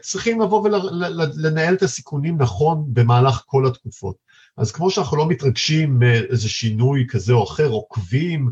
צריכים 0.01 0.41
לבוא 0.41 0.61
ולנהל 0.61 1.73
את 1.73 1.83
הסיכונים 1.83 2.37
נכון 2.37 2.83
במהלך 2.87 3.43
כל 3.45 3.67
התקופות. 3.67 4.15
אז 4.57 4.71
כמו 4.71 4.91
שאנחנו 4.91 5.17
לא 5.17 5.27
מתרגשים 5.27 5.99
מאיזה 5.99 6.49
שינוי 6.49 7.05
כזה 7.09 7.33
או 7.33 7.43
אחר, 7.43 7.67
עוקבים, 7.67 8.51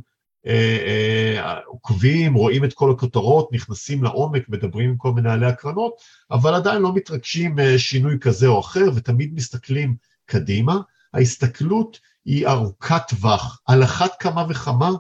עוקבים, 1.66 2.34
רואים 2.34 2.64
את 2.64 2.74
כל 2.74 2.92
הכותרות, 2.92 3.50
נכנסים 3.52 4.04
לעומק, 4.04 4.50
מדברים 4.50 4.90
עם 4.90 4.98
כל 4.98 5.12
מנהלי 5.12 5.46
הקרנות, 5.46 5.94
אבל 6.32 6.54
עדיין 6.54 6.82
לא 6.82 6.94
מתרגשים 6.94 7.56
שינוי 7.78 8.18
כזה 8.22 8.48
או 8.48 8.60
אחר, 8.60 8.86
ותמיד 8.96 9.34
מסתכלים 9.34 9.96
קדימה. 10.26 10.80
ההסתכלות 11.14 12.00
היא 12.26 12.48
ארוכת 12.48 13.02
טווח, 13.08 13.62
על 13.66 13.84
אחת 13.84 14.12
כמה 14.20 14.46
וכמה 14.50 14.92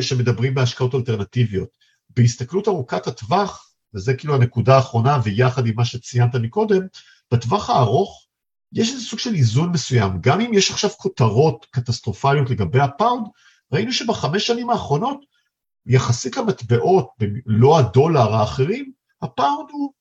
שמדברים 0.00 0.54
בהשקעות 0.54 0.94
אלטרנטיביות. 0.94 1.68
בהסתכלות 2.16 2.68
ארוכת 2.68 3.06
הטווח, 3.06 3.68
וזה 3.94 4.14
כאילו 4.14 4.34
הנקודה 4.34 4.76
האחרונה, 4.76 5.18
ויחד 5.24 5.66
עם 5.66 5.74
מה 5.76 5.84
שציינת 5.84 6.34
מקודם, 6.34 6.82
בטווח 7.32 7.70
הארוך 7.70 8.26
יש 8.72 8.90
איזה 8.90 9.04
סוג 9.04 9.18
של 9.18 9.34
איזון 9.34 9.70
מסוים. 9.70 10.18
גם 10.20 10.40
אם 10.40 10.54
יש 10.54 10.70
עכשיו 10.70 10.90
כותרות 10.90 11.66
קטסטרופליות 11.70 12.50
לגבי 12.50 12.80
הפאונד, 12.80 13.26
ראינו 13.72 13.92
שבחמש 13.92 14.46
שנים 14.46 14.70
האחרונות, 14.70 15.18
יחסית 15.86 16.36
למטבעות, 16.36 17.08
לא 17.46 17.78
הדולר 17.78 18.34
האחרים, 18.34 18.92
הפאונד 19.22 19.68
הוא 19.70 19.92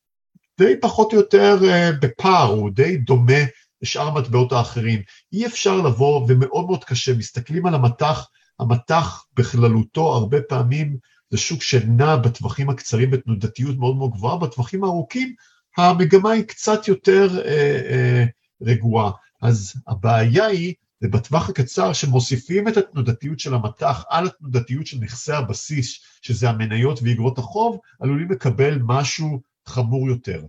די 0.57 0.73
פחות 0.81 1.13
או 1.13 1.17
יותר 1.17 1.57
בפער, 2.01 2.47
הוא 2.47 2.69
די 2.69 2.97
דומה 2.97 3.43
לשאר 3.81 4.07
המטבעות 4.07 4.51
האחרים. 4.51 5.01
אי 5.33 5.45
אפשר 5.45 5.77
לבוא, 5.77 6.25
ומאוד 6.27 6.65
מאוד 6.65 6.83
קשה, 6.83 7.13
מסתכלים 7.13 7.65
על 7.65 7.75
המטח, 7.75 8.27
המטח 8.59 9.25
בכללותו 9.33 10.13
הרבה 10.13 10.41
פעמים 10.41 10.97
זה 11.29 11.37
שוק 11.37 11.61
שנע 11.61 12.15
בטווחים 12.15 12.69
הקצרים 12.69 13.11
בתנודתיות 13.11 13.77
מאוד 13.77 13.95
מאוד 13.95 14.11
גבוהה, 14.11 14.37
בטווחים 14.37 14.83
הארוכים 14.83 15.35
המגמה 15.77 16.31
היא 16.31 16.43
קצת 16.43 16.87
יותר 16.87 17.41
אה, 17.45 17.81
אה, 17.89 18.25
רגועה. 18.61 19.11
אז 19.41 19.73
הבעיה 19.87 20.45
היא, 20.45 20.73
זה 21.01 21.07
בטווח 21.07 21.49
הקצר 21.49 21.93
שמוסיפים 21.93 22.67
את 22.67 22.77
התנודתיות 22.77 23.39
של 23.39 23.53
המטח 23.53 24.05
על 24.09 24.27
התנודתיות 24.27 24.87
של 24.87 24.97
נכסי 24.97 25.33
הבסיס, 25.33 25.99
שזה 26.21 26.49
המניות 26.49 26.99
ואגרות 27.03 27.37
החוב, 27.37 27.79
עלולים 27.99 28.31
לקבל 28.31 28.79
משהו 28.83 29.41
חמור 29.67 30.09
יותר. 30.09 30.43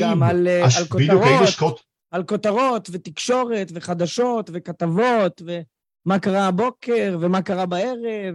גם 0.00 0.22
על, 0.22 0.48
הש... 0.64 0.76
על 0.76 0.84
בדיוק, 0.90 1.22
האם 1.22 1.42
השקעות... 1.42 1.80
על 2.10 2.24
כותרות 2.24 2.88
ותקשורת 2.92 3.72
וחדשות 3.74 4.50
וכתבות 4.52 5.42
ומה 5.46 6.18
קרה 6.18 6.46
הבוקר 6.46 7.18
ומה 7.20 7.42
קרה 7.42 7.66
בערב. 7.66 8.34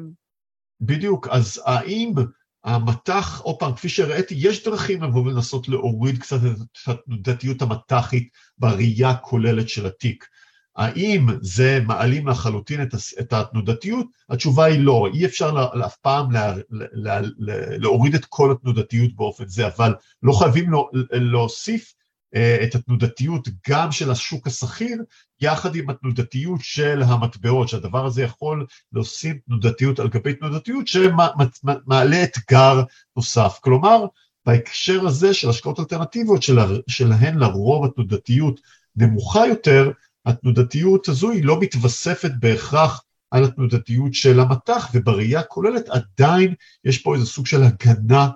בדיוק, 0.82 1.28
אז 1.28 1.62
האם 1.66 2.14
המטח, 2.64 3.42
עוד 3.42 3.56
פעם, 3.60 3.74
כפי 3.74 3.90
שהראיתי, 3.90 4.36
יש 4.38 4.64
דרכים 4.64 5.04
לבוא 5.04 5.22
ולנסות 5.22 5.68
להוריד 5.68 6.18
קצת 6.18 6.38
את 6.46 6.88
התנודתיות 6.88 7.62
המטחית 7.62 8.30
בראייה 8.58 9.10
הכוללת 9.10 9.70
של 9.70 9.86
התיק. 9.86 10.26
האם 10.76 11.28
זה 11.42 11.80
מעלים 11.86 12.28
לחלוטין 12.28 12.82
את 13.20 13.34
התנודתיות? 13.34 14.08
התשובה 14.30 14.66
היא 14.66 14.80
לא, 14.80 15.08
אי 15.14 15.26
אפשר 15.26 15.68
אף 15.86 15.96
פעם 15.96 16.32
לה, 16.32 16.54
לה, 16.70 17.22
לה, 17.38 17.78
להוריד 17.78 18.16
את 18.16 18.26
כל 18.26 18.52
התנודתיות 18.52 19.16
באופן 19.16 19.48
זה, 19.48 19.68
אבל 19.68 19.94
לא 20.24 20.34
חייבים 20.34 20.72
להוסיף 21.12 21.94
את 22.64 22.76
התנודתיות 22.76 23.48
גם 23.70 23.92
של 23.92 24.12
השוק 24.12 24.48
השכיר, 24.48 24.98
יחד 25.42 25.76
עם 25.76 25.90
התנודתיות 25.90 26.60
של 26.62 27.02
המטבעות, 27.04 27.70
שהדבר 27.70 28.06
הזה 28.06 28.24
יכול 28.24 28.66
להוסיף 28.94 29.38
תנודתיות 29.46 30.00
על 30.00 30.10
גבי 30.10 30.34
תנודתיות, 30.34 30.88
שמעלה 30.88 32.24
אתגר 32.24 32.84
נוסף. 33.16 33.60
כלומר, 33.62 34.06
בהקשר 34.46 35.08
הזה 35.08 35.34
של 35.34 35.50
השקעות 35.50 35.80
אלטרנטיביות, 35.80 36.44
שלהן 36.88 37.38
לרוב 37.38 37.86
התנודתיות 37.86 38.60
נמוכה 38.96 39.48
יותר, 39.48 39.92
התנודתיות 40.26 41.08
הזו 41.08 41.32
היא 41.32 41.44
לא 41.44 41.60
מתווספת 41.60 42.32
בהכרח 42.40 43.04
על 43.32 43.44
התנודתיות 43.44 44.14
של 44.14 44.40
המטח, 44.40 44.90
ובראייה 44.94 45.40
הכוללת 45.40 45.90
עדיין 45.90 46.54
יש 46.86 46.98
פה 46.98 47.16
איזה 47.16 47.26
סוג 47.26 47.48
של 47.48 47.64
הגנה 47.64 48.30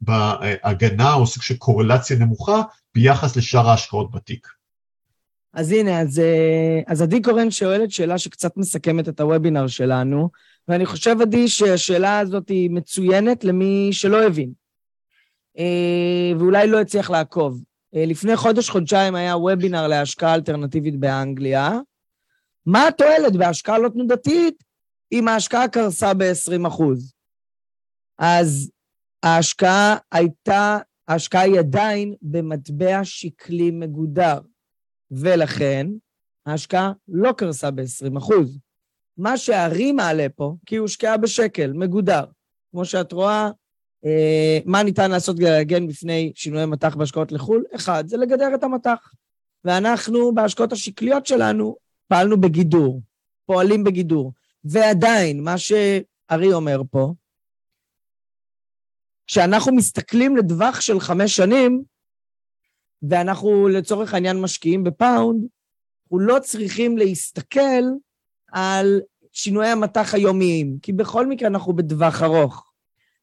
בהגנה 0.00 1.14
או 1.14 1.26
סוג 1.26 1.42
של 1.42 1.56
קורלציה 1.56 2.18
נמוכה 2.18 2.62
ביחס 2.94 3.36
לשאר 3.36 3.68
ההשקעות 3.68 4.10
בתיק. 4.10 4.46
אז 5.52 5.72
הנה, 5.72 6.00
אז, 6.00 6.22
אז 6.86 7.02
עדי 7.02 7.22
קורן 7.22 7.50
שואלת 7.50 7.90
שאלה 7.90 8.18
שקצת 8.18 8.56
מסכמת 8.56 9.08
את 9.08 9.20
הוובינר 9.20 9.66
שלנו, 9.66 10.30
ואני 10.68 10.86
חושב, 10.86 11.16
עדי, 11.20 11.48
שהשאלה 11.48 12.18
הזאת 12.18 12.48
היא 12.48 12.70
מצוינת 12.70 13.44
למי 13.44 13.88
שלא 13.92 14.26
הבין, 14.26 14.52
ואולי 16.38 16.66
לא 16.66 16.80
הצליח 16.80 17.10
לעקוב. 17.10 17.62
לפני 17.96 18.36
חודש-חודשיים 18.36 19.14
היה 19.14 19.36
וובינר 19.36 19.86
להשקעה 19.86 20.34
אלטרנטיבית 20.34 20.96
באנגליה. 20.96 21.78
מה 22.66 22.88
התועלת 22.88 23.36
בהשקעה 23.36 23.78
לא 23.78 23.88
תנודתית 23.88 24.64
אם 25.12 25.28
ההשקעה 25.28 25.68
קרסה 25.68 26.14
ב-20%? 26.14 26.82
אז 28.18 28.70
ההשקעה 29.22 29.96
הייתה, 30.12 30.78
ההשקעה 31.08 31.42
היא 31.42 31.58
עדיין 31.58 32.14
במטבע 32.22 33.00
שקלי 33.04 33.70
מגודר, 33.70 34.40
ולכן 35.10 35.86
ההשקעה 36.46 36.92
לא 37.08 37.32
קרסה 37.32 37.70
ב-20%. 37.70 38.32
מה 39.18 39.36
שהארי 39.36 39.92
מעלה 39.92 40.26
פה, 40.36 40.54
כי 40.66 40.74
היא 40.74 40.80
הושקעה 40.80 41.16
בשקל, 41.16 41.72
מגודר. 41.72 42.24
כמו 42.70 42.84
שאת 42.84 43.12
רואה, 43.12 43.44
אה, 43.44 43.50
מה 44.64 44.82
ניתן 44.82 45.10
לעשות 45.10 45.36
כדי 45.36 45.50
להגן 45.50 45.86
בפני 45.86 46.32
שינויי 46.34 46.66
מטח 46.66 46.94
בהשקעות 46.96 47.32
לחו"ל? 47.32 47.64
אחד, 47.74 48.08
זה 48.08 48.16
לגדר 48.16 48.54
את 48.54 48.62
המטח. 48.62 49.12
ואנחנו, 49.64 50.34
בהשקעות 50.34 50.72
השקליות 50.72 51.26
שלנו, 51.26 51.76
פעלנו 52.08 52.40
בגידור, 52.40 53.00
פועלים 53.46 53.84
בגידור. 53.84 54.32
ועדיין, 54.64 55.44
מה 55.44 55.58
שארי 55.58 56.52
אומר 56.52 56.82
פה, 56.90 57.12
כשאנחנו 59.26 59.74
מסתכלים 59.74 60.36
לטווח 60.36 60.80
של 60.80 61.00
חמש 61.00 61.36
שנים, 61.36 61.82
ואנחנו 63.02 63.68
לצורך 63.68 64.14
העניין 64.14 64.40
משקיעים 64.40 64.84
בפאונד, 64.84 65.46
אנחנו 66.02 66.18
לא 66.18 66.38
צריכים 66.38 66.98
להסתכל 66.98 67.82
על 68.52 69.00
שינויי 69.32 69.70
המטח 69.70 70.14
היומיים, 70.14 70.78
כי 70.82 70.92
בכל 70.92 71.26
מקרה 71.26 71.48
אנחנו 71.48 71.72
בטווח 71.72 72.22
ארוך. 72.22 72.65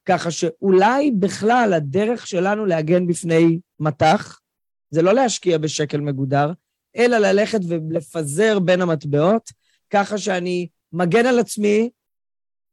ככה 0.06 0.32
שאולי 0.32 1.12
בכלל 1.12 1.74
הדרך 1.76 2.28
שלנו 2.28 2.66
להגן 2.66 3.08
בפני 3.08 3.60
מטח, 3.80 4.39
זה 4.91 5.01
לא 5.01 5.14
להשקיע 5.14 5.58
בשקל 5.58 6.01
מגודר, 6.01 6.51
אלא 6.97 7.18
ללכת 7.18 7.60
ולפזר 7.68 8.60
בין 8.60 8.82
המטבעות, 8.82 9.51
ככה 9.89 10.18
שאני 10.18 10.68
מגן 10.93 11.26
על 11.26 11.39
עצמי 11.39 11.89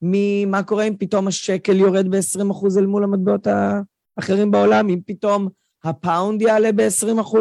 ממה 0.03 0.63
קורה 0.63 0.85
אם 0.85 0.97
פתאום 0.99 1.29
השקל 1.29 1.77
יורד 1.77 2.09
ב-20% 2.09 2.79
אל 2.79 2.87
מול 2.87 3.05
המטבעות 3.05 3.47
האחרים 4.17 4.51
בעולם, 4.51 4.89
אם 4.89 5.01
פתאום 5.07 5.49
הפאונד 5.85 6.43
יעלה 6.43 6.73
ב-20%, 6.73 7.37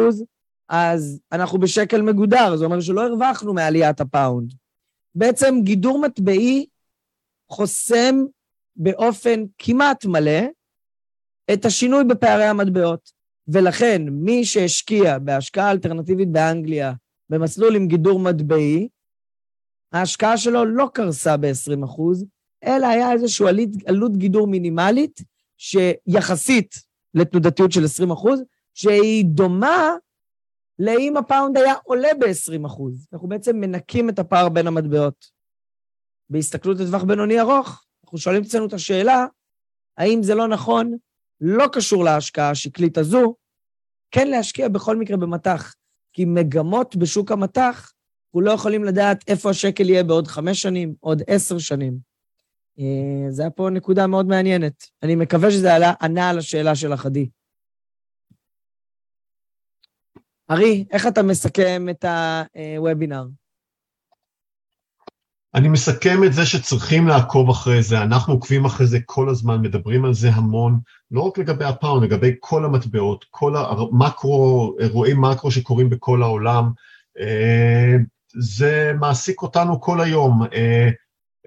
אז 0.68 1.20
אנחנו 1.32 1.58
בשקל 1.58 2.02
מגודר, 2.02 2.56
זה 2.56 2.64
אומר 2.64 2.80
שלא 2.80 3.06
הרווחנו 3.06 3.54
מעליית 3.54 4.00
הפאונד. 4.00 4.52
בעצם 5.14 5.54
גידור 5.62 6.00
מטבעי 6.00 6.66
חוסם 7.48 8.24
באופן 8.76 9.44
כמעט 9.58 10.04
מלא 10.04 10.40
את 11.52 11.64
השינוי 11.64 12.04
בפערי 12.04 12.44
המטבעות. 12.44 13.10
ולכן, 13.48 14.02
מי 14.10 14.44
שהשקיע 14.44 15.18
בהשקעה 15.18 15.70
אלטרנטיבית 15.70 16.28
באנגליה 16.28 16.92
במסלול 17.28 17.76
עם 17.76 17.88
גידור 17.88 18.20
מטבעי, 18.20 18.88
ההשקעה 19.92 20.36
שלו 20.36 20.64
לא 20.64 20.88
קרסה 20.94 21.36
ב-20 21.36 21.86
אלא 22.64 22.86
היה 22.86 23.12
איזושהי 23.12 23.46
עלות 23.86 24.16
גידור 24.16 24.46
מינימלית, 24.46 25.20
שיחסית 25.56 26.74
לתנודתיות 27.14 27.72
של 27.72 27.84
20 27.84 28.10
שהיא 28.74 29.24
דומה 29.24 29.94
לאם 30.78 31.16
הפאונד 31.16 31.56
היה 31.56 31.74
עולה 31.84 32.08
ב-20 32.20 32.66
אנחנו 33.12 33.28
בעצם 33.28 33.56
מנקים 33.56 34.08
את 34.08 34.18
הפער 34.18 34.48
בין 34.48 34.66
המטבעות. 34.66 35.30
בהסתכלות 36.30 36.78
לטווח 36.80 37.02
בינוני 37.02 37.40
ארוך, 37.40 37.84
אנחנו 38.10 38.18
שואלים 38.18 38.42
אצלנו 38.42 38.66
את 38.66 38.72
השאלה, 38.72 39.26
האם 39.98 40.22
זה 40.22 40.34
לא 40.34 40.48
נכון, 40.48 40.96
לא 41.40 41.66
קשור 41.72 42.04
להשקעה 42.04 42.50
השקלית 42.50 42.98
הזו, 42.98 43.34
כן 44.10 44.28
להשקיע 44.28 44.68
בכל 44.68 44.96
מקרה 44.96 45.16
במטח, 45.16 45.74
כי 46.12 46.24
מגמות 46.24 46.96
בשוק 46.96 47.32
המטח, 47.32 47.92
אנחנו 48.26 48.40
לא 48.40 48.50
יכולים 48.50 48.84
לדעת 48.84 49.24
איפה 49.28 49.50
השקל 49.50 49.88
יהיה 49.88 50.04
בעוד 50.04 50.28
חמש 50.28 50.62
שנים, 50.62 50.94
עוד 51.00 51.22
עשר 51.26 51.58
שנים. 51.58 51.98
אה, 52.78 53.30
זה 53.30 53.42
היה 53.42 53.50
פה 53.50 53.70
נקודה 53.70 54.06
מאוד 54.06 54.26
מעניינת. 54.26 54.84
אני 55.02 55.14
מקווה 55.14 55.50
שזה 55.50 55.74
עלה, 55.74 55.92
ענה 56.02 56.30
על 56.30 56.38
השאלה 56.38 56.74
של 56.74 56.94
אחדי. 56.94 57.28
ארי, 60.50 60.84
איך 60.90 61.06
אתה 61.06 61.22
מסכם 61.22 61.86
את 61.90 62.04
הוובינר? 62.76 63.24
אני 65.54 65.68
מסכם 65.68 66.24
את 66.24 66.32
זה 66.32 66.46
שצריכים 66.46 67.08
לעקוב 67.08 67.50
אחרי 67.50 67.82
זה, 67.82 68.02
אנחנו 68.02 68.32
עוקבים 68.32 68.64
אחרי 68.64 68.86
זה 68.86 68.98
כל 69.06 69.28
הזמן, 69.28 69.62
מדברים 69.62 70.04
על 70.04 70.14
זה 70.14 70.30
המון, 70.30 70.78
לא 71.10 71.20
רק 71.20 71.38
לגבי 71.38 71.64
הפאונד, 71.64 72.02
לגבי 72.02 72.34
כל 72.40 72.64
המטבעות, 72.64 73.24
כל 73.30 73.56
המקרו, 73.56 74.74
אירועי 74.80 75.14
מקרו 75.16 75.50
שקורים 75.50 75.90
בכל 75.90 76.22
העולם, 76.22 76.70
אה, 77.20 77.96
זה 78.38 78.92
מעסיק 79.00 79.42
אותנו 79.42 79.80
כל 79.80 80.00
היום. 80.00 80.42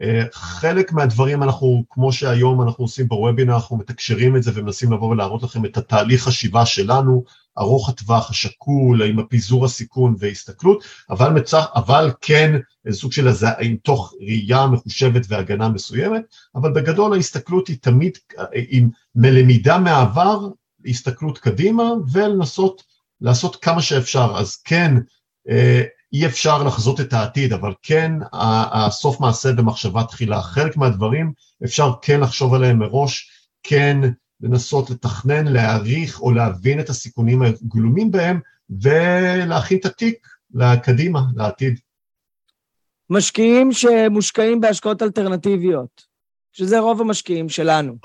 אה, 0.03 0.19
אה, 0.19 0.25
חלק 0.31 0.91
מהדברים 0.91 1.43
אנחנו, 1.43 1.83
כמו 1.89 2.13
שהיום 2.13 2.61
אנחנו 2.61 2.83
עושים 2.83 3.07
בוובינר, 3.07 3.53
אנחנו 3.53 3.77
מתקשרים 3.77 4.35
את 4.35 4.43
זה 4.43 4.51
ומנסים 4.53 4.93
לבוא 4.93 5.09
ולהראות 5.09 5.43
לכם 5.43 5.65
את 5.65 5.77
התהליך 5.77 6.23
חשיבה 6.23 6.65
שלנו, 6.65 7.23
ארוך 7.57 7.89
הטווח, 7.89 8.29
השקול, 8.29 9.03
עם 9.03 9.19
הפיזור 9.19 9.65
הסיכון 9.65 10.15
והסתכלות, 10.19 10.83
אבל, 11.09 11.29
מצח, 11.29 11.65
אבל 11.75 12.11
כן 12.21 12.59
איזה 12.85 12.97
סוג 12.97 13.11
של 13.11 13.27
עם 13.59 13.75
תוך 13.75 14.13
ראייה 14.19 14.67
מחושבת 14.67 15.25
והגנה 15.27 15.69
מסוימת, 15.69 16.21
אבל 16.55 16.73
בגדול 16.73 17.13
ההסתכלות 17.13 17.67
היא 17.67 17.77
תמיד 17.81 18.17
עם 18.69 18.89
מלמידה 19.15 19.77
מהעבר, 19.77 20.47
הסתכלות 20.85 21.37
קדימה 21.37 21.83
ולנסות 22.11 22.83
לעשות 23.21 23.55
כמה 23.55 23.81
שאפשר. 23.81 24.33
אז 24.37 24.55
כן, 24.55 24.95
אה, 25.49 25.83
אי 26.13 26.25
אפשר 26.25 26.63
לחזות 26.63 26.99
את 26.99 27.13
העתיד, 27.13 27.53
אבל 27.53 27.73
כן 27.81 28.11
הסוף 28.31 29.19
מעשה 29.19 29.51
במחשבה 29.53 30.03
תחילה. 30.03 30.41
חלק 30.41 30.77
מהדברים 30.77 31.33
אפשר 31.63 31.91
כן 32.01 32.19
לחשוב 32.19 32.53
עליהם 32.53 32.79
מראש, 32.79 33.31
כן 33.63 33.97
לנסות 34.41 34.89
לתכנן, 34.89 35.47
להעריך 35.47 36.21
או 36.21 36.31
להבין 36.31 36.79
את 36.79 36.89
הסיכונים 36.89 37.41
הגלומים 37.41 38.11
בהם, 38.11 38.39
ולהכין 38.69 39.77
את 39.77 39.85
התיק 39.85 40.27
לקדימה, 40.53 41.21
לעתיד. 41.35 41.79
משקיעים 43.09 43.71
שמושקעים 43.71 44.61
בהשקעות 44.61 45.01
אלטרנטיביות, 45.01 46.03
שזה 46.51 46.79
רוב 46.79 47.01
המשקיעים 47.01 47.49
שלנו, 47.49 47.95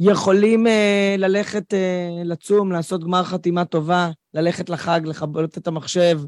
יכולים 0.00 0.66
uh, 0.66 0.70
ללכת 1.18 1.72
uh, 1.72 2.24
לצום, 2.24 2.72
לעשות 2.72 3.04
גמר 3.04 3.24
חתימה 3.24 3.64
טובה, 3.64 4.10
ללכת 4.34 4.70
לחג, 4.70 5.00
לכבות 5.04 5.58
את 5.58 5.66
המחשב, 5.66 6.20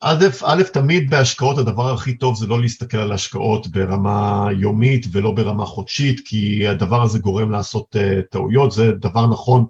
א', 0.00 0.24
א', 0.44 0.62
תמיד 0.72 1.10
בהשקעות 1.10 1.58
הדבר 1.58 1.92
הכי 1.92 2.16
טוב 2.16 2.36
זה 2.36 2.46
לא 2.46 2.60
להסתכל 2.60 2.96
על 2.96 3.12
השקעות 3.12 3.66
ברמה 3.66 4.48
יומית 4.58 5.06
ולא 5.12 5.32
ברמה 5.32 5.66
חודשית, 5.66 6.20
כי 6.24 6.68
הדבר 6.68 7.02
הזה 7.02 7.18
גורם 7.18 7.50
לעשות 7.50 7.96
uh, 7.96 8.22
טעויות, 8.30 8.72
זה 8.72 8.92
דבר 8.92 9.26
נכון 9.26 9.64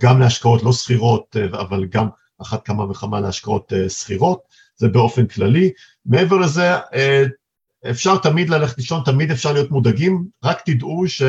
גם 0.00 0.20
להשקעות 0.20 0.62
לא 0.62 0.72
שכירות, 0.72 1.36
uh, 1.36 1.56
אבל 1.56 1.84
גם 1.84 2.08
אחת 2.42 2.66
כמה 2.66 2.90
וכמה 2.90 3.20
להשקעות 3.20 3.72
שכירות, 3.88 4.40
זה 4.76 4.88
באופן 4.88 5.26
כללי. 5.26 5.70
מעבר 6.06 6.36
לזה, 6.36 6.72
אפשר 7.90 8.16
תמיד 8.16 8.50
ללכת 8.50 8.78
לישון, 8.78 9.02
תמיד 9.04 9.30
אפשר 9.30 9.52
להיות 9.52 9.70
מודאגים, 9.70 10.24
רק 10.44 10.62
תדעו 10.64 11.04
ש... 11.08 11.22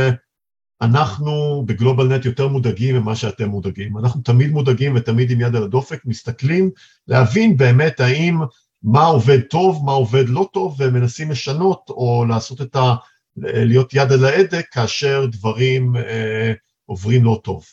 אנחנו 0.82 1.64
בגלובל 1.66 2.08
נט 2.08 2.26
יותר 2.26 2.48
מודאגים 2.48 2.96
ממה 2.96 3.16
שאתם 3.16 3.50
מודאגים. 3.50 3.98
אנחנו 3.98 4.22
תמיד 4.22 4.52
מודאגים 4.52 4.96
ותמיד 4.96 5.32
עם 5.32 5.42
יד 5.42 5.56
על 5.56 5.64
הדופק, 5.64 6.06
מסתכלים 6.06 6.70
להבין 7.08 7.58
באמת 7.58 8.00
האם 8.00 8.40
מה 8.84 9.06
עובד 9.06 9.42
טוב, 9.42 9.86
מה 9.86 9.92
עובד 9.92 10.30
לא 10.30 10.50
טוב, 10.54 10.76
ומנסים 10.80 11.32
לשנות 11.32 11.90
או 11.90 12.26
לעשות 12.30 12.62
את 12.62 12.76
ה... 12.76 12.96
להיות 13.38 13.94
יד 13.94 14.12
על 14.12 14.26
ההדק 14.26 14.66
כאשר 14.72 15.26
דברים 15.26 15.96
אה, 15.96 16.54
עוברים 16.86 17.24
לא 17.24 17.42
טוב. 17.44 17.66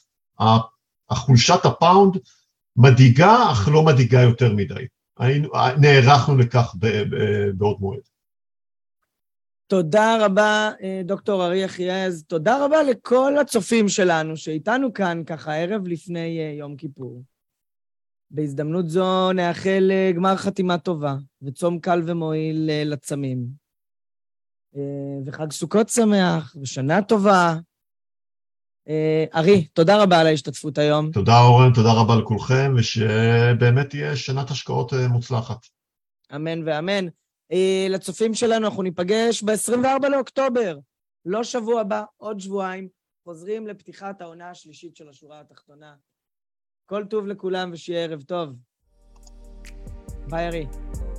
החולשת 1.11 1.64
הפאונד 1.64 2.16
מדאיגה, 2.76 3.50
אך 3.52 3.68
לא 3.72 3.82
מדאיגה 3.82 4.20
יותר 4.20 4.52
מדי. 4.52 4.86
היינו, 5.18 5.48
נערכנו 5.78 6.38
לכך 6.38 6.74
בעוד 7.54 7.76
מועד. 7.80 8.00
תודה 9.68 10.26
רבה, 10.26 10.70
אה, 10.82 11.00
דוקטור 11.04 11.44
ארי 11.46 11.64
יחייז. 11.64 12.24
תודה 12.24 12.64
רבה 12.64 12.82
לכל 12.82 13.38
הצופים 13.40 13.88
שלנו 13.88 14.36
שאיתנו 14.36 14.92
כאן 14.92 15.22
ככה 15.26 15.56
ערב 15.56 15.86
לפני 15.86 16.38
אה, 16.38 16.52
יום 16.58 16.76
כיפור. 16.76 17.22
בהזדמנות 18.30 18.88
זו 18.88 19.32
נאחל 19.32 19.88
אה, 19.90 20.10
גמר 20.14 20.36
חתימה 20.36 20.78
טובה 20.78 21.14
וצום 21.42 21.78
קל 21.78 22.02
ומועיל 22.06 22.70
לצמים. 22.84 23.66
וחג 25.26 25.52
סוכות 25.52 25.88
שמח 25.88 26.56
ושנה 26.62 27.02
טובה 27.02 27.54
ארי, 29.34 29.66
תודה 29.66 30.02
רבה 30.02 30.20
על 30.20 30.26
ההשתתפות 30.26 30.78
היום. 30.78 31.10
תודה 31.10 31.38
אורן, 31.38 31.72
תודה 31.72 31.92
רבה 31.92 32.16
לכולכם, 32.16 32.74
ושבאמת 32.76 33.90
תהיה 33.90 34.16
שנת 34.16 34.50
השקעות 34.50 34.92
מוצלחת. 35.08 35.58
אמן 36.34 36.68
ואמן. 36.68 37.06
לצופים 37.90 38.34
שלנו, 38.34 38.66
אנחנו 38.66 38.82
ניפגש 38.82 39.42
ב-24 39.42 40.09
לאוקטובר, 40.09 40.78
לא 41.24 41.44
שבוע 41.44 41.80
הבא, 41.80 42.05
עוד 42.16 42.40
שבועיים, 42.40 42.88
חוזרים 43.24 43.66
לפתיחת 43.66 44.20
העונה 44.20 44.51
השלישית 44.51 44.97
של 44.97 45.09
השורה 45.09 45.40
התחתונה. 45.40 45.94
כל 46.86 47.05
טוב 47.11 47.26
לכולם 47.26 47.70
ושיהיה 47.72 48.05
ערב 48.05 48.22
טוב. 48.22 48.51
ביי, 50.30 50.47
ארי. 50.47 50.66